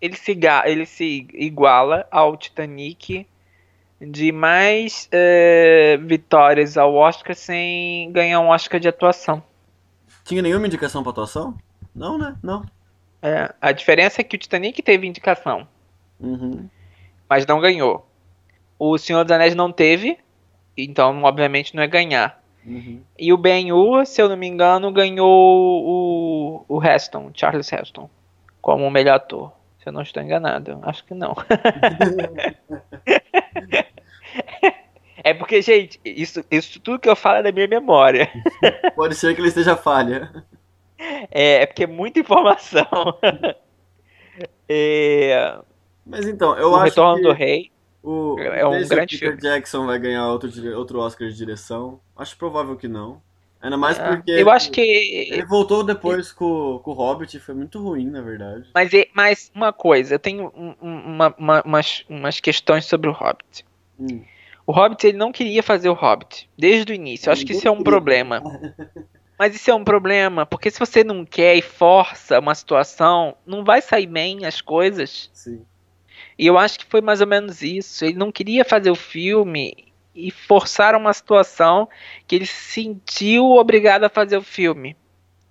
Ele 0.00 0.16
se, 0.16 0.38
ele 0.64 0.86
se 0.86 1.26
iguala 1.34 2.06
ao 2.10 2.36
Titanic 2.36 3.26
de 4.00 4.32
mais 4.32 5.08
é, 5.12 5.98
vitórias 5.98 6.78
ao 6.78 6.94
Oscar 6.94 7.34
sem 7.34 8.10
ganhar 8.12 8.40
um 8.40 8.48
Oscar 8.48 8.80
de 8.80 8.88
atuação. 8.88 9.42
Tinha 10.24 10.40
nenhuma 10.40 10.66
indicação 10.66 11.02
para 11.02 11.12
atuação? 11.12 11.54
Não, 11.94 12.16
né? 12.16 12.34
Não. 12.42 12.64
É, 13.24 13.54
a 13.58 13.72
diferença 13.72 14.20
é 14.20 14.24
que 14.24 14.36
o 14.36 14.38
Titanic 14.38 14.82
teve 14.82 15.06
indicação. 15.06 15.66
Uhum. 16.20 16.68
Mas 17.26 17.46
não 17.46 17.58
ganhou. 17.58 18.06
O 18.78 18.98
Senhor 18.98 19.24
dos 19.24 19.32
Anéis 19.32 19.54
não 19.54 19.72
teve, 19.72 20.18
então 20.76 21.22
obviamente 21.22 21.74
não 21.74 21.82
é 21.82 21.86
ganhar. 21.86 22.38
Uhum. 22.66 23.00
E 23.18 23.32
o 23.32 23.38
Ben-Hur, 23.38 24.04
se 24.04 24.20
eu 24.20 24.28
não 24.28 24.36
me 24.36 24.46
engano, 24.46 24.92
ganhou 24.92 25.26
o, 25.26 26.66
o 26.68 26.84
Heston, 26.84 27.30
Charles 27.34 27.72
Heston, 27.72 28.10
como 28.60 28.86
o 28.86 28.90
melhor 28.90 29.14
ator. 29.16 29.50
Se 29.78 29.88
eu 29.88 29.92
não 29.92 30.02
estou 30.02 30.22
enganado, 30.22 30.78
acho 30.82 31.02
que 31.04 31.14
não. 31.14 31.34
é 35.22 35.32
porque 35.32 35.54
porque, 35.54 35.62
gente, 35.62 36.00
isso, 36.04 36.44
isso 36.50 36.80
tudo 36.80 36.98
que 36.98 37.08
eu 37.08 37.16
falo 37.16 37.38
é 37.38 37.42
da 37.42 37.52
minha 37.52 37.68
memória. 37.68 38.30
Pode 38.94 39.14
ser 39.14 39.34
que 39.34 39.40
ele 39.40 39.48
esteja 39.48 39.76
falha. 39.76 40.30
É, 40.98 41.62
é 41.62 41.66
porque 41.66 41.84
é 41.84 41.86
muita 41.86 42.20
informação. 42.20 42.86
é, 44.68 45.58
Mas 46.06 46.26
então, 46.26 46.56
eu 46.56 46.70
o 46.70 46.76
acho 46.76 46.84
Retorno 46.86 47.16
que 47.16 47.22
do 47.22 47.32
Rei 47.32 47.70
o, 48.02 48.36
é 48.38 48.66
um 48.66 48.86
grande 48.86 49.16
Peter 49.18 49.36
filme. 49.36 49.40
Jackson 49.40 49.86
vai 49.86 49.98
ganhar 49.98 50.28
outro, 50.28 50.50
outro 50.76 51.00
Oscar 51.00 51.28
de 51.28 51.34
direção. 51.36 52.00
Acho 52.16 52.36
provável 52.36 52.76
que 52.76 52.86
não. 52.88 53.20
Ainda 53.60 53.78
mais 53.78 53.98
É, 53.98 54.06
porque 54.16 54.30
eu 54.30 54.50
acho 54.50 54.70
que. 54.70 54.80
ele 54.82 55.46
voltou 55.46 55.82
depois 55.82 56.30
com, 56.30 56.78
com 56.84 56.90
o 56.90 56.94
Hobbit 56.94 57.34
e 57.34 57.40
foi 57.40 57.54
muito 57.54 57.82
ruim, 57.82 58.10
na 58.10 58.20
verdade. 58.20 58.68
Mas, 58.74 58.90
mas 59.14 59.50
uma 59.54 59.72
coisa, 59.72 60.16
eu 60.16 60.18
tenho 60.18 60.52
um- 60.54 60.74
um- 60.82 60.98
uma- 61.14 61.34
uma- 61.38 61.62
umas, 61.62 62.04
umas 62.06 62.40
questões 62.40 62.84
sobre 62.84 63.08
o 63.08 63.12
Hobbit. 63.12 63.64
Hum. 63.98 64.20
O 64.66 64.72
Hobbit 64.72 65.06
ele 65.06 65.16
não 65.16 65.32
queria 65.32 65.62
fazer 65.62 65.88
o 65.88 65.94
Hobbit 65.94 66.48
desde 66.58 66.92
o 66.92 66.94
início. 66.94 67.28
Eu 67.28 67.32
acho 67.32 67.46
que 67.46 67.52
isso 67.52 67.66
é 67.66 67.70
um 67.70 67.82
problema. 67.82 68.42
Mas 69.38 69.54
isso 69.54 69.70
é 69.70 69.74
um 69.74 69.84
problema, 69.84 70.46
porque 70.46 70.70
se 70.70 70.78
você 70.78 71.02
não 71.02 71.24
quer 71.24 71.56
e 71.56 71.62
força 71.62 72.38
uma 72.38 72.54
situação, 72.54 73.36
não 73.44 73.64
vai 73.64 73.82
sair 73.82 74.06
bem 74.06 74.44
as 74.44 74.60
coisas. 74.60 75.30
Sim. 75.32 75.64
E 76.38 76.46
eu 76.46 76.58
acho 76.58 76.78
que 76.78 76.86
foi 76.86 77.00
mais 77.00 77.20
ou 77.20 77.26
menos 77.26 77.62
isso. 77.62 78.04
Ele 78.04 78.14
não 78.14 78.30
queria 78.30 78.64
fazer 78.64 78.90
o 78.90 78.96
filme 78.96 79.92
e 80.14 80.30
forçar 80.30 80.94
uma 80.94 81.12
situação 81.12 81.88
que 82.26 82.36
ele 82.36 82.46
se 82.46 82.82
sentiu 82.82 83.52
obrigado 83.52 84.04
a 84.04 84.08
fazer 84.08 84.36
o 84.36 84.42
filme. 84.42 84.96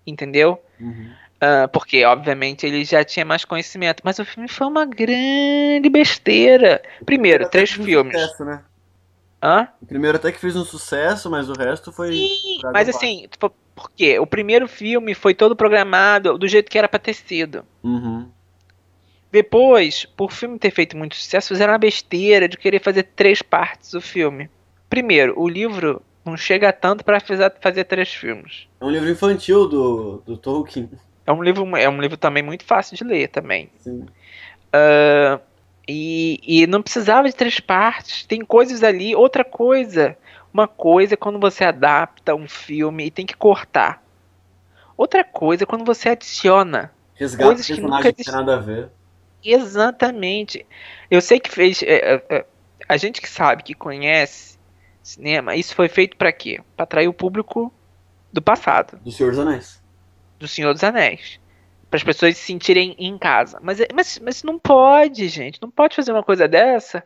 Entendeu? 0.06 0.62
Uhum. 0.80 1.12
Ah, 1.40 1.68
porque, 1.68 2.06
obviamente, 2.06 2.66
ele 2.66 2.86
já 2.86 3.04
tinha 3.04 3.26
mais 3.26 3.44
conhecimento. 3.44 4.02
Mas 4.06 4.18
o 4.18 4.24
filme 4.24 4.48
foi 4.48 4.68
uma 4.68 4.86
grande 4.86 5.90
besteira. 5.90 6.82
Primeiro, 7.06 7.50
três 7.50 7.72
filmes. 7.72 8.20
Sucesso, 8.20 8.46
né? 8.46 8.64
Hã? 9.44 9.68
O 9.82 9.86
primeiro 9.86 10.16
até 10.16 10.32
que 10.32 10.40
fez 10.40 10.56
um 10.56 10.64
sucesso, 10.64 11.30
mas 11.30 11.50
o 11.50 11.54
resto 11.54 11.92
foi. 11.92 12.14
Sim, 12.14 12.62
mas 12.72 12.88
assim, 12.88 13.28
tipo, 13.30 13.52
por 13.76 13.92
quê? 13.92 14.18
O 14.18 14.26
primeiro 14.26 14.70
filme 14.70 15.14
foi 15.14 15.34
todo 15.34 15.54
programado 15.54 16.38
do 16.38 16.48
jeito 16.48 16.72
que 16.72 16.78
era 16.78 16.88
pra 16.88 16.98
ter 16.98 17.14
sido. 17.14 17.66
Uhum. 17.84 18.26
Depois, 19.30 20.06
por 20.06 20.26
o 20.26 20.34
filme 20.34 20.58
ter 20.58 20.72
feito 20.72 20.96
muito 20.96 21.16
sucesso, 21.16 21.50
fizeram 21.50 21.74
uma 21.74 21.80
besteira 21.80 22.48
de 22.48 22.56
querer 22.56 22.80
fazer 22.80 23.04
três 23.04 23.42
partes 23.42 23.92
do 23.92 24.00
filme. 24.00 24.50
Primeiro, 24.90 25.34
o 25.38 25.50
livro 25.50 26.02
não 26.24 26.38
chega 26.38 26.70
a 26.70 26.74
tanto 26.74 27.04
pra 27.04 27.20
fazer, 27.20 27.84
três 27.84 28.14
filmes. 28.14 28.68
É 28.80 28.86
um 28.86 28.92
livro 28.92 29.10
infantil 29.10 29.68
do, 29.68 30.24
do 30.26 30.38
Tolkien. 30.38 30.90
É 31.26 31.34
um 31.34 31.44
livro, 31.44 31.76
é 31.76 31.90
um 31.90 32.00
livro 32.00 32.16
também 32.16 32.44
muito 32.44 32.64
fácil 32.64 32.96
de 32.96 33.04
ler 33.04 33.28
também. 33.28 33.70
Sim. 33.80 34.06
Ah, 34.72 35.42
e, 35.88 36.40
e 36.44 36.68
não 36.68 36.82
precisava 36.82 37.28
de 37.28 37.36
três 37.36 37.60
partes. 37.60 38.26
Tem 38.26 38.42
coisas 38.44 38.84
ali. 38.84 39.16
Outra 39.16 39.44
coisa. 39.44 40.18
Uma 40.54 40.68
coisa 40.68 41.16
é 41.16 41.18
quando 41.18 41.40
você 41.40 41.64
adapta 41.64 42.36
um 42.36 42.48
filme 42.48 43.06
e 43.06 43.12
tem 43.12 43.26
que 43.26 43.36
cortar. 43.36 44.04
Outra 44.96 45.24
coisa 45.24 45.64
é 45.64 45.66
quando 45.66 45.84
você 45.84 46.10
adiciona. 46.10 46.92
Resgata 47.16 47.46
Coisas 47.46 47.66
que 47.66 47.82
nunca 47.82 48.14
que 48.14 48.24
tem 48.24 48.34
nada 48.34 48.56
a 48.56 48.60
ver. 48.60 48.90
Exatamente. 49.44 50.66
Eu 51.10 51.22
sei 51.22 51.40
que 51.40 51.50
fez. 51.50 51.82
é, 51.84 52.16
é, 52.16 52.24
é, 52.30 52.46
a 52.88 52.98
gente 52.98 53.22
que 53.22 53.30
sabe, 53.30 53.64
que 53.64 53.74
conhece 53.74 54.58
cinema, 55.02 55.56
isso 55.56 55.76
foi 55.76 55.90
feito 55.90 56.16
pra 56.16 56.32
quê? 56.32 56.62
Pra 56.76 56.84
atrair 56.84 57.08
o 57.08 57.14
público 57.14 57.74
do 58.32 58.42
passado, 58.42 58.98
Do 59.04 59.12
Senhor 59.12 59.32
dos 59.32 59.40
Anéis. 59.40 59.84
do 60.40 60.48
Senhor 60.48 60.74
dos 60.74 60.84
Anéis. 60.84 61.40
Para 61.94 61.98
as 62.00 62.04
pessoas 62.04 62.36
se 62.40 62.46
sentirem 62.46 62.96
em 62.98 63.20
casa. 63.20 63.60
Mas, 63.62 63.80
é- 63.80 63.88
mas, 63.94 64.18
mas 64.18 64.42
não 64.42 64.58
pode, 64.58 65.28
gente. 65.28 65.60
Não 65.62 65.70
pode 65.70 65.96
fazer 65.96 66.12
uma 66.12 66.24
coisa 66.24 66.48
dessa. 66.48 67.04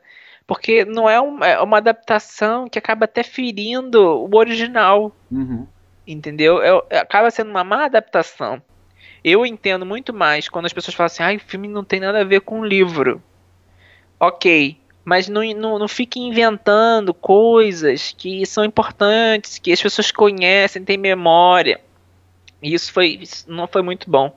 Porque 0.48 0.86
não 0.86 1.10
é, 1.10 1.20
um- 1.20 1.44
é 1.44 1.60
uma 1.62 1.80
adaptação 1.80 2.70
que 2.70 2.80
acaba 2.80 3.04
até 3.04 3.22
ferindo 3.22 4.02
o 4.02 4.34
original. 4.38 5.14
Uhum. 5.30 5.68
Entendeu? 6.08 6.62
É- 6.62 7.00
acaba 7.00 7.30
sendo 7.30 7.50
uma 7.50 7.66
má 7.66 7.84
adaptação. 7.84 8.62
Eu 9.22 9.46
entendo 9.46 9.86
muito 9.86 10.14
mais 10.14 10.48
quando 10.48 10.68
as 10.68 10.72
pessoas 10.72 10.96
falam 10.96 11.08
assim, 11.08 11.22
ai, 11.22 11.36
o 11.36 11.42
filme 11.42 11.68
não 11.68 11.84
tem 11.84 12.00
nada 12.00 12.22
a 12.22 12.24
ver 12.24 12.40
com 12.40 12.62
o 12.62 12.66
livro. 12.66 13.22
Ok, 14.18 14.78
mas 15.04 15.28
não, 15.28 15.44
não, 15.54 15.78
não 15.78 15.88
fique 15.90 16.18
inventando 16.18 17.14
coisas 17.14 18.16
que 18.18 18.46
são 18.46 18.64
importantes, 18.64 19.60
que 19.60 19.74
as 19.74 19.82
pessoas 19.82 20.12
conhecem, 20.12 20.82
têm 20.86 20.98
memória. 20.98 21.82
E 22.62 22.74
isso, 22.74 22.94
foi, 22.94 23.20
isso 23.22 23.44
não 23.52 23.68
foi 23.68 23.82
muito 23.82 24.10
bom. 24.10 24.34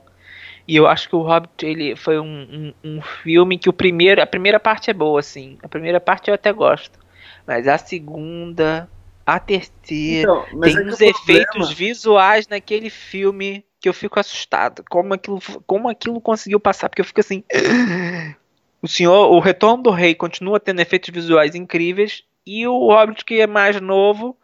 E 0.71 0.77
eu 0.77 0.87
acho 0.87 1.09
que 1.09 1.15
o 1.17 1.21
Hobbit 1.21 1.65
ele 1.65 1.97
foi 1.97 2.17
um, 2.17 2.71
um, 2.81 2.91
um 2.91 3.01
filme 3.01 3.57
que 3.57 3.67
o 3.67 3.73
primeiro, 3.73 4.21
a 4.21 4.25
primeira 4.25 4.57
parte 4.57 4.89
é 4.89 4.93
boa, 4.93 5.19
assim. 5.19 5.57
A 5.61 5.67
primeira 5.67 5.99
parte 5.99 6.29
eu 6.29 6.33
até 6.33 6.53
gosto. 6.53 6.97
Mas 7.45 7.67
a 7.67 7.77
segunda, 7.77 8.89
a 9.25 9.37
terceira, 9.37 10.31
Então, 10.31 10.61
tem 10.61 10.77
é 10.77 10.81
uns 10.85 11.01
efeitos 11.01 11.45
problema- 11.51 11.75
visuais 11.75 12.47
naquele 12.47 12.89
filme 12.89 13.65
que 13.81 13.89
eu 13.89 13.93
fico 13.93 14.17
assustado. 14.17 14.81
Como 14.89 15.13
aquilo, 15.13 15.41
como 15.67 15.89
aquilo 15.89 16.21
conseguiu 16.21 16.57
passar? 16.57 16.87
Porque 16.87 17.01
eu 17.01 17.05
fico 17.05 17.19
assim. 17.19 17.43
O 18.81 18.87
senhor, 18.87 19.29
o 19.29 19.39
Retorno 19.39 19.83
do 19.83 19.91
Rei 19.91 20.15
continua 20.15 20.57
tendo 20.57 20.79
efeitos 20.79 21.09
visuais 21.13 21.53
incríveis 21.53 22.23
e 22.47 22.65
o 22.65 22.87
Hobbit 22.87 23.25
que 23.25 23.41
é 23.41 23.45
mais 23.45 23.79
novo 23.79 24.35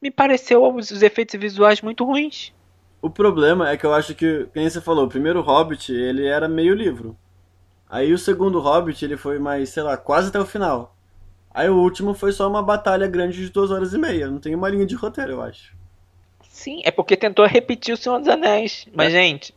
me 0.00 0.12
pareceu 0.12 0.64
os 0.64 1.02
efeitos 1.02 1.38
visuais 1.38 1.82
muito 1.82 2.04
ruins. 2.04 2.54
O 3.02 3.10
problema 3.10 3.68
é 3.68 3.76
que 3.76 3.84
eu 3.84 3.92
acho 3.92 4.14
que, 4.14 4.46
como 4.54 4.70
você 4.70 4.80
falou, 4.80 5.06
o 5.06 5.08
primeiro 5.08 5.40
Hobbit, 5.40 5.92
ele 5.92 6.24
era 6.24 6.48
meio 6.48 6.72
livro. 6.72 7.18
Aí 7.90 8.12
o 8.12 8.18
segundo 8.18 8.60
Hobbit, 8.60 9.04
ele 9.04 9.16
foi 9.16 9.40
mais, 9.40 9.70
sei 9.70 9.82
lá, 9.82 9.96
quase 9.96 10.28
até 10.28 10.38
o 10.38 10.46
final. 10.46 10.96
Aí 11.52 11.68
o 11.68 11.76
último 11.76 12.14
foi 12.14 12.30
só 12.32 12.48
uma 12.48 12.62
batalha 12.62 13.08
grande 13.08 13.44
de 13.44 13.50
duas 13.50 13.72
horas 13.72 13.92
e 13.92 13.98
meia. 13.98 14.28
Não 14.28 14.38
tem 14.38 14.54
uma 14.54 14.68
linha 14.68 14.86
de 14.86 14.94
roteiro, 14.94 15.32
eu 15.32 15.42
acho. 15.42 15.76
Sim, 16.48 16.80
é 16.84 16.92
porque 16.92 17.16
tentou 17.16 17.44
repetir 17.44 17.92
o 17.92 17.96
Senhor 17.96 18.18
dos 18.20 18.28
Anéis. 18.28 18.86
Mas, 18.94 19.12
gente, 19.12 19.52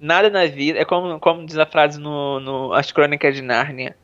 nada 0.00 0.30
na 0.30 0.46
vida. 0.46 0.78
É 0.78 0.84
como, 0.84 1.20
como 1.20 1.44
diz 1.44 1.58
a 1.58 1.66
frase 1.66 2.00
no, 2.00 2.40
no 2.40 2.72
As 2.72 2.90
Crônicas 2.90 3.36
de 3.36 3.42
Nárnia: 3.42 3.94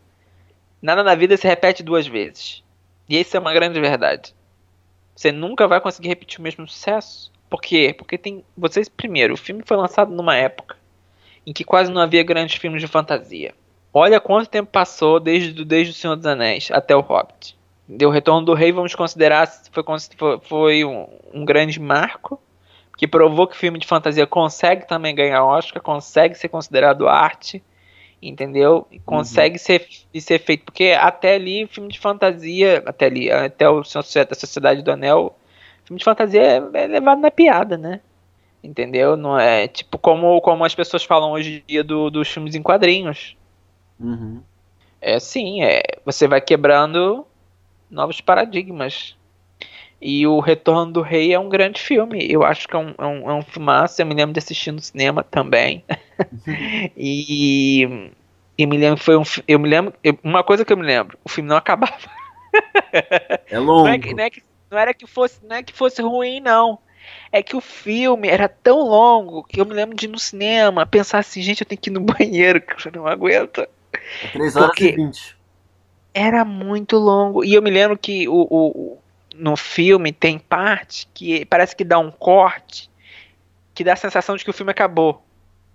Nada 0.82 1.02
na 1.02 1.14
vida 1.14 1.36
se 1.36 1.48
repete 1.48 1.82
duas 1.82 2.06
vezes. 2.06 2.62
E 3.08 3.18
isso 3.18 3.36
é 3.36 3.40
uma 3.40 3.54
grande 3.54 3.80
verdade. 3.80 4.34
Você 5.14 5.32
nunca 5.32 5.66
vai 5.66 5.80
conseguir 5.80 6.08
repetir 6.08 6.38
o 6.38 6.42
mesmo 6.42 6.68
sucesso. 6.68 7.32
Por 7.56 7.62
quê? 7.62 7.94
Porque 7.96 8.18
tem. 8.18 8.44
Vocês, 8.54 8.86
primeiro, 8.86 9.32
o 9.32 9.36
filme 9.36 9.62
foi 9.64 9.78
lançado 9.78 10.14
numa 10.14 10.36
época 10.36 10.76
em 11.46 11.54
que 11.54 11.64
quase 11.64 11.90
não 11.90 12.02
havia 12.02 12.22
grandes 12.22 12.56
filmes 12.56 12.82
de 12.82 12.86
fantasia. 12.86 13.54
Olha 13.94 14.20
quanto 14.20 14.50
tempo 14.50 14.70
passou 14.70 15.18
desde, 15.18 15.64
desde 15.64 15.92
o 15.92 15.94
Senhor 15.94 16.16
dos 16.16 16.26
Anéis 16.26 16.68
até 16.70 16.94
o 16.94 17.00
Hobbit. 17.00 17.56
O 17.88 18.10
Retorno 18.10 18.44
do 18.44 18.52
Rei, 18.52 18.72
vamos 18.72 18.94
considerar, 18.94 19.46
foi, 19.72 19.82
foi, 20.18 20.40
foi 20.42 20.84
um, 20.84 21.08
um 21.32 21.44
grande 21.46 21.80
marco, 21.80 22.38
que 22.98 23.08
provou 23.08 23.46
que 23.46 23.56
filme 23.56 23.78
de 23.78 23.86
fantasia 23.86 24.26
consegue 24.26 24.86
também 24.86 25.14
ganhar 25.14 25.42
Oscar, 25.42 25.80
consegue 25.80 26.34
ser 26.34 26.48
considerado 26.48 27.08
arte, 27.08 27.62
entendeu? 28.20 28.86
E 28.92 28.98
consegue 28.98 29.58
ser, 29.58 29.88
e 30.12 30.20
ser 30.20 30.40
feito, 30.40 30.66
porque 30.66 30.94
até 30.98 31.36
ali, 31.36 31.66
filme 31.68 31.90
de 31.90 31.98
fantasia, 31.98 32.82
até 32.84 33.06
ali, 33.06 33.30
até 33.30 33.66
o 33.66 33.78
a 33.78 33.84
Sociedade 33.84 34.82
do 34.82 34.90
Anel, 34.90 35.34
filme 35.86 35.98
de 35.98 36.04
fantasia 36.04 36.42
é, 36.42 36.56
é 36.74 36.86
levado 36.86 37.20
na 37.20 37.30
piada, 37.30 37.76
né? 37.78 38.00
Entendeu? 38.62 39.16
Não 39.16 39.38
é 39.38 39.68
tipo 39.68 39.96
como, 39.98 40.40
como 40.40 40.64
as 40.64 40.74
pessoas 40.74 41.04
falam 41.04 41.30
hoje 41.32 41.62
em 41.66 41.72
dia 41.72 41.84
do- 41.84 42.10
dos 42.10 42.28
filmes 42.28 42.54
em 42.54 42.62
quadrinhos. 42.62 43.36
Uhum. 44.00 44.42
É 45.00 45.14
assim, 45.14 45.62
é, 45.62 45.82
você 46.04 46.26
vai 46.26 46.40
quebrando 46.40 47.24
novos 47.90 48.20
paradigmas. 48.20 49.14
E 50.02 50.26
o 50.26 50.40
Retorno 50.40 50.92
do 50.92 51.00
Rei 51.00 51.32
é 51.32 51.38
um 51.38 51.48
grande 51.48 51.80
filme. 51.80 52.26
Eu 52.30 52.42
acho 52.44 52.68
que 52.68 52.76
é 52.76 52.78
um, 52.78 52.94
é 52.98 53.06
um, 53.06 53.30
é 53.30 53.34
um 53.34 53.42
filmaço. 53.42 54.00
Eu 54.02 54.06
me 54.06 54.14
lembro 54.14 54.32
de 54.34 54.38
assistir 54.38 54.70
no 54.72 54.80
cinema 54.80 55.22
também. 55.22 55.82
e, 56.96 58.10
e 58.58 58.66
me 58.66 58.76
lembro 58.76 59.02
foi 59.02 59.16
um. 59.16 59.22
Eu 59.48 59.58
me 59.58 59.68
lembro. 59.68 59.94
eu- 60.04 60.18
uma 60.22 60.42
coisa 60.44 60.64
que 60.64 60.72
eu 60.72 60.76
me 60.76 60.84
lembro: 60.84 61.18
o 61.24 61.28
filme 61.28 61.48
não 61.48 61.56
acabava. 61.56 61.96
É 63.50 63.58
longo. 63.58 63.84
Não, 63.84 63.88
é 63.88 63.98
não, 63.98 64.24
é 64.24 64.30
que- 64.30 64.42
não 64.70 64.78
era 64.78 64.92
que 64.94 65.06
fosse, 65.06 65.38
não 65.44 65.56
é 65.56 65.62
que 65.62 65.72
fosse 65.72 66.00
ruim, 66.02 66.40
não. 66.40 66.78
É 67.30 67.42
que 67.42 67.54
o 67.54 67.60
filme 67.60 68.28
era 68.28 68.48
tão 68.48 68.80
longo 68.80 69.44
que 69.44 69.60
eu 69.60 69.64
me 69.64 69.72
lembro 69.74 69.94
de 69.96 70.06
ir 70.06 70.08
no 70.08 70.18
cinema 70.18 70.84
pensar 70.84 71.20
assim, 71.20 71.40
gente, 71.40 71.60
eu 71.60 71.66
tenho 71.66 71.80
que 71.80 71.88
ir 71.88 71.92
no 71.92 72.00
banheiro, 72.00 72.60
que 72.60 72.88
eu 72.88 72.92
não 72.92 73.06
aguento. 73.06 73.60
É 73.62 74.28
3 74.32 74.56
horas 74.56 74.68
porque- 74.70 74.88
e 74.88 74.96
20. 74.96 75.36
Era 76.12 76.44
muito 76.44 76.96
longo. 76.96 77.44
E 77.44 77.54
eu 77.54 77.62
me 77.62 77.70
lembro 77.70 77.96
que 77.98 78.26
o, 78.28 78.32
o- 78.32 78.70
o- 78.94 78.98
no 79.34 79.54
filme 79.56 80.12
tem 80.12 80.38
parte 80.38 81.06
que 81.12 81.44
parece 81.44 81.76
que 81.76 81.84
dá 81.84 81.98
um 81.98 82.10
corte 82.10 82.90
que 83.74 83.84
dá 83.84 83.92
a 83.92 83.96
sensação 83.96 84.34
de 84.34 84.42
que 84.42 84.48
o 84.50 84.54
filme 84.54 84.72
acabou. 84.72 85.22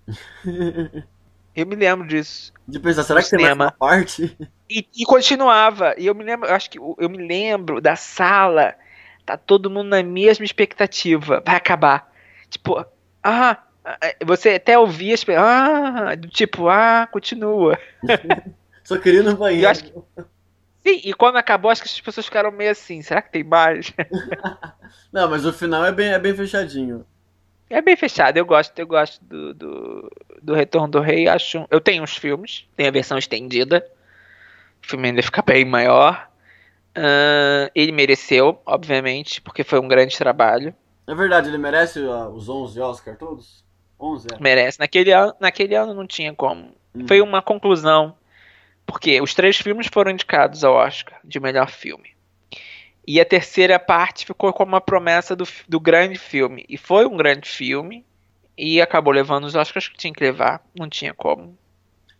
Eu 1.54 1.66
me 1.66 1.76
lembro 1.76 2.06
disso. 2.06 2.52
De 2.66 2.78
pensar, 2.80 3.02
será 3.02 3.22
que 3.22 3.28
tem 3.30 3.38
mais 3.40 3.52
cinema. 3.52 3.74
parte? 3.78 4.36
E, 4.70 4.86
e 4.96 5.04
continuava. 5.04 5.94
E 5.98 6.06
eu 6.06 6.14
me 6.14 6.24
lembro, 6.24 6.48
eu 6.48 6.54
acho 6.54 6.70
que 6.70 6.78
eu 6.78 7.08
me 7.10 7.18
lembro 7.26 7.80
da 7.80 7.94
sala. 7.96 8.74
Tá 9.26 9.36
todo 9.36 9.70
mundo 9.70 9.88
na 9.88 10.02
mesma 10.02 10.44
expectativa. 10.44 11.42
Vai 11.44 11.56
acabar. 11.56 12.10
Tipo, 12.48 12.84
ah, 13.22 13.58
ah, 13.84 13.98
você 14.24 14.50
até 14.50 14.78
ouvia 14.78 15.14
pe- 15.18 15.34
ah, 15.36 16.14
do 16.16 16.28
tipo, 16.28 16.68
ah, 16.68 17.06
continua. 17.10 17.78
Só 18.84 18.98
queria 18.98 19.22
no 19.22 19.36
banheiro. 19.36 19.66
Eu 19.66 19.70
acho 19.70 19.84
que- 19.84 19.92
Sim, 20.84 21.00
e 21.04 21.14
quando 21.14 21.36
acabou, 21.36 21.70
acho 21.70 21.82
que 21.82 21.88
as 21.88 22.00
pessoas 22.00 22.26
ficaram 22.26 22.50
meio 22.50 22.72
assim, 22.72 23.02
será 23.02 23.22
que 23.22 23.30
tem 23.30 23.44
mais? 23.44 23.92
Não, 25.12 25.30
mas 25.30 25.46
o 25.46 25.52
final 25.52 25.84
é 25.84 25.92
bem, 25.92 26.08
é 26.08 26.18
bem 26.18 26.34
fechadinho. 26.34 27.06
É 27.72 27.80
bem 27.80 27.96
fechado, 27.96 28.36
eu 28.36 28.44
gosto, 28.44 28.78
eu 28.78 28.86
gosto 28.86 29.24
do, 29.24 29.54
do, 29.54 30.12
do 30.42 30.54
Retorno 30.54 30.88
do 30.88 31.00
Rei, 31.00 31.26
acho. 31.26 31.66
Eu 31.70 31.80
tenho 31.80 32.02
uns 32.02 32.14
filmes, 32.14 32.68
tem 32.76 32.86
a 32.86 32.90
versão 32.90 33.16
estendida. 33.16 33.82
O 34.82 34.86
filme 34.86 35.08
ainda 35.08 35.22
fica 35.22 35.40
bem 35.40 35.64
maior. 35.64 36.28
Uh, 36.94 37.72
ele 37.74 37.90
mereceu, 37.90 38.60
obviamente, 38.66 39.40
porque 39.40 39.64
foi 39.64 39.80
um 39.80 39.88
grande 39.88 40.18
trabalho. 40.18 40.74
É 41.06 41.14
verdade, 41.14 41.48
ele 41.48 41.56
merece 41.56 42.00
uh, 42.00 42.28
os 42.28 42.46
11 42.46 42.78
Oscar 42.78 43.16
todos? 43.16 43.64
11, 43.98 44.26
é. 44.34 44.38
Merece. 44.38 44.78
Naquele 44.78 45.10
ano, 45.10 45.34
naquele 45.40 45.74
ano 45.74 45.94
não 45.94 46.06
tinha 46.06 46.34
como. 46.34 46.74
Hum. 46.94 47.08
Foi 47.08 47.22
uma 47.22 47.40
conclusão 47.40 48.14
porque 48.84 49.18
os 49.22 49.32
três 49.32 49.56
filmes 49.56 49.86
foram 49.90 50.10
indicados 50.10 50.62
ao 50.62 50.74
Oscar 50.74 51.18
de 51.24 51.40
melhor 51.40 51.70
filme. 51.70 52.11
E 53.06 53.20
a 53.20 53.24
terceira 53.24 53.78
parte 53.78 54.24
ficou 54.24 54.52
como 54.52 54.72
uma 54.72 54.80
promessa 54.80 55.34
do, 55.34 55.46
do 55.68 55.80
grande 55.80 56.18
filme. 56.18 56.64
E 56.68 56.76
foi 56.76 57.06
um 57.06 57.16
grande 57.16 57.48
filme. 57.48 58.04
E 58.56 58.80
acabou 58.80 59.12
levando 59.12 59.44
os 59.44 59.54
Oscars 59.54 59.88
que 59.88 59.96
tinha 59.96 60.12
que 60.12 60.22
levar. 60.22 60.62
Não 60.78 60.88
tinha 60.88 61.12
como. 61.12 61.56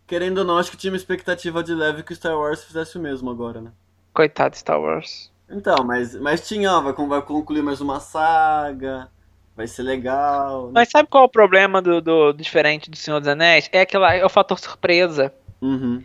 Querendo 0.07 0.39
ou 0.39 0.45
não, 0.45 0.59
acho 0.59 0.71
que 0.71 0.77
tinha 0.77 0.93
uma 0.93 0.97
expectativa 0.97 1.63
de 1.63 1.75
leve 1.75 2.03
que 2.03 2.13
o 2.13 2.17
Star 2.17 2.37
Wars 2.37 2.65
fizesse 2.65 2.99
o 2.99 3.01
mesmo 3.01 3.31
agora, 3.31 3.61
né? 3.61 3.71
Coitado 4.13 4.57
Star 4.57 4.81
Wars. 4.81 5.31
Então, 5.49 5.85
mas, 5.85 6.15
mas 6.17 6.47
tinha, 6.47 6.73
ó, 6.73 6.81
vai, 6.81 6.93
vai 6.93 7.23
concluir 7.23 7.63
mais 7.63 7.81
uma 7.81 8.01
saga. 8.01 9.09
Vai 9.55 9.67
ser 9.67 9.83
legal. 9.83 10.67
Né? 10.67 10.73
Mas 10.75 10.89
sabe 10.89 11.09
qual 11.09 11.25
é 11.25 11.27
o 11.27 11.31
problema 11.31 11.81
do, 11.83 12.01
do, 12.01 12.33
do 12.33 12.43
diferente 12.43 12.91
do 12.91 12.97
Senhor 12.97 13.21
dos 13.21 13.29
Anéis? 13.29 13.69
É 13.71 13.83
aquela, 13.83 14.15
é 14.15 14.25
o 14.25 14.31
fator 14.31 14.59
surpresa. 14.59 15.33
Uhum. 15.61 16.03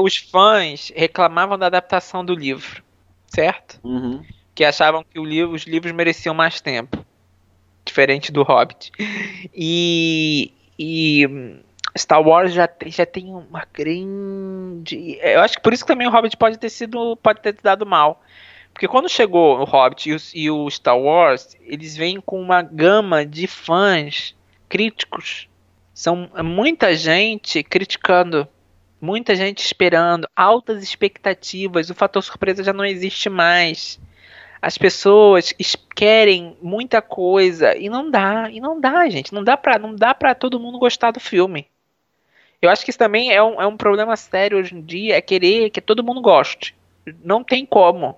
Os 0.00 0.16
fãs 0.16 0.92
reclamavam 0.94 1.58
da 1.58 1.66
adaptação 1.66 2.24
do 2.24 2.34
livro, 2.34 2.83
certo? 3.34 3.80
Uhum. 3.82 4.22
Que 4.54 4.64
achavam 4.64 5.04
que 5.04 5.20
livro, 5.20 5.54
os 5.54 5.64
livros 5.64 5.92
mereciam 5.92 6.34
mais 6.34 6.60
tempo. 6.60 7.04
Diferente 7.84 8.32
do 8.32 8.42
Hobbit. 8.42 8.92
E, 9.54 10.52
e 10.78 11.28
Star 11.98 12.22
Wars 12.22 12.52
já 12.52 12.66
tem, 12.66 12.90
já 12.90 13.04
tem 13.04 13.34
uma 13.34 13.66
grande. 13.72 15.18
Eu 15.20 15.40
acho 15.40 15.56
que 15.56 15.62
por 15.62 15.72
isso 15.72 15.84
que 15.84 15.92
também 15.92 16.06
o 16.06 16.10
Hobbit 16.10 16.36
pode 16.36 16.58
ter 16.58 16.70
sido. 16.70 17.16
pode 17.16 17.40
ter 17.40 17.56
dado 17.62 17.84
mal. 17.84 18.22
Porque 18.72 18.88
quando 18.88 19.08
chegou 19.08 19.60
o 19.60 19.64
Hobbit 19.64 20.08
e 20.08 20.14
o, 20.14 20.18
e 20.34 20.50
o 20.50 20.70
Star 20.70 20.98
Wars, 20.98 21.56
eles 21.60 21.96
vêm 21.96 22.20
com 22.20 22.40
uma 22.40 22.62
gama 22.62 23.24
de 23.24 23.46
fãs 23.46 24.34
críticos. 24.68 25.48
São 25.92 26.28
muita 26.42 26.96
gente 26.96 27.62
criticando 27.62 28.48
muita 29.04 29.36
gente 29.36 29.62
esperando, 29.62 30.26
altas 30.34 30.82
expectativas, 30.82 31.90
o 31.90 31.94
fator 31.94 32.22
surpresa 32.22 32.64
já 32.64 32.72
não 32.72 32.84
existe 32.84 33.28
mais. 33.28 34.00
As 34.62 34.78
pessoas 34.78 35.54
querem 35.94 36.56
muita 36.62 37.02
coisa 37.02 37.76
e 37.76 37.90
não 37.90 38.10
dá, 38.10 38.48
e 38.50 38.60
não 38.60 38.80
dá, 38.80 39.06
gente, 39.10 39.34
não 39.34 39.44
dá 39.44 39.58
pra, 39.58 39.78
não 39.78 39.94
dá 39.94 40.14
pra 40.14 40.34
todo 40.34 40.58
mundo 40.58 40.78
gostar 40.78 41.10
do 41.10 41.20
filme. 41.20 41.68
Eu 42.62 42.70
acho 42.70 42.82
que 42.82 42.88
isso 42.88 42.98
também 42.98 43.30
é 43.30 43.42
um, 43.42 43.60
é 43.60 43.66
um 43.66 43.76
problema 43.76 44.16
sério 44.16 44.56
hoje 44.56 44.74
em 44.74 44.80
dia, 44.80 45.16
é 45.16 45.20
querer 45.20 45.68
que 45.68 45.82
todo 45.82 46.02
mundo 46.02 46.22
goste. 46.22 46.74
Não 47.22 47.44
tem 47.44 47.66
como, 47.66 48.16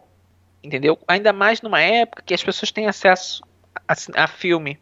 entendeu? 0.62 0.96
Ainda 1.08 1.32
mais 1.32 1.60
numa 1.60 1.80
época 1.80 2.22
que 2.24 2.32
as 2.32 2.44
pessoas 2.44 2.70
têm 2.70 2.86
acesso 2.86 3.42
a, 3.88 4.22
a 4.22 4.28
filme. 4.28 4.78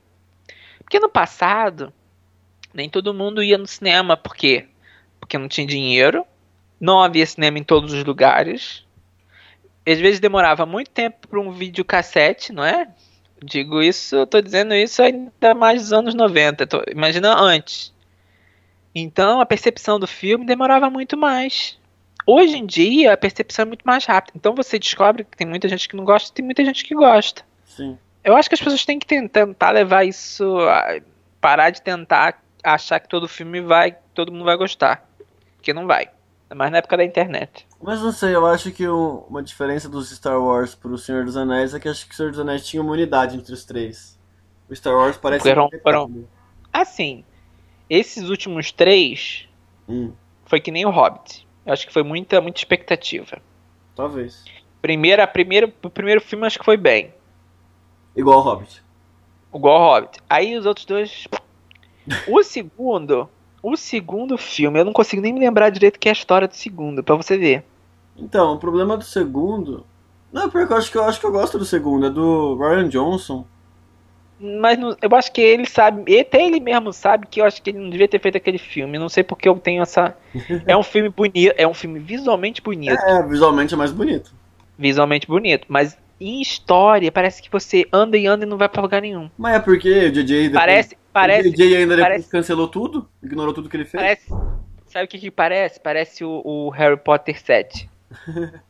Porque 0.81 1.01
no 1.01 1.09
passado, 1.09 1.91
nem 2.75 2.91
todo 2.91 3.15
mundo 3.15 3.43
ia 3.43 3.57
no 3.57 3.67
cinema, 3.67 4.19
porque 4.19 4.69
porque 5.35 5.39
não 5.39 5.49
tinha 5.49 5.67
dinheiro, 5.67 6.25
não 6.81 7.03
havia 7.03 7.27
cinema 7.27 7.59
em 7.59 7.65
todos 7.65 7.93
os 7.93 8.05
lugares. 8.05 8.85
Às 9.87 9.99
vezes 9.99 10.21
demorava 10.21 10.65
muito 10.65 10.91
tempo 10.91 11.27
para 11.29 11.41
um 11.41 11.51
videocassete, 11.51 12.53
não 12.53 12.65
é? 12.65 12.89
Digo 13.43 13.83
isso, 13.83 14.27
tô 14.27 14.41
dizendo 14.41 14.75
isso 14.75 15.03
ainda 15.03 15.55
mais 15.55 15.83
dos 15.83 15.93
anos 15.93 16.15
90, 16.15 16.67
tô, 16.67 16.83
imagina 16.89 17.35
antes. 17.39 17.93
Então 18.95 19.41
a 19.41 19.47
percepção 19.47 19.99
do 19.99 20.07
filme 20.07 20.47
demorava 20.47 20.89
muito 20.89 21.17
mais. 21.17 21.79
Hoje 22.27 22.57
em 22.57 22.65
dia 22.65 23.13
a 23.13 23.17
percepção 23.17 23.65
é 23.65 23.67
muito 23.67 23.83
mais 23.83 24.05
rápida. 24.05 24.35
Então 24.37 24.55
você 24.55 24.79
descobre 24.79 25.25
que 25.25 25.37
tem 25.37 25.47
muita 25.47 25.69
gente 25.69 25.89
que 25.89 25.97
não 25.97 26.05
gosta 26.05 26.31
e 26.31 26.35
tem 26.35 26.45
muita 26.45 26.65
gente 26.65 26.85
que 26.85 26.95
gosta. 26.95 27.43
Sim. 27.65 27.99
Eu 28.23 28.37
acho 28.37 28.49
que 28.49 28.55
as 28.55 28.61
pessoas 28.61 28.85
têm 28.87 28.99
que 28.99 29.07
tentar 29.07 29.71
levar 29.73 30.05
isso. 30.05 30.59
parar 31.41 31.71
de 31.71 31.83
tentar 31.83 32.41
achar 32.63 33.01
que 33.01 33.09
todo 33.09 33.29
filme 33.29 33.61
vai. 33.61 33.97
todo 34.15 34.33
mundo 34.33 34.45
vai 34.45 34.57
gostar 34.57 35.07
que 35.65 35.73
não 35.73 35.87
vai. 35.87 36.09
Mais 36.55 36.71
na 36.71 36.79
época 36.79 36.97
da 36.97 37.05
internet. 37.05 37.67
Mas 37.83 38.01
não 38.01 38.13
sei, 38.13 38.35
eu 38.35 38.47
acho 38.47 38.71
que 38.71 38.87
o, 38.87 39.25
uma 39.29 39.43
diferença 39.43 39.89
dos 39.89 40.11
Star 40.11 40.41
Wars 40.41 40.75
pro 40.75 40.97
Senhor 40.97 41.25
dos 41.25 41.37
Anéis 41.37 41.75
é 41.75 41.81
que 41.81 41.89
acho 41.89 42.07
que 42.07 42.13
o 42.13 42.17
Senhor 42.17 42.31
dos 42.31 42.41
Anéis 42.41 42.67
tinha 42.67 42.83
uma 42.83 42.93
unidade 42.93 43.37
entre 43.37 43.53
os 43.53 43.65
três. 43.65 44.19
O 44.69 44.77
Star 44.77 44.95
Wars 44.95 45.17
parece 45.17 45.49
foram, 45.49 45.69
foram... 45.83 46.25
Assim, 46.73 47.25
esses 47.89 48.29
últimos 48.29 48.73
três 48.73 49.49
hum. 49.89 50.13
foi 50.45 50.61
que 50.61 50.71
nem 50.71 50.87
o 50.87 50.91
Hobbit. 50.91 51.47
Eu 51.67 51.73
acho 51.73 51.87
que 51.87 51.93
foi 51.93 52.03
muita, 52.03 52.41
muita 52.41 52.59
expectativa. 52.59 53.41
Talvez. 53.95 54.45
Primeira, 54.81 55.27
primeiro, 55.27 55.73
o 55.83 55.91
primeiro 55.91 56.21
filme 56.21 56.47
acho 56.47 56.59
que 56.59 56.65
foi 56.65 56.77
bem. 56.77 57.13
Igual 58.15 58.39
o 58.39 58.43
Hobbit. 58.43 58.83
Igual 59.55 59.81
o 59.81 59.85
Hobbit. 59.85 60.19
Aí 60.29 60.57
os 60.57 60.67
outros 60.67 60.87
dois. 60.87 61.27
o 62.29 62.43
segundo 62.43 63.29
o 63.65 63.77
segundo 63.77 64.37
filme, 64.37 64.79
eu 64.79 64.85
não 64.85 64.93
consigo 64.93 65.23
nem 65.23 65.33
me 65.33 65.41
lembrar 65.41 65.71
direito 65.71 65.99
que 65.99 66.09
é 66.09 66.13
a 66.13 66.13
história 66.13 66.47
do 66.47 66.55
segundo, 66.55 67.03
para 67.03 67.17
você 67.17 67.39
ver. 67.39 67.65
Então, 68.15 68.53
o 68.53 68.59
problema 68.59 68.97
do 68.97 69.05
segundo. 69.05 69.87
Não, 70.31 70.51
porque 70.51 70.71
eu 70.71 70.77
acho 70.77 70.91
que 70.91 70.99
eu 70.99 71.05
acho 71.05 71.19
que 71.19 71.25
eu 71.25 71.33
gosto 71.33 71.59
do 71.59 71.65
segundo, 71.65 72.07
é 72.07 72.11
do 72.11 72.57
Ryan 72.57 72.89
Johnson. 72.91 73.47
Mas 74.39 74.79
não, 74.79 74.95
eu 75.01 75.17
acho 75.17 75.33
que 75.33 75.41
ele 75.41 75.65
sabe, 75.65 76.21
até 76.21 76.45
ele 76.45 76.61
mesmo 76.61 76.93
sabe 76.93 77.27
que 77.27 77.41
eu 77.41 77.45
acho 77.47 77.63
que 77.63 77.71
ele 77.71 77.79
não 77.79 77.89
devia 77.89 78.07
ter 78.07 78.21
feito 78.21 78.37
aquele 78.37 78.59
filme. 78.59 78.99
Não 78.99 79.09
sei 79.09 79.23
porque 79.25 79.49
eu 79.49 79.57
tenho 79.57 79.83
essa. 79.83 80.15
é 80.67 80.77
um 80.77 80.83
filme 80.83 81.09
bonito, 81.09 81.55
é 81.57 81.67
um 81.67 81.75
filme 81.75 81.99
visualmente 81.99 82.61
bonito. 82.61 83.01
É, 83.01 83.23
visualmente 83.27 83.73
é 83.73 83.77
mais 83.77 83.93
bonito. 83.93 84.35
Visualmente 84.77 85.27
bonito, 85.27 85.67
mas 85.69 85.97
em 86.21 86.43
história 86.43 87.11
parece 87.11 87.41
que 87.41 87.51
você 87.51 87.87
anda 87.93 88.19
e 88.19 88.27
anda 88.27 88.45
e 88.45 88.49
não 88.49 88.59
vai 88.59 88.69
para 88.69 88.83
lugar 88.83 89.01
nenhum. 89.01 89.31
Mas 89.39 89.55
é 89.55 89.61
porque 89.61 90.07
o 90.07 90.13
DJ 90.13 90.49
depois, 90.49 90.61
parece, 90.61 90.97
parece, 91.15 91.49
o 91.49 91.53
DJ 91.53 91.77
ainda 91.77 91.97
parece, 91.97 92.29
cancelou 92.29 92.69
tudo, 92.69 93.09
ignorou 93.23 93.55
tudo 93.55 93.69
que 93.69 93.77
ele 93.77 93.85
fez. 93.85 94.03
Parece, 94.03 94.29
sabe 94.87 95.05
o 95.05 95.09
que, 95.09 95.19
que 95.19 95.31
parece? 95.31 95.81
Parece 95.81 96.25
o, 96.25 96.43
o 96.45 96.69
Harry 96.71 96.97
Potter 96.97 97.41
7. 97.41 97.89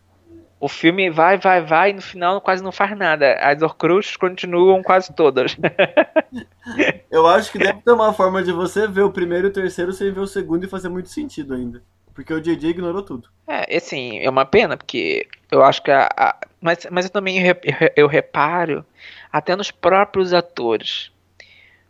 o 0.60 0.68
filme 0.68 1.10
vai, 1.10 1.36
vai, 1.36 1.62
vai 1.62 1.90
e 1.90 1.92
no 1.94 2.02
final 2.02 2.40
quase 2.40 2.62
não 2.62 2.72
faz 2.72 2.96
nada. 2.96 3.34
As 3.34 3.60
Horcruxes 3.62 4.16
continuam 4.16 4.82
quase 4.82 5.12
todas. 5.12 5.56
Eu 7.10 7.26
acho 7.26 7.50
que 7.50 7.58
deve 7.58 7.80
ter 7.82 7.92
uma 7.92 8.12
forma 8.12 8.42
de 8.42 8.52
você 8.52 8.86
ver 8.86 9.02
o 9.02 9.10
primeiro 9.10 9.48
e 9.48 9.50
o 9.50 9.52
terceiro 9.52 9.92
sem 9.92 10.12
ver 10.12 10.20
o 10.20 10.26
segundo 10.26 10.64
e 10.64 10.68
fazer 10.68 10.88
muito 10.88 11.08
sentido 11.08 11.54
ainda. 11.54 11.82
Porque 12.14 12.32
o 12.32 12.40
JJ 12.40 12.70
ignorou 12.70 13.02
tudo. 13.02 13.28
É, 13.46 13.76
assim, 13.76 14.20
é 14.20 14.30
uma 14.30 14.44
pena, 14.44 14.76
porque 14.76 15.26
eu 15.50 15.62
acho 15.62 15.82
que 15.82 15.90
a. 15.90 16.08
a 16.16 16.36
mas, 16.60 16.86
mas 16.90 17.04
eu 17.04 17.10
também 17.10 17.38
eu 17.96 18.06
reparo 18.06 18.86
até 19.30 19.54
nos 19.54 19.70
próprios 19.70 20.32
atores. 20.32 21.12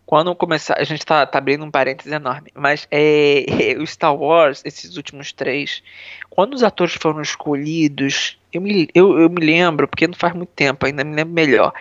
Quando 0.07 0.35
começar. 0.35 0.79
A 0.79 0.85
gente 0.85 1.05
tá, 1.05 1.25
tá 1.27 1.39
abrindo 1.39 1.65
um 1.65 1.71
parênteses 1.71 2.13
enorme. 2.13 2.51
Mas 2.55 2.87
é, 2.91 3.73
é, 3.73 3.79
o 3.81 3.87
Star 3.87 4.15
Wars, 4.15 4.63
esses 4.65 4.97
últimos 4.97 5.33
três, 5.33 5.83
quando 6.29 6.55
os 6.55 6.63
atores 6.63 6.95
foram 6.95 7.23
escolhidos, 7.23 8.39
eu 8.53 8.61
me, 8.61 8.89
eu, 8.95 9.19
eu 9.19 9.31
me 9.31 9.45
lembro, 9.45 9.89
porque 9.89 10.07
não 10.07 10.15
faz 10.15 10.35
muito 10.35 10.51
tempo, 10.51 10.87
ainda 10.87 11.05
me 11.05 11.15
lembro 11.15 11.33
melhor. 11.33 11.73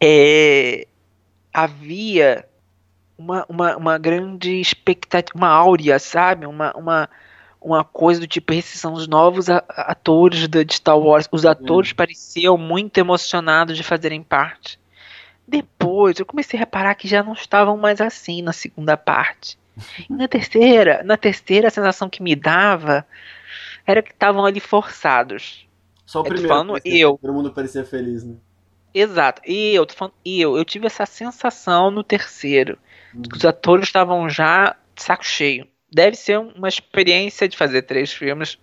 É, 0.00 0.86
havia 1.52 2.46
uma, 3.18 3.44
uma, 3.48 3.76
uma 3.76 3.98
grande 3.98 4.60
expectativa, 4.60 5.36
uma 5.36 5.48
áurea, 5.48 5.98
sabe? 5.98 6.46
Uma, 6.46 6.72
uma, 6.76 7.08
uma 7.60 7.84
coisa 7.84 8.20
do 8.20 8.26
tipo, 8.26 8.52
esses 8.52 8.80
são 8.80 8.92
os 8.92 9.06
novos 9.06 9.48
atores 9.48 10.48
de 10.48 10.74
Star 10.74 10.98
Wars. 10.98 11.28
Os 11.30 11.44
atores 11.44 11.90
uhum. 11.90 11.96
pareciam 11.96 12.56
muito 12.56 12.98
emocionados 12.98 13.76
de 13.76 13.82
fazerem 13.82 14.22
parte. 14.22 14.78
Depois 15.46 16.18
eu 16.18 16.26
comecei 16.26 16.58
a 16.58 16.60
reparar 16.60 16.94
que 16.94 17.08
já 17.08 17.22
não 17.22 17.32
estavam 17.32 17.76
mais 17.76 18.00
assim 18.00 18.42
na 18.42 18.52
segunda 18.52 18.96
parte. 18.96 19.58
E 20.08 20.12
na 20.12 20.28
terceira, 20.28 21.02
na 21.02 21.16
terceira 21.16 21.68
a 21.68 21.70
sensação 21.70 22.08
que 22.08 22.22
me 22.22 22.34
dava 22.36 23.06
era 23.86 24.02
que 24.02 24.12
estavam 24.12 24.44
ali 24.44 24.60
forçados. 24.60 25.66
Só 26.06 26.20
o 26.20 26.24
primeiro. 26.24 26.48
Falando 26.48 26.78
eu. 26.84 27.18
Todo 27.20 27.32
mundo 27.32 27.52
parecia 27.52 27.84
feliz, 27.84 28.24
né? 28.24 28.36
Exato. 28.94 29.40
E 29.46 29.74
eu 29.74 29.86
tô 29.86 29.94
falando 29.94 30.14
eu, 30.24 30.56
eu 30.56 30.64
tive 30.64 30.86
essa 30.86 31.06
sensação 31.06 31.90
no 31.90 32.04
terceiro, 32.04 32.78
uhum. 33.14 33.22
que 33.22 33.36
os 33.36 33.44
atores 33.44 33.88
estavam 33.88 34.28
já 34.28 34.76
de 34.94 35.02
saco 35.02 35.24
cheio 35.24 35.66
deve 35.92 36.16
ser 36.16 36.38
uma 36.38 36.68
experiência 36.68 37.46
de 37.46 37.56
fazer 37.56 37.82
três 37.82 38.12
filmes 38.12 38.58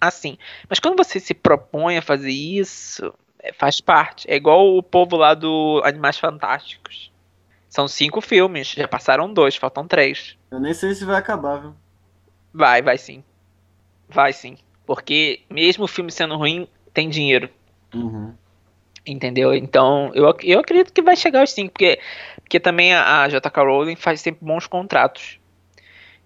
assim. 0.00 0.36
Mas 0.68 0.78
quando 0.78 0.96
você 0.96 1.18
se 1.18 1.32
propõe 1.32 1.96
a 1.96 2.02
fazer 2.02 2.30
isso, 2.30 3.12
faz 3.52 3.80
parte. 3.80 4.30
É 4.30 4.36
igual 4.36 4.76
o 4.76 4.82
povo 4.82 5.16
lá 5.16 5.34
do 5.34 5.82
Animais 5.84 6.18
Fantásticos. 6.18 7.12
São 7.68 7.88
cinco 7.88 8.20
filmes, 8.20 8.68
já 8.68 8.86
passaram 8.86 9.32
dois, 9.32 9.56
faltam 9.56 9.86
três. 9.86 10.36
Eu 10.50 10.60
nem 10.60 10.72
sei 10.72 10.94
se 10.94 11.04
vai 11.04 11.16
acabar, 11.16 11.56
viu? 11.56 11.74
Vai, 12.52 12.80
vai 12.80 12.96
sim. 12.96 13.24
Vai 14.08 14.32
sim. 14.32 14.56
Porque 14.86 15.40
mesmo 15.50 15.84
o 15.84 15.88
filme 15.88 16.12
sendo 16.12 16.36
ruim, 16.36 16.68
tem 16.92 17.08
dinheiro. 17.08 17.50
Uhum. 17.92 18.32
Entendeu? 19.06 19.52
Então, 19.54 20.10
eu, 20.14 20.34
eu 20.42 20.60
acredito 20.60 20.92
que 20.92 21.02
vai 21.02 21.16
chegar 21.16 21.40
aos 21.40 21.50
5, 21.52 21.72
porque, 21.72 21.98
porque 22.36 22.60
também 22.60 22.94
a, 22.94 23.22
a 23.22 23.28
JK 23.28 23.56
Rowling 23.56 23.96
faz 23.96 24.20
sempre 24.20 24.44
bons 24.44 24.66
contratos. 24.66 25.38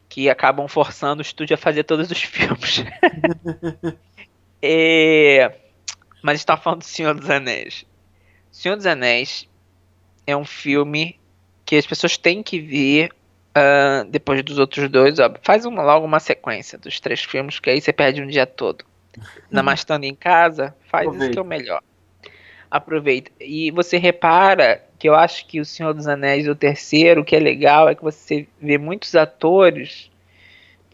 Que 0.08 0.28
acabam 0.28 0.68
forçando 0.68 1.20
o 1.20 1.22
estúdio 1.22 1.54
a 1.54 1.58
fazer 1.58 1.84
todos 1.84 2.10
os 2.10 2.20
filmes. 2.22 2.84
é, 4.62 5.56
mas 6.22 6.40
está 6.40 6.56
falando 6.56 6.80
do 6.80 6.84
Senhor 6.84 7.14
dos 7.14 7.28
Anéis. 7.28 7.84
Senhor 8.50 8.76
dos 8.76 8.86
Anéis 8.86 9.48
é 10.26 10.36
um 10.36 10.44
filme 10.44 11.18
que 11.64 11.76
as 11.76 11.86
pessoas 11.86 12.16
têm 12.16 12.42
que 12.42 12.60
ver 12.60 13.10
uh, 13.56 14.04
depois 14.08 14.42
dos 14.42 14.58
outros 14.58 14.88
dois. 14.88 15.18
Ó. 15.18 15.32
Faz 15.42 15.64
uma, 15.64 15.82
logo 15.82 16.04
uma 16.04 16.20
sequência 16.20 16.78
dos 16.78 17.00
três 17.00 17.22
filmes, 17.22 17.58
que 17.58 17.70
aí 17.70 17.80
você 17.80 17.92
perde 17.92 18.22
um 18.22 18.26
dia 18.26 18.46
todo. 18.46 18.84
Ainda 19.50 19.62
mais 19.62 19.80
estando 19.80 20.04
em 20.04 20.14
casa, 20.14 20.74
faz 20.86 21.06
Aproveita. 21.06 21.24
isso 21.24 21.32
que 21.32 21.38
é 21.38 21.42
o 21.42 21.44
melhor. 21.44 21.82
Aproveita. 22.70 23.30
E 23.40 23.70
você 23.70 23.96
repara 23.96 24.84
que 24.98 25.08
eu 25.08 25.14
acho 25.14 25.46
que 25.46 25.60
o 25.60 25.64
Senhor 25.64 25.94
dos 25.94 26.06
Anéis, 26.06 26.46
o 26.48 26.54
terceiro, 26.54 27.22
o 27.22 27.24
que 27.24 27.36
é 27.36 27.40
legal 27.40 27.88
é 27.88 27.94
que 27.94 28.02
você 28.02 28.46
vê 28.60 28.76
muitos 28.76 29.14
atores 29.14 30.10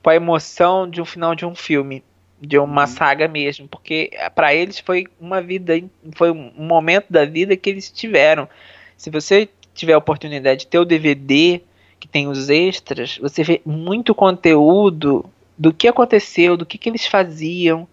com 0.02 0.10
a 0.10 0.14
emoção 0.14 0.88
de 0.88 1.00
um 1.00 1.04
final 1.04 1.34
de 1.34 1.46
um 1.46 1.54
filme 1.54 2.04
de 2.46 2.58
uma 2.58 2.82
uhum. 2.82 2.86
saga 2.86 3.28
mesmo, 3.28 3.68
porque 3.68 4.10
para 4.34 4.54
eles 4.54 4.78
foi 4.78 5.06
uma 5.20 5.40
vida, 5.40 5.74
foi 6.14 6.30
um 6.30 6.52
momento 6.56 7.06
da 7.10 7.24
vida 7.24 7.56
que 7.56 7.70
eles 7.70 7.90
tiveram. 7.90 8.48
Se 8.96 9.10
você 9.10 9.48
tiver 9.74 9.94
a 9.94 9.98
oportunidade 9.98 10.60
de 10.60 10.66
ter 10.66 10.78
o 10.78 10.84
DVD 10.84 11.60
que 11.98 12.06
tem 12.06 12.28
os 12.28 12.50
extras, 12.50 13.18
você 13.18 13.42
vê 13.42 13.60
muito 13.64 14.14
conteúdo 14.14 15.24
do 15.56 15.72
que 15.72 15.88
aconteceu, 15.88 16.56
do 16.56 16.66
que, 16.66 16.76
que 16.76 16.88
eles 16.88 17.06
faziam. 17.06 17.88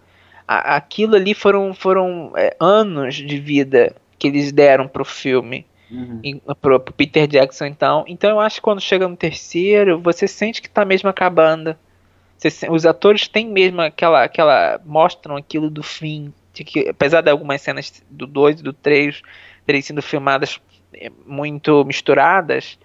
Aquilo 0.46 1.16
ali 1.16 1.34
foram, 1.34 1.72
foram 1.72 2.32
é, 2.36 2.54
anos 2.60 3.14
de 3.14 3.38
vida 3.38 3.94
que 4.18 4.28
eles 4.28 4.52
deram 4.52 4.86
pro 4.86 5.04
filme. 5.04 5.64
Uhum. 5.90 6.40
Pro, 6.60 6.80
pro 6.80 6.94
Peter 6.94 7.26
Jackson, 7.26 7.66
então. 7.66 8.04
Então 8.06 8.30
eu 8.30 8.40
acho 8.40 8.56
que 8.56 8.62
quando 8.62 8.80
chega 8.80 9.06
no 9.06 9.16
terceiro, 9.16 10.00
você 10.00 10.26
sente 10.26 10.60
que 10.60 10.68
tá 10.68 10.84
mesmo 10.84 11.08
acabando 11.08 11.76
os 12.70 12.86
atores 12.86 13.28
têm 13.28 13.48
mesmo 13.48 13.80
aquela, 13.80 14.24
aquela 14.24 14.80
mostram 14.84 15.36
aquilo 15.36 15.70
do 15.70 15.82
fim, 15.82 16.32
de 16.52 16.64
que 16.64 16.88
apesar 16.88 17.20
de 17.20 17.30
algumas 17.30 17.60
cenas 17.60 18.02
do 18.10 18.26
2 18.26 18.60
e 18.60 18.62
do 18.62 18.72
3 18.72 19.22
terem 19.66 19.82
sido 19.82 20.02
filmadas 20.02 20.60
é, 20.94 21.10
muito 21.26 21.84
misturadas, 21.84 22.78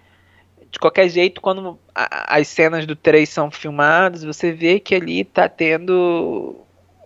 de 0.70 0.78
qualquer 0.78 1.08
jeito, 1.08 1.40
quando 1.40 1.78
a, 1.94 2.36
as 2.36 2.48
cenas 2.48 2.86
do 2.86 2.94
3 2.94 3.28
são 3.28 3.50
filmadas, 3.50 4.22
você 4.22 4.52
vê 4.52 4.78
que 4.78 4.94
ali 4.94 5.20
está 5.20 5.48
tendo 5.48 6.64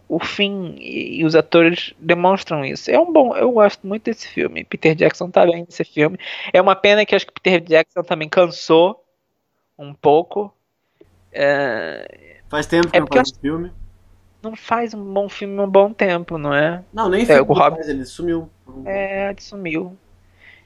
o 0.08 0.18
fim 0.18 0.74
e, 0.78 1.20
e, 1.20 1.24
os 1.24 1.34
atores 1.34 1.94
demonstram 1.98 2.64
isso. 2.64 2.90
É 2.90 2.98
um 2.98 3.10
bom, 3.10 3.34
eu 3.34 3.50
gosto 3.52 3.86
muito 3.86 4.04
desse 4.04 4.28
filme. 4.28 4.64
Peter 4.64 4.94
Jackson 4.94 5.30
tá 5.30 5.46
bem 5.46 5.64
nesse 5.64 5.84
filme. 5.84 6.18
É 6.52 6.60
uma 6.60 6.76
pena 6.76 7.06
que 7.06 7.14
acho 7.14 7.26
que 7.26 7.32
Peter 7.32 7.60
Jackson 7.60 8.02
também 8.02 8.28
cansou 8.28 9.02
um 9.78 9.94
pouco. 9.94 10.54
É, 11.32 12.31
Faz 12.52 12.66
tempo 12.66 12.90
que 12.90 12.98
é 12.98 13.00
não 13.00 13.06
faz 13.06 13.32
um 13.32 13.40
filme. 13.40 13.72
Não 14.42 14.54
faz 14.54 14.92
um 14.92 15.02
bom 15.02 15.26
filme 15.26 15.58
um 15.58 15.66
bom 15.66 15.90
tempo, 15.90 16.36
não 16.36 16.52
é? 16.52 16.84
Não, 16.92 17.08
nem 17.08 17.26
é, 17.26 17.40
o 17.40 17.44
Rob... 17.46 17.78
ele 17.80 18.04
sumiu. 18.04 18.50
É, 18.84 19.30
ele 19.30 19.40
sumiu. 19.40 19.96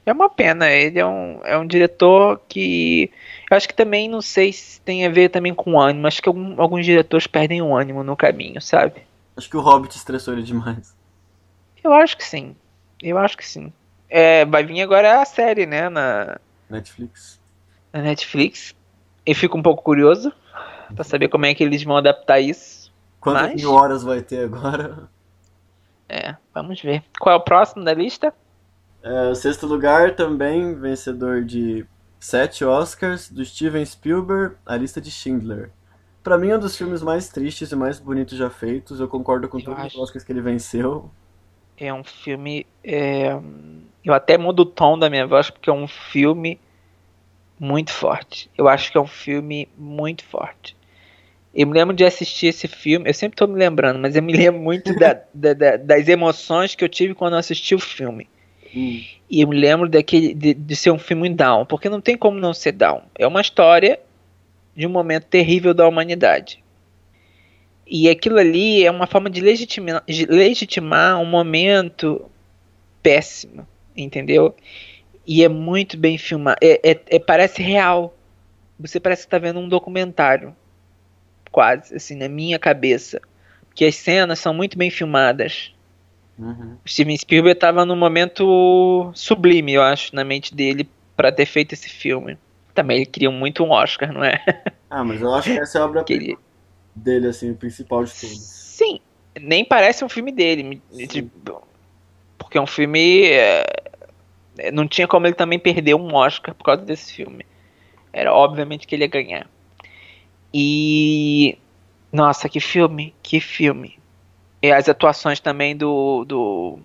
É 0.05 0.11
uma 0.11 0.29
pena, 0.29 0.69
ele 0.69 0.99
é 0.99 1.05
um, 1.05 1.39
é 1.45 1.57
um 1.57 1.65
diretor 1.65 2.41
que. 2.49 3.09
Eu 3.49 3.55
acho 3.55 3.69
que 3.69 3.73
também 3.73 4.09
não 4.09 4.21
sei 4.21 4.51
se 4.51 4.81
tem 4.81 5.05
a 5.05 5.09
ver 5.09 5.29
também 5.29 5.53
com 5.53 5.79
ânimo. 5.79 6.07
Acho 6.07 6.21
que 6.21 6.27
algum, 6.27 6.61
alguns 6.61 6.85
diretores 6.85 7.25
perdem 7.25 7.61
o 7.61 7.73
ânimo 7.73 8.03
no 8.03 8.17
caminho, 8.17 8.61
sabe? 8.61 9.03
Acho 9.37 9.49
que 9.49 9.55
o 9.55 9.61
Hobbit 9.61 9.95
estressou 9.95 10.33
ele 10.33 10.43
demais. 10.43 10.93
Eu 11.81 11.93
acho 11.93 12.17
que 12.17 12.25
sim. 12.25 12.53
Eu 13.01 13.17
acho 13.17 13.37
que 13.37 13.47
sim. 13.47 13.71
É, 14.09 14.43
vai 14.43 14.61
vir 14.61 14.81
agora 14.81 15.21
a 15.21 15.25
série, 15.25 15.65
né? 15.65 15.87
Na 15.87 16.37
Netflix. 16.69 17.39
Na 17.93 18.01
Netflix. 18.01 18.75
Eu 19.25 19.35
fico 19.35 19.57
um 19.57 19.61
pouco 19.61 19.81
curioso 19.83 20.33
pra 20.93 21.03
saber 21.03 21.27
como 21.29 21.45
é 21.45 21.53
que 21.53 21.63
eles 21.63 21.83
vão 21.83 21.97
adaptar 21.97 22.39
isso. 22.39 22.91
Quantas 23.19 23.49
Mas... 23.49 23.61
mil 23.61 23.73
horas 23.73 24.03
vai 24.03 24.21
ter 24.21 24.45
agora? 24.45 25.09
É, 26.07 26.35
vamos 26.53 26.81
ver. 26.81 27.03
Qual 27.19 27.33
é 27.33 27.37
o 27.37 27.41
próximo 27.41 27.83
da 27.83 27.93
lista? 27.93 28.33
É, 29.03 29.29
o 29.29 29.35
sexto 29.35 29.67
lugar 29.67 30.15
também, 30.15 30.73
vencedor 30.73 31.43
de 31.43 31.85
sete 32.19 32.63
Oscars, 32.63 33.29
do 33.29 33.43
Steven 33.43 33.85
Spielberg, 33.85 34.55
A 34.65 34.77
Lista 34.77 35.01
de 35.01 35.11
Schindler. 35.11 35.71
Pra 36.23 36.37
mim 36.37 36.49
é 36.49 36.57
um 36.57 36.59
dos 36.59 36.77
filmes 36.77 37.01
mais 37.01 37.29
tristes 37.29 37.71
e 37.71 37.75
mais 37.75 37.99
bonitos 37.99 38.37
já 38.37 38.49
feitos. 38.49 38.99
Eu 38.99 39.07
concordo 39.07 39.47
com 39.47 39.59
eu 39.59 39.65
todos 39.65 39.79
acho... 39.79 39.97
os 39.97 40.03
Oscars 40.03 40.23
que 40.23 40.31
ele 40.31 40.41
venceu. 40.41 41.09
É 41.77 41.93
um 41.93 42.03
filme. 42.03 42.65
É... 42.83 43.37
Eu 44.03 44.13
até 44.13 44.37
mudo 44.37 44.61
o 44.61 44.65
tom 44.65 44.97
da 44.97 45.09
minha 45.09 45.27
voz 45.27 45.49
porque 45.49 45.69
é 45.69 45.73
um 45.73 45.87
filme 45.87 46.59
muito 47.59 47.91
forte. 47.91 48.49
Eu 48.57 48.67
acho 48.67 48.91
que 48.91 48.97
é 48.97 49.01
um 49.01 49.07
filme 49.07 49.67
muito 49.77 50.23
forte. 50.23 50.76
Eu 51.53 51.65
me 51.67 51.73
lembro 51.73 51.95
de 51.95 52.05
assistir 52.05 52.47
esse 52.47 52.67
filme, 52.67 53.09
eu 53.09 53.13
sempre 53.13 53.33
estou 53.33 53.47
me 53.47 53.57
lembrando, 53.57 53.99
mas 53.99 54.15
eu 54.15 54.21
me 54.21 54.33
lembro 54.33 54.61
muito 54.61 54.93
da, 54.95 55.19
da, 55.33 55.53
da, 55.53 55.77
das 55.77 56.07
emoções 56.07 56.75
que 56.75 56.83
eu 56.83 56.89
tive 56.89 57.15
quando 57.15 57.33
eu 57.33 57.39
assisti 57.39 57.73
o 57.73 57.79
filme. 57.79 58.27
Hum. 58.75 59.03
E 59.29 59.41
eu 59.41 59.47
me 59.47 59.57
lembro 59.59 59.89
daquele, 59.89 60.33
de, 60.33 60.53
de, 60.53 60.75
ser 60.75 60.91
um 60.91 60.99
filme 60.99 61.29
down, 61.29 61.65
porque 61.65 61.89
não 61.89 61.99
tem 61.99 62.17
como 62.17 62.39
não 62.39 62.53
ser 62.53 62.73
down. 62.73 63.01
É 63.17 63.25
uma 63.25 63.41
história 63.41 63.99
de 64.75 64.85
um 64.85 64.89
momento 64.89 65.25
terrível 65.25 65.73
da 65.73 65.87
humanidade. 65.87 66.63
E 67.85 68.09
aquilo 68.09 68.37
ali 68.37 68.85
é 68.85 68.91
uma 68.91 69.07
forma 69.07 69.29
de 69.29 69.41
legitimar, 69.41 70.03
de 70.05 70.25
legitimar 70.25 71.19
um 71.19 71.25
momento 71.25 72.29
péssimo, 73.01 73.67
entendeu? 73.95 74.53
E 75.25 75.43
é 75.43 75.49
muito 75.49 75.97
bem 75.97 76.17
filmado. 76.17 76.57
É, 76.61 76.91
é, 76.91 76.99
é 77.07 77.19
parece 77.19 77.61
real. 77.61 78.15
Você 78.79 78.99
parece 78.99 79.23
que 79.23 79.27
está 79.27 79.39
vendo 79.39 79.59
um 79.59 79.67
documentário 79.67 80.55
quase, 81.51 81.95
assim, 81.95 82.15
na 82.15 82.27
minha 82.27 82.59
cabeça. 82.59 83.21
Porque 83.67 83.85
as 83.85 83.95
cenas 83.95 84.39
são 84.39 84.53
muito 84.53 84.77
bem 84.77 84.89
filmadas. 84.89 85.73
Uhum. 86.37 86.77
O 86.85 86.89
Steven 86.89 87.17
Spielberg 87.17 87.57
estava 87.57 87.85
num 87.85 87.95
momento 87.95 89.11
sublime, 89.13 89.73
eu 89.73 89.81
acho, 89.81 90.15
na 90.15 90.23
mente 90.23 90.53
dele 90.53 90.89
para 91.15 91.31
ter 91.31 91.45
feito 91.45 91.73
esse 91.73 91.89
filme. 91.89 92.37
Também 92.73 92.97
ele 92.97 93.05
queria 93.05 93.31
muito 93.31 93.63
um 93.63 93.71
Oscar, 93.71 94.13
não 94.13 94.23
é? 94.23 94.43
Ah, 94.89 95.03
mas 95.03 95.21
eu 95.21 95.33
acho 95.35 95.51
que 95.51 95.59
essa 95.59 95.79
é 95.79 95.81
a 95.81 95.85
obra 95.85 96.05
ele... 96.07 96.37
dele, 96.95 97.27
assim, 97.27 97.51
o 97.51 97.55
principal 97.55 98.05
de 98.05 98.13
tudo. 98.13 98.35
Sim, 98.35 99.01
nem 99.37 99.65
parece 99.65 100.05
um 100.05 100.07
filme 100.07 100.31
dele. 100.31 100.81
Porque 102.37 102.57
é 102.57 102.61
um 102.61 102.65
filme. 102.65 103.25
É... 103.25 103.65
Não 104.71 104.87
tinha 104.87 105.05
como 105.05 105.27
ele 105.27 105.35
também 105.35 105.59
perder 105.59 105.93
um 105.93 106.15
Oscar 106.15 106.55
por 106.55 106.63
causa 106.63 106.83
desse 106.83 107.11
filme. 107.11 107.45
Era 108.13 108.33
obviamente 108.33 108.87
que 108.87 108.95
ele 108.95 109.03
ia 109.03 109.09
ganhar. 109.09 109.49
E. 110.59 111.55
Nossa, 112.11 112.49
que 112.49 112.59
filme! 112.59 113.13
Que 113.21 113.39
filme! 113.39 113.99
E 114.59 114.71
as 114.71 114.89
atuações 114.89 115.39
também 115.39 115.77
do. 115.77 116.25
do... 116.25 116.79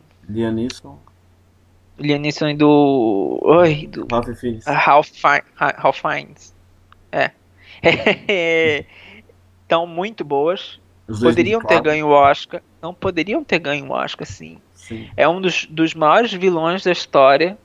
Liam 1.99 2.21
Neeson 2.21 2.51
e 2.51 2.55
do. 2.55 3.39
Oi, 3.41 3.87
do. 3.87 4.07
Ralph 4.11 4.29
Fiennes. 4.39 4.67
Ralph, 4.67 5.09
Ralph 5.57 6.03
Fiennes. 6.03 6.55
É. 7.11 7.31
Estão 9.63 9.87
muito 9.87 10.23
boas. 10.23 10.79
Poderiam 11.07 11.63
ter 11.63 11.81
ganho 11.81 12.09
o 12.09 12.11
Oscar. 12.11 12.61
Não 12.83 12.93
poderiam 12.93 13.43
ter 13.43 13.59
ganho 13.59 13.87
o 13.87 13.93
Oscar, 13.93 14.27
sim. 14.27 14.59
sim. 14.75 15.09
É 15.17 15.27
um 15.27 15.41
dos, 15.41 15.65
dos 15.65 15.95
maiores 15.95 16.31
vilões 16.35 16.85
da 16.85 16.93
história 16.93 17.57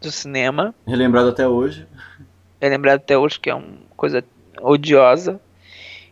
do 0.00 0.10
cinema. 0.10 0.74
Relembrado 0.86 1.28
até 1.28 1.46
hoje. 1.46 1.86
É 2.58 2.68
lembrado 2.70 2.96
até 2.96 3.18
hoje 3.18 3.38
que 3.38 3.50
é 3.50 3.54
uma 3.54 3.76
coisa 3.94 4.24
odiosa. 4.62 5.40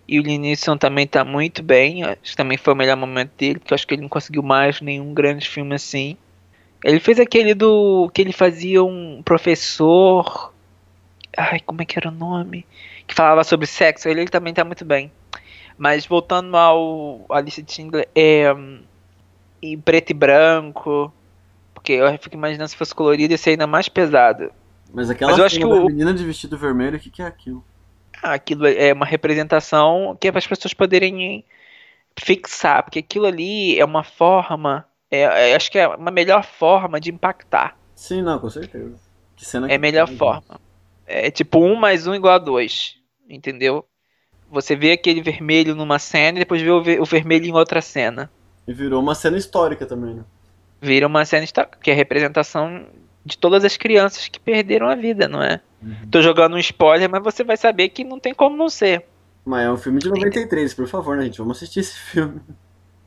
E 0.08 0.20
o 0.20 0.22
Linisson 0.22 0.76
também 0.76 1.06
tá 1.06 1.24
muito 1.24 1.62
bem. 1.62 2.04
Acho 2.04 2.20
que 2.22 2.36
também 2.36 2.56
foi 2.56 2.72
o 2.72 2.76
melhor 2.76 2.96
momento 2.96 3.32
dele, 3.36 3.58
porque 3.58 3.74
acho 3.74 3.86
que 3.86 3.94
ele 3.94 4.02
não 4.02 4.08
conseguiu 4.08 4.42
mais 4.42 4.80
nenhum 4.80 5.12
grande 5.12 5.48
filme 5.48 5.74
assim. 5.74 6.16
Ele 6.84 7.00
fez 7.00 7.18
aquele 7.18 7.54
do. 7.54 8.08
que 8.14 8.22
ele 8.22 8.32
fazia 8.32 8.84
um 8.84 9.20
professor. 9.24 10.52
Ai, 11.36 11.60
como 11.60 11.82
é 11.82 11.84
que 11.84 11.98
era 11.98 12.08
o 12.08 12.12
nome? 12.12 12.64
Que 13.06 13.14
falava 13.14 13.42
sobre 13.42 13.66
sexo. 13.66 14.08
Ele, 14.08 14.20
ele 14.20 14.30
também 14.30 14.54
tá 14.54 14.64
muito 14.64 14.84
bem. 14.84 15.10
Mas 15.76 16.06
voltando 16.06 16.56
ao 16.56 17.26
Alice 17.28 17.64
Schindler, 17.66 18.08
é. 18.14 18.54
Em 19.60 19.78
preto 19.78 20.10
e 20.10 20.14
branco. 20.14 21.12
Porque 21.74 21.92
eu 21.92 22.18
fico 22.18 22.36
imaginando 22.36 22.68
se 22.68 22.76
fosse 22.76 22.94
colorido 22.94 23.32
ia 23.32 23.38
ser 23.38 23.50
ainda 23.50 23.66
mais 23.66 23.88
pesado. 23.88 24.52
Mas 24.92 25.10
aquela 25.10 25.32
Mas 25.32 25.38
eu 25.38 25.44
acho 25.44 25.58
que 25.58 25.64
o... 25.64 25.86
menina 25.86 26.14
de 26.14 26.24
vestido 26.24 26.56
vermelho, 26.56 26.96
o 26.96 27.00
que, 27.00 27.10
que 27.10 27.22
é 27.22 27.26
aquilo? 27.26 27.64
Aquilo 28.22 28.66
é 28.66 28.92
uma 28.92 29.06
representação 29.06 30.16
que 30.20 30.28
é 30.28 30.32
para 30.32 30.38
as 30.38 30.46
pessoas 30.46 30.74
poderem 30.74 31.44
fixar, 32.18 32.82
porque 32.82 33.00
aquilo 33.00 33.26
ali 33.26 33.78
é 33.78 33.84
uma 33.84 34.02
forma, 34.02 34.86
é, 35.10 35.50
é, 35.50 35.54
acho 35.54 35.70
que 35.70 35.78
é 35.78 35.86
uma 35.86 36.10
melhor 36.10 36.44
forma 36.44 37.00
de 37.00 37.10
impactar. 37.10 37.76
Sim, 37.94 38.22
não, 38.22 38.38
com 38.38 38.50
certeza. 38.50 38.98
é 39.68 39.74
a 39.74 39.78
melhor 39.78 40.08
forma. 40.08 40.60
É 41.06 41.30
tipo 41.30 41.58
um 41.60 41.76
mais 41.76 42.06
um 42.06 42.14
igual 42.14 42.34
a 42.34 42.38
dois, 42.38 42.96
entendeu? 43.28 43.84
Você 44.50 44.74
vê 44.74 44.92
aquele 44.92 45.22
vermelho 45.22 45.74
numa 45.74 45.98
cena 45.98 46.38
e 46.38 46.40
depois 46.40 46.62
vê 46.62 46.70
o, 46.70 46.82
ver 46.82 47.00
o 47.00 47.04
vermelho 47.04 47.46
em 47.46 47.52
outra 47.52 47.80
cena. 47.80 48.30
E 48.66 48.72
virou 48.72 49.00
uma 49.00 49.14
cena 49.14 49.36
histórica 49.36 49.86
também, 49.86 50.14
né? 50.14 50.24
Vira 50.80 51.06
uma 51.06 51.24
cena 51.24 51.44
histórica, 51.44 51.78
que 51.80 51.90
é 51.90 51.92
a 51.94 51.96
representação 51.96 52.86
de 53.24 53.36
todas 53.36 53.64
as 53.64 53.76
crianças 53.76 54.28
que 54.28 54.38
perderam 54.38 54.88
a 54.88 54.94
vida, 54.94 55.26
não 55.26 55.42
é? 55.42 55.60
Uhum. 55.82 55.94
Tô 56.10 56.22
jogando 56.22 56.54
um 56.54 56.58
spoiler, 56.58 57.08
mas 57.08 57.22
você 57.22 57.44
vai 57.44 57.56
saber 57.56 57.88
que 57.90 58.04
não 58.04 58.18
tem 58.18 58.34
como 58.34 58.56
não 58.56 58.68
ser. 58.68 59.04
Mas 59.44 59.64
é 59.64 59.70
um 59.70 59.76
filme 59.76 60.00
de 60.00 60.08
93, 60.08 60.74
por 60.74 60.88
favor, 60.88 61.16
né, 61.16 61.24
gente? 61.24 61.38
Vamos 61.38 61.56
assistir 61.56 61.80
esse 61.80 61.96
filme. 61.96 62.40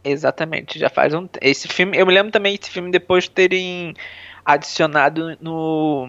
Exatamente, 0.03 0.80
já 0.80 0.89
faz 0.89 1.13
um. 1.13 1.28
Esse 1.41 1.67
filme. 1.67 1.97
Eu 1.97 2.05
me 2.05 2.13
lembro 2.13 2.32
também 2.32 2.55
desse 2.55 2.72
filme 2.72 2.89
depois 2.89 3.26
de 3.26 3.32
terem 3.32 3.93
adicionado 4.45 5.38
no. 5.41 6.07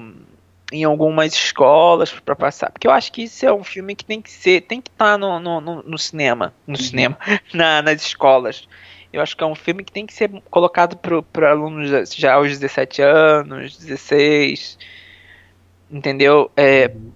Em 0.73 0.85
algumas 0.85 1.35
escolas 1.35 2.13
para 2.13 2.37
passar. 2.37 2.71
Porque 2.71 2.87
eu 2.87 2.93
acho 2.93 3.11
que 3.11 3.25
isso 3.25 3.45
é 3.45 3.53
um 3.53 3.65
filme 3.65 3.97
que 3.97 4.05
tem 4.05 4.23
que 4.23 4.31
ser. 4.31 4.61
Tem 4.61 4.81
que 4.81 4.89
estar 4.89 5.13
tá 5.13 5.19
no, 5.19 5.41
no, 5.41 5.61
no, 5.61 5.83
no 5.83 5.99
cinema. 5.99 6.55
No 6.65 6.79
uhum. 6.79 6.85
cinema. 6.85 7.19
Na, 7.53 7.83
nas 7.83 8.01
escolas. 8.01 8.69
Eu 9.13 9.21
acho 9.21 9.37
que 9.37 9.43
é 9.43 9.47
um 9.47 9.57
filme 9.57 9.83
que 9.83 9.91
tem 9.91 10.07
que 10.07 10.15
ser 10.15 10.31
colocado 10.49 10.97
para 10.97 11.51
alunos 11.51 12.15
já 12.15 12.35
aos 12.35 12.51
17 12.51 13.03
anos, 13.03 13.77
16. 13.77 14.79
Entendeu? 15.91 16.51
É, 16.57 16.87
uhum. 16.89 17.13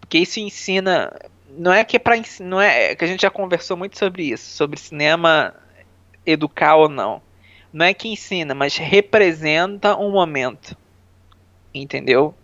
Porque 0.00 0.18
isso 0.18 0.40
ensina. 0.40 1.12
Não 1.50 1.72
é 1.72 1.84
que 1.84 1.96
é 1.96 1.98
para 1.98 2.16
não 2.40 2.60
é, 2.60 2.92
é 2.92 2.94
que 2.94 3.04
a 3.04 3.06
gente 3.06 3.22
já 3.22 3.30
conversou 3.30 3.76
muito 3.76 3.98
sobre 3.98 4.24
isso, 4.24 4.56
sobre 4.56 4.78
cinema 4.78 5.54
educar 6.24 6.76
ou 6.76 6.88
não. 6.88 7.20
Não 7.72 7.84
é 7.84 7.94
que 7.94 8.08
ensina, 8.08 8.54
mas 8.54 8.76
representa 8.76 9.96
um 9.96 10.10
momento. 10.10 10.76
Entendeu? 11.72 12.34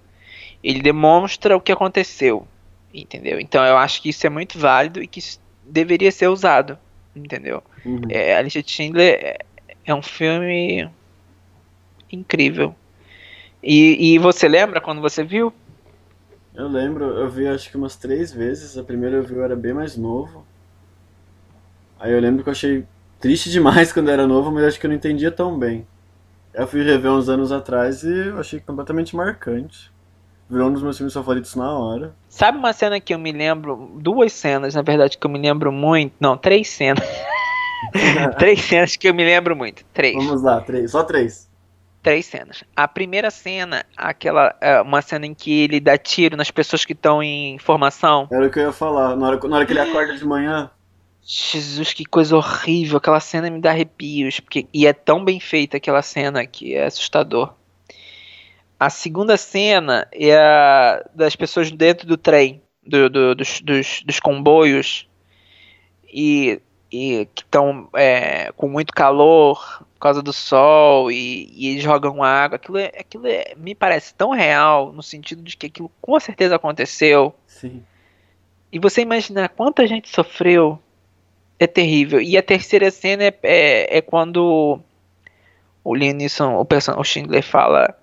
Ele 0.62 0.80
demonstra 0.80 1.56
o 1.56 1.60
que 1.60 1.72
aconteceu. 1.72 2.46
Entendeu? 2.92 3.40
Então 3.40 3.64
eu 3.64 3.76
acho 3.76 4.00
que 4.00 4.10
isso 4.10 4.26
é 4.26 4.30
muito 4.30 4.58
válido 4.58 5.02
e 5.02 5.06
que 5.06 5.20
deveria 5.64 6.12
ser 6.12 6.28
usado. 6.28 6.78
Entendeu? 7.14 7.62
Uhum. 7.84 8.02
É, 8.08 8.36
a 8.36 8.42
lista 8.42 8.62
de 8.62 8.70
Schindler 8.70 9.18
é, 9.20 9.38
é 9.84 9.94
um 9.94 10.02
filme 10.02 10.88
incrível. 12.12 12.74
E, 13.66 14.14
e 14.14 14.18
você 14.18 14.46
lembra 14.46 14.80
quando 14.80 15.00
você 15.00 15.24
viu? 15.24 15.52
Eu 16.54 16.68
lembro, 16.68 17.04
eu 17.04 17.28
vi 17.28 17.48
acho 17.48 17.68
que 17.68 17.76
umas 17.76 17.96
três 17.96 18.32
vezes. 18.32 18.78
A 18.78 18.84
primeira 18.84 19.16
eu 19.16 19.24
vi 19.24 19.34
eu 19.34 19.42
era 19.42 19.56
bem 19.56 19.74
mais 19.74 19.96
novo. 19.96 20.46
Aí 21.98 22.12
eu 22.12 22.20
lembro 22.20 22.44
que 22.44 22.48
eu 22.48 22.52
achei 22.52 22.84
triste 23.18 23.50
demais 23.50 23.90
quando 23.92 24.08
era 24.08 24.24
novo, 24.24 24.52
mas 24.52 24.64
acho 24.64 24.78
que 24.78 24.86
eu 24.86 24.88
não 24.88 24.96
entendia 24.96 25.32
tão 25.32 25.58
bem. 25.58 25.84
Eu 26.54 26.66
fui 26.68 26.82
rever 26.84 27.10
uns 27.10 27.28
anos 27.28 27.50
atrás 27.50 28.04
e 28.04 28.28
eu 28.28 28.38
achei 28.38 28.60
completamente 28.60 29.16
marcante. 29.16 29.90
Virou 30.48 30.68
um 30.68 30.72
dos 30.72 30.82
meus 30.82 30.96
filmes 30.96 31.12
favoritos 31.12 31.56
na 31.56 31.76
hora. 31.76 32.14
Sabe 32.28 32.58
uma 32.58 32.72
cena 32.72 33.00
que 33.00 33.12
eu 33.12 33.18
me 33.18 33.32
lembro? 33.32 33.98
Duas 34.00 34.32
cenas, 34.32 34.76
na 34.76 34.82
verdade, 34.82 35.18
que 35.18 35.26
eu 35.26 35.30
me 35.30 35.40
lembro 35.40 35.72
muito. 35.72 36.14
Não, 36.20 36.38
três 36.38 36.68
cenas. 36.68 37.04
três 38.38 38.60
cenas 38.60 38.94
que 38.94 39.08
eu 39.08 39.12
me 39.12 39.24
lembro 39.24 39.56
muito. 39.56 39.84
Três. 39.92 40.14
Vamos 40.14 40.44
lá, 40.44 40.60
três. 40.60 40.92
Só 40.92 41.02
três. 41.02 41.50
Três 42.06 42.26
cenas. 42.26 42.62
A 42.76 42.86
primeira 42.86 43.32
cena, 43.32 43.84
aquela. 43.96 44.54
É, 44.60 44.80
uma 44.80 45.02
cena 45.02 45.26
em 45.26 45.34
que 45.34 45.62
ele 45.64 45.80
dá 45.80 45.98
tiro 45.98 46.36
nas 46.36 46.52
pessoas 46.52 46.84
que 46.84 46.92
estão 46.92 47.20
em 47.20 47.58
formação. 47.58 48.28
Era 48.30 48.46
o 48.46 48.48
que 48.48 48.60
eu 48.60 48.66
ia 48.66 48.72
falar. 48.72 49.16
Na 49.16 49.26
hora, 49.26 49.48
na 49.48 49.56
hora 49.56 49.66
que 49.66 49.72
ele 49.72 49.80
acorda 49.80 50.16
de 50.16 50.24
manhã. 50.24 50.70
Jesus, 51.20 51.92
que 51.92 52.04
coisa 52.04 52.36
horrível. 52.36 52.98
Aquela 52.98 53.18
cena 53.18 53.50
me 53.50 53.60
dá 53.60 53.70
arrepios. 53.70 54.38
Porque, 54.38 54.68
e 54.72 54.86
é 54.86 54.92
tão 54.92 55.24
bem 55.24 55.40
feita 55.40 55.78
aquela 55.78 56.00
cena 56.00 56.46
que 56.46 56.76
é 56.76 56.86
assustador. 56.86 57.54
A 58.78 58.88
segunda 58.88 59.36
cena 59.36 60.06
é 60.12 60.36
a 60.36 61.04
das 61.12 61.34
pessoas 61.34 61.72
dentro 61.72 62.06
do 62.06 62.16
trem, 62.16 62.62
do, 62.86 63.10
do, 63.10 63.34
dos, 63.34 63.60
dos, 63.60 64.04
dos, 64.06 64.20
comboios, 64.20 65.08
e, 66.06 66.62
e 66.88 67.26
que 67.34 67.42
estão 67.42 67.88
é, 67.96 68.52
com 68.52 68.68
muito 68.68 68.92
calor 68.92 69.84
por 69.96 70.00
causa 70.00 70.22
do 70.22 70.32
sol, 70.32 71.10
e, 71.10 71.50
e 71.52 71.68
eles 71.68 71.82
jogam 71.82 72.22
água. 72.22 72.56
Aquilo, 72.56 72.76
é, 72.76 72.92
aquilo 72.98 73.26
é, 73.26 73.54
me 73.56 73.74
parece 73.74 74.14
tão 74.14 74.30
real, 74.30 74.92
no 74.92 75.02
sentido 75.02 75.42
de 75.42 75.56
que 75.56 75.66
aquilo 75.66 75.90
com 76.00 76.20
certeza 76.20 76.56
aconteceu. 76.56 77.34
Sim. 77.46 77.82
E 78.70 78.78
você 78.78 79.00
imaginar 79.00 79.48
quanta 79.48 79.86
gente 79.86 80.08
sofreu 80.08 80.78
é 81.58 81.66
terrível. 81.66 82.20
E 82.20 82.36
a 82.36 82.42
terceira 82.42 82.90
cena 82.90 83.24
é, 83.24 83.38
é, 83.42 83.98
é 83.98 84.00
quando 84.02 84.78
o 85.82 85.94
Liam 85.94 86.18
o, 86.58 86.64
person, 86.64 86.98
o 86.98 87.04
Schindler 87.04 87.42
fala 87.42 87.96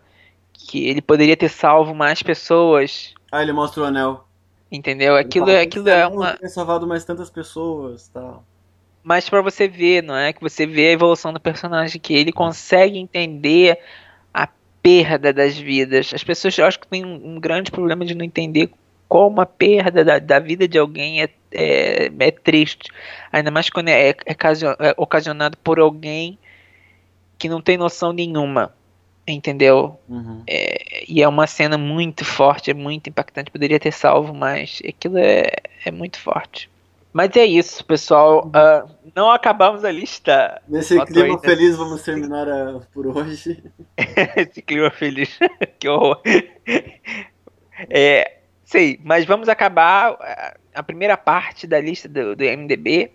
que 0.52 0.88
ele 0.88 1.02
poderia 1.02 1.38
ter 1.38 1.50
salvo 1.50 1.94
mais 1.94 2.24
pessoas. 2.24 3.14
Ah, 3.32 3.44
ele 3.44 3.54
mostra 3.54 3.84
o 3.84 3.86
anel. 3.86 4.24
Entendeu? 4.72 5.16
Aquilo, 5.16 5.46
fala, 5.46 5.62
aquilo 5.62 5.90
é 5.90 6.08
uma. 6.08 6.34
Ter 6.38 6.50
salvado 6.50 6.88
mais 6.88 7.06
tantas 7.06 7.30
pessoas, 7.30 8.08
tal. 8.08 8.44
Mas 9.04 9.30
para 9.30 9.42
você 9.42 9.68
ver, 9.68 10.02
não 10.02 10.16
é 10.16 10.32
que 10.32 10.42
você 10.42 10.66
vê 10.66 10.88
a 10.88 10.92
evolução 10.92 11.34
do 11.34 11.40
personagem 11.40 12.00
que 12.00 12.14
ele 12.14 12.32
consegue 12.32 12.98
entender 12.98 13.78
a 14.34 14.48
perda 14.82 15.34
das 15.34 15.58
vidas. 15.58 16.14
As 16.14 16.24
pessoas, 16.24 16.58
eu 16.58 16.66
acho 16.66 16.80
que 16.80 16.88
tem 16.88 17.04
um, 17.04 17.36
um 17.36 17.40
grande 17.40 17.70
problema 17.70 18.06
de 18.06 18.16
não 18.16 18.24
entender 18.24 18.70
como 19.10 19.42
a 19.42 19.46
perda 19.46 20.04
da, 20.06 20.20
da 20.20 20.40
vida 20.40 20.68
de 20.68 20.80
alguém 20.80 21.22
é, 21.22 21.30
é, 21.52 22.12
é, 22.18 22.32
triste. 22.32 22.90
Ainda 23.32 23.52
mais 23.52 23.70
quando 23.70 23.90
é, 23.90 24.10
é, 24.10 24.16
é 24.26 24.94
ocasionado 24.98 25.58
por 25.58 25.80
alguém 25.80 26.40
que 27.38 27.50
não 27.50 27.62
tem 27.62 27.78
noção 27.78 28.14
nenhuma. 28.14 28.74
Entendeu? 29.28 30.00
Uhum. 30.10 30.44
É, 30.48 31.04
e 31.08 31.22
é 31.22 31.28
uma 31.28 31.48
cena 31.48 31.78
muito 31.78 32.26
forte, 32.26 32.72
é 32.72 32.74
muito 32.74 33.10
impactante. 33.10 33.52
Poderia 33.52 33.80
ter 33.80 33.92
salvo, 33.92 34.34
mas 34.34 34.82
aquilo 34.88 35.18
é, 35.18 35.52
é 35.86 35.92
muito 35.92 36.20
forte. 36.20 36.70
Mas 37.14 37.36
é 37.38 37.46
isso, 37.46 37.86
pessoal. 37.86 38.48
Uh, 38.48 38.90
não 39.16 39.30
acabamos 39.30 39.86
a 39.86 39.92
lista. 39.92 40.60
Nesse 40.68 41.00
clima 41.06 41.40
feliz, 41.40 41.78
vamos 41.78 42.02
terminar 42.02 42.50
a, 42.50 42.80
por 42.92 43.06
hoje. 43.06 43.64
Esse 44.36 44.62
clima 44.64 44.90
feliz. 44.90 45.38
que 45.80 45.88
horror. 45.88 46.20
É, 47.90 48.40
sei, 48.66 49.00
mas 49.04 49.26
vamos 49.26 49.48
acabar 49.48 50.18
a 50.74 50.82
primeira 50.82 51.16
parte 51.16 51.68
da 51.68 51.80
lista 51.80 52.10
do, 52.10 52.36
do 52.36 52.44
MDB 52.44 53.12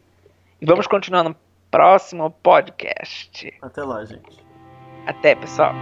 e 0.60 0.66
vamos 0.66 0.86
continuar 0.86 1.24
no 1.24 1.34
próximo 1.68 2.30
podcast. 2.30 3.52
Até 3.60 3.82
lá, 3.82 4.04
gente. 4.04 4.46
Até, 5.06 5.34
pessoal. 5.34 5.74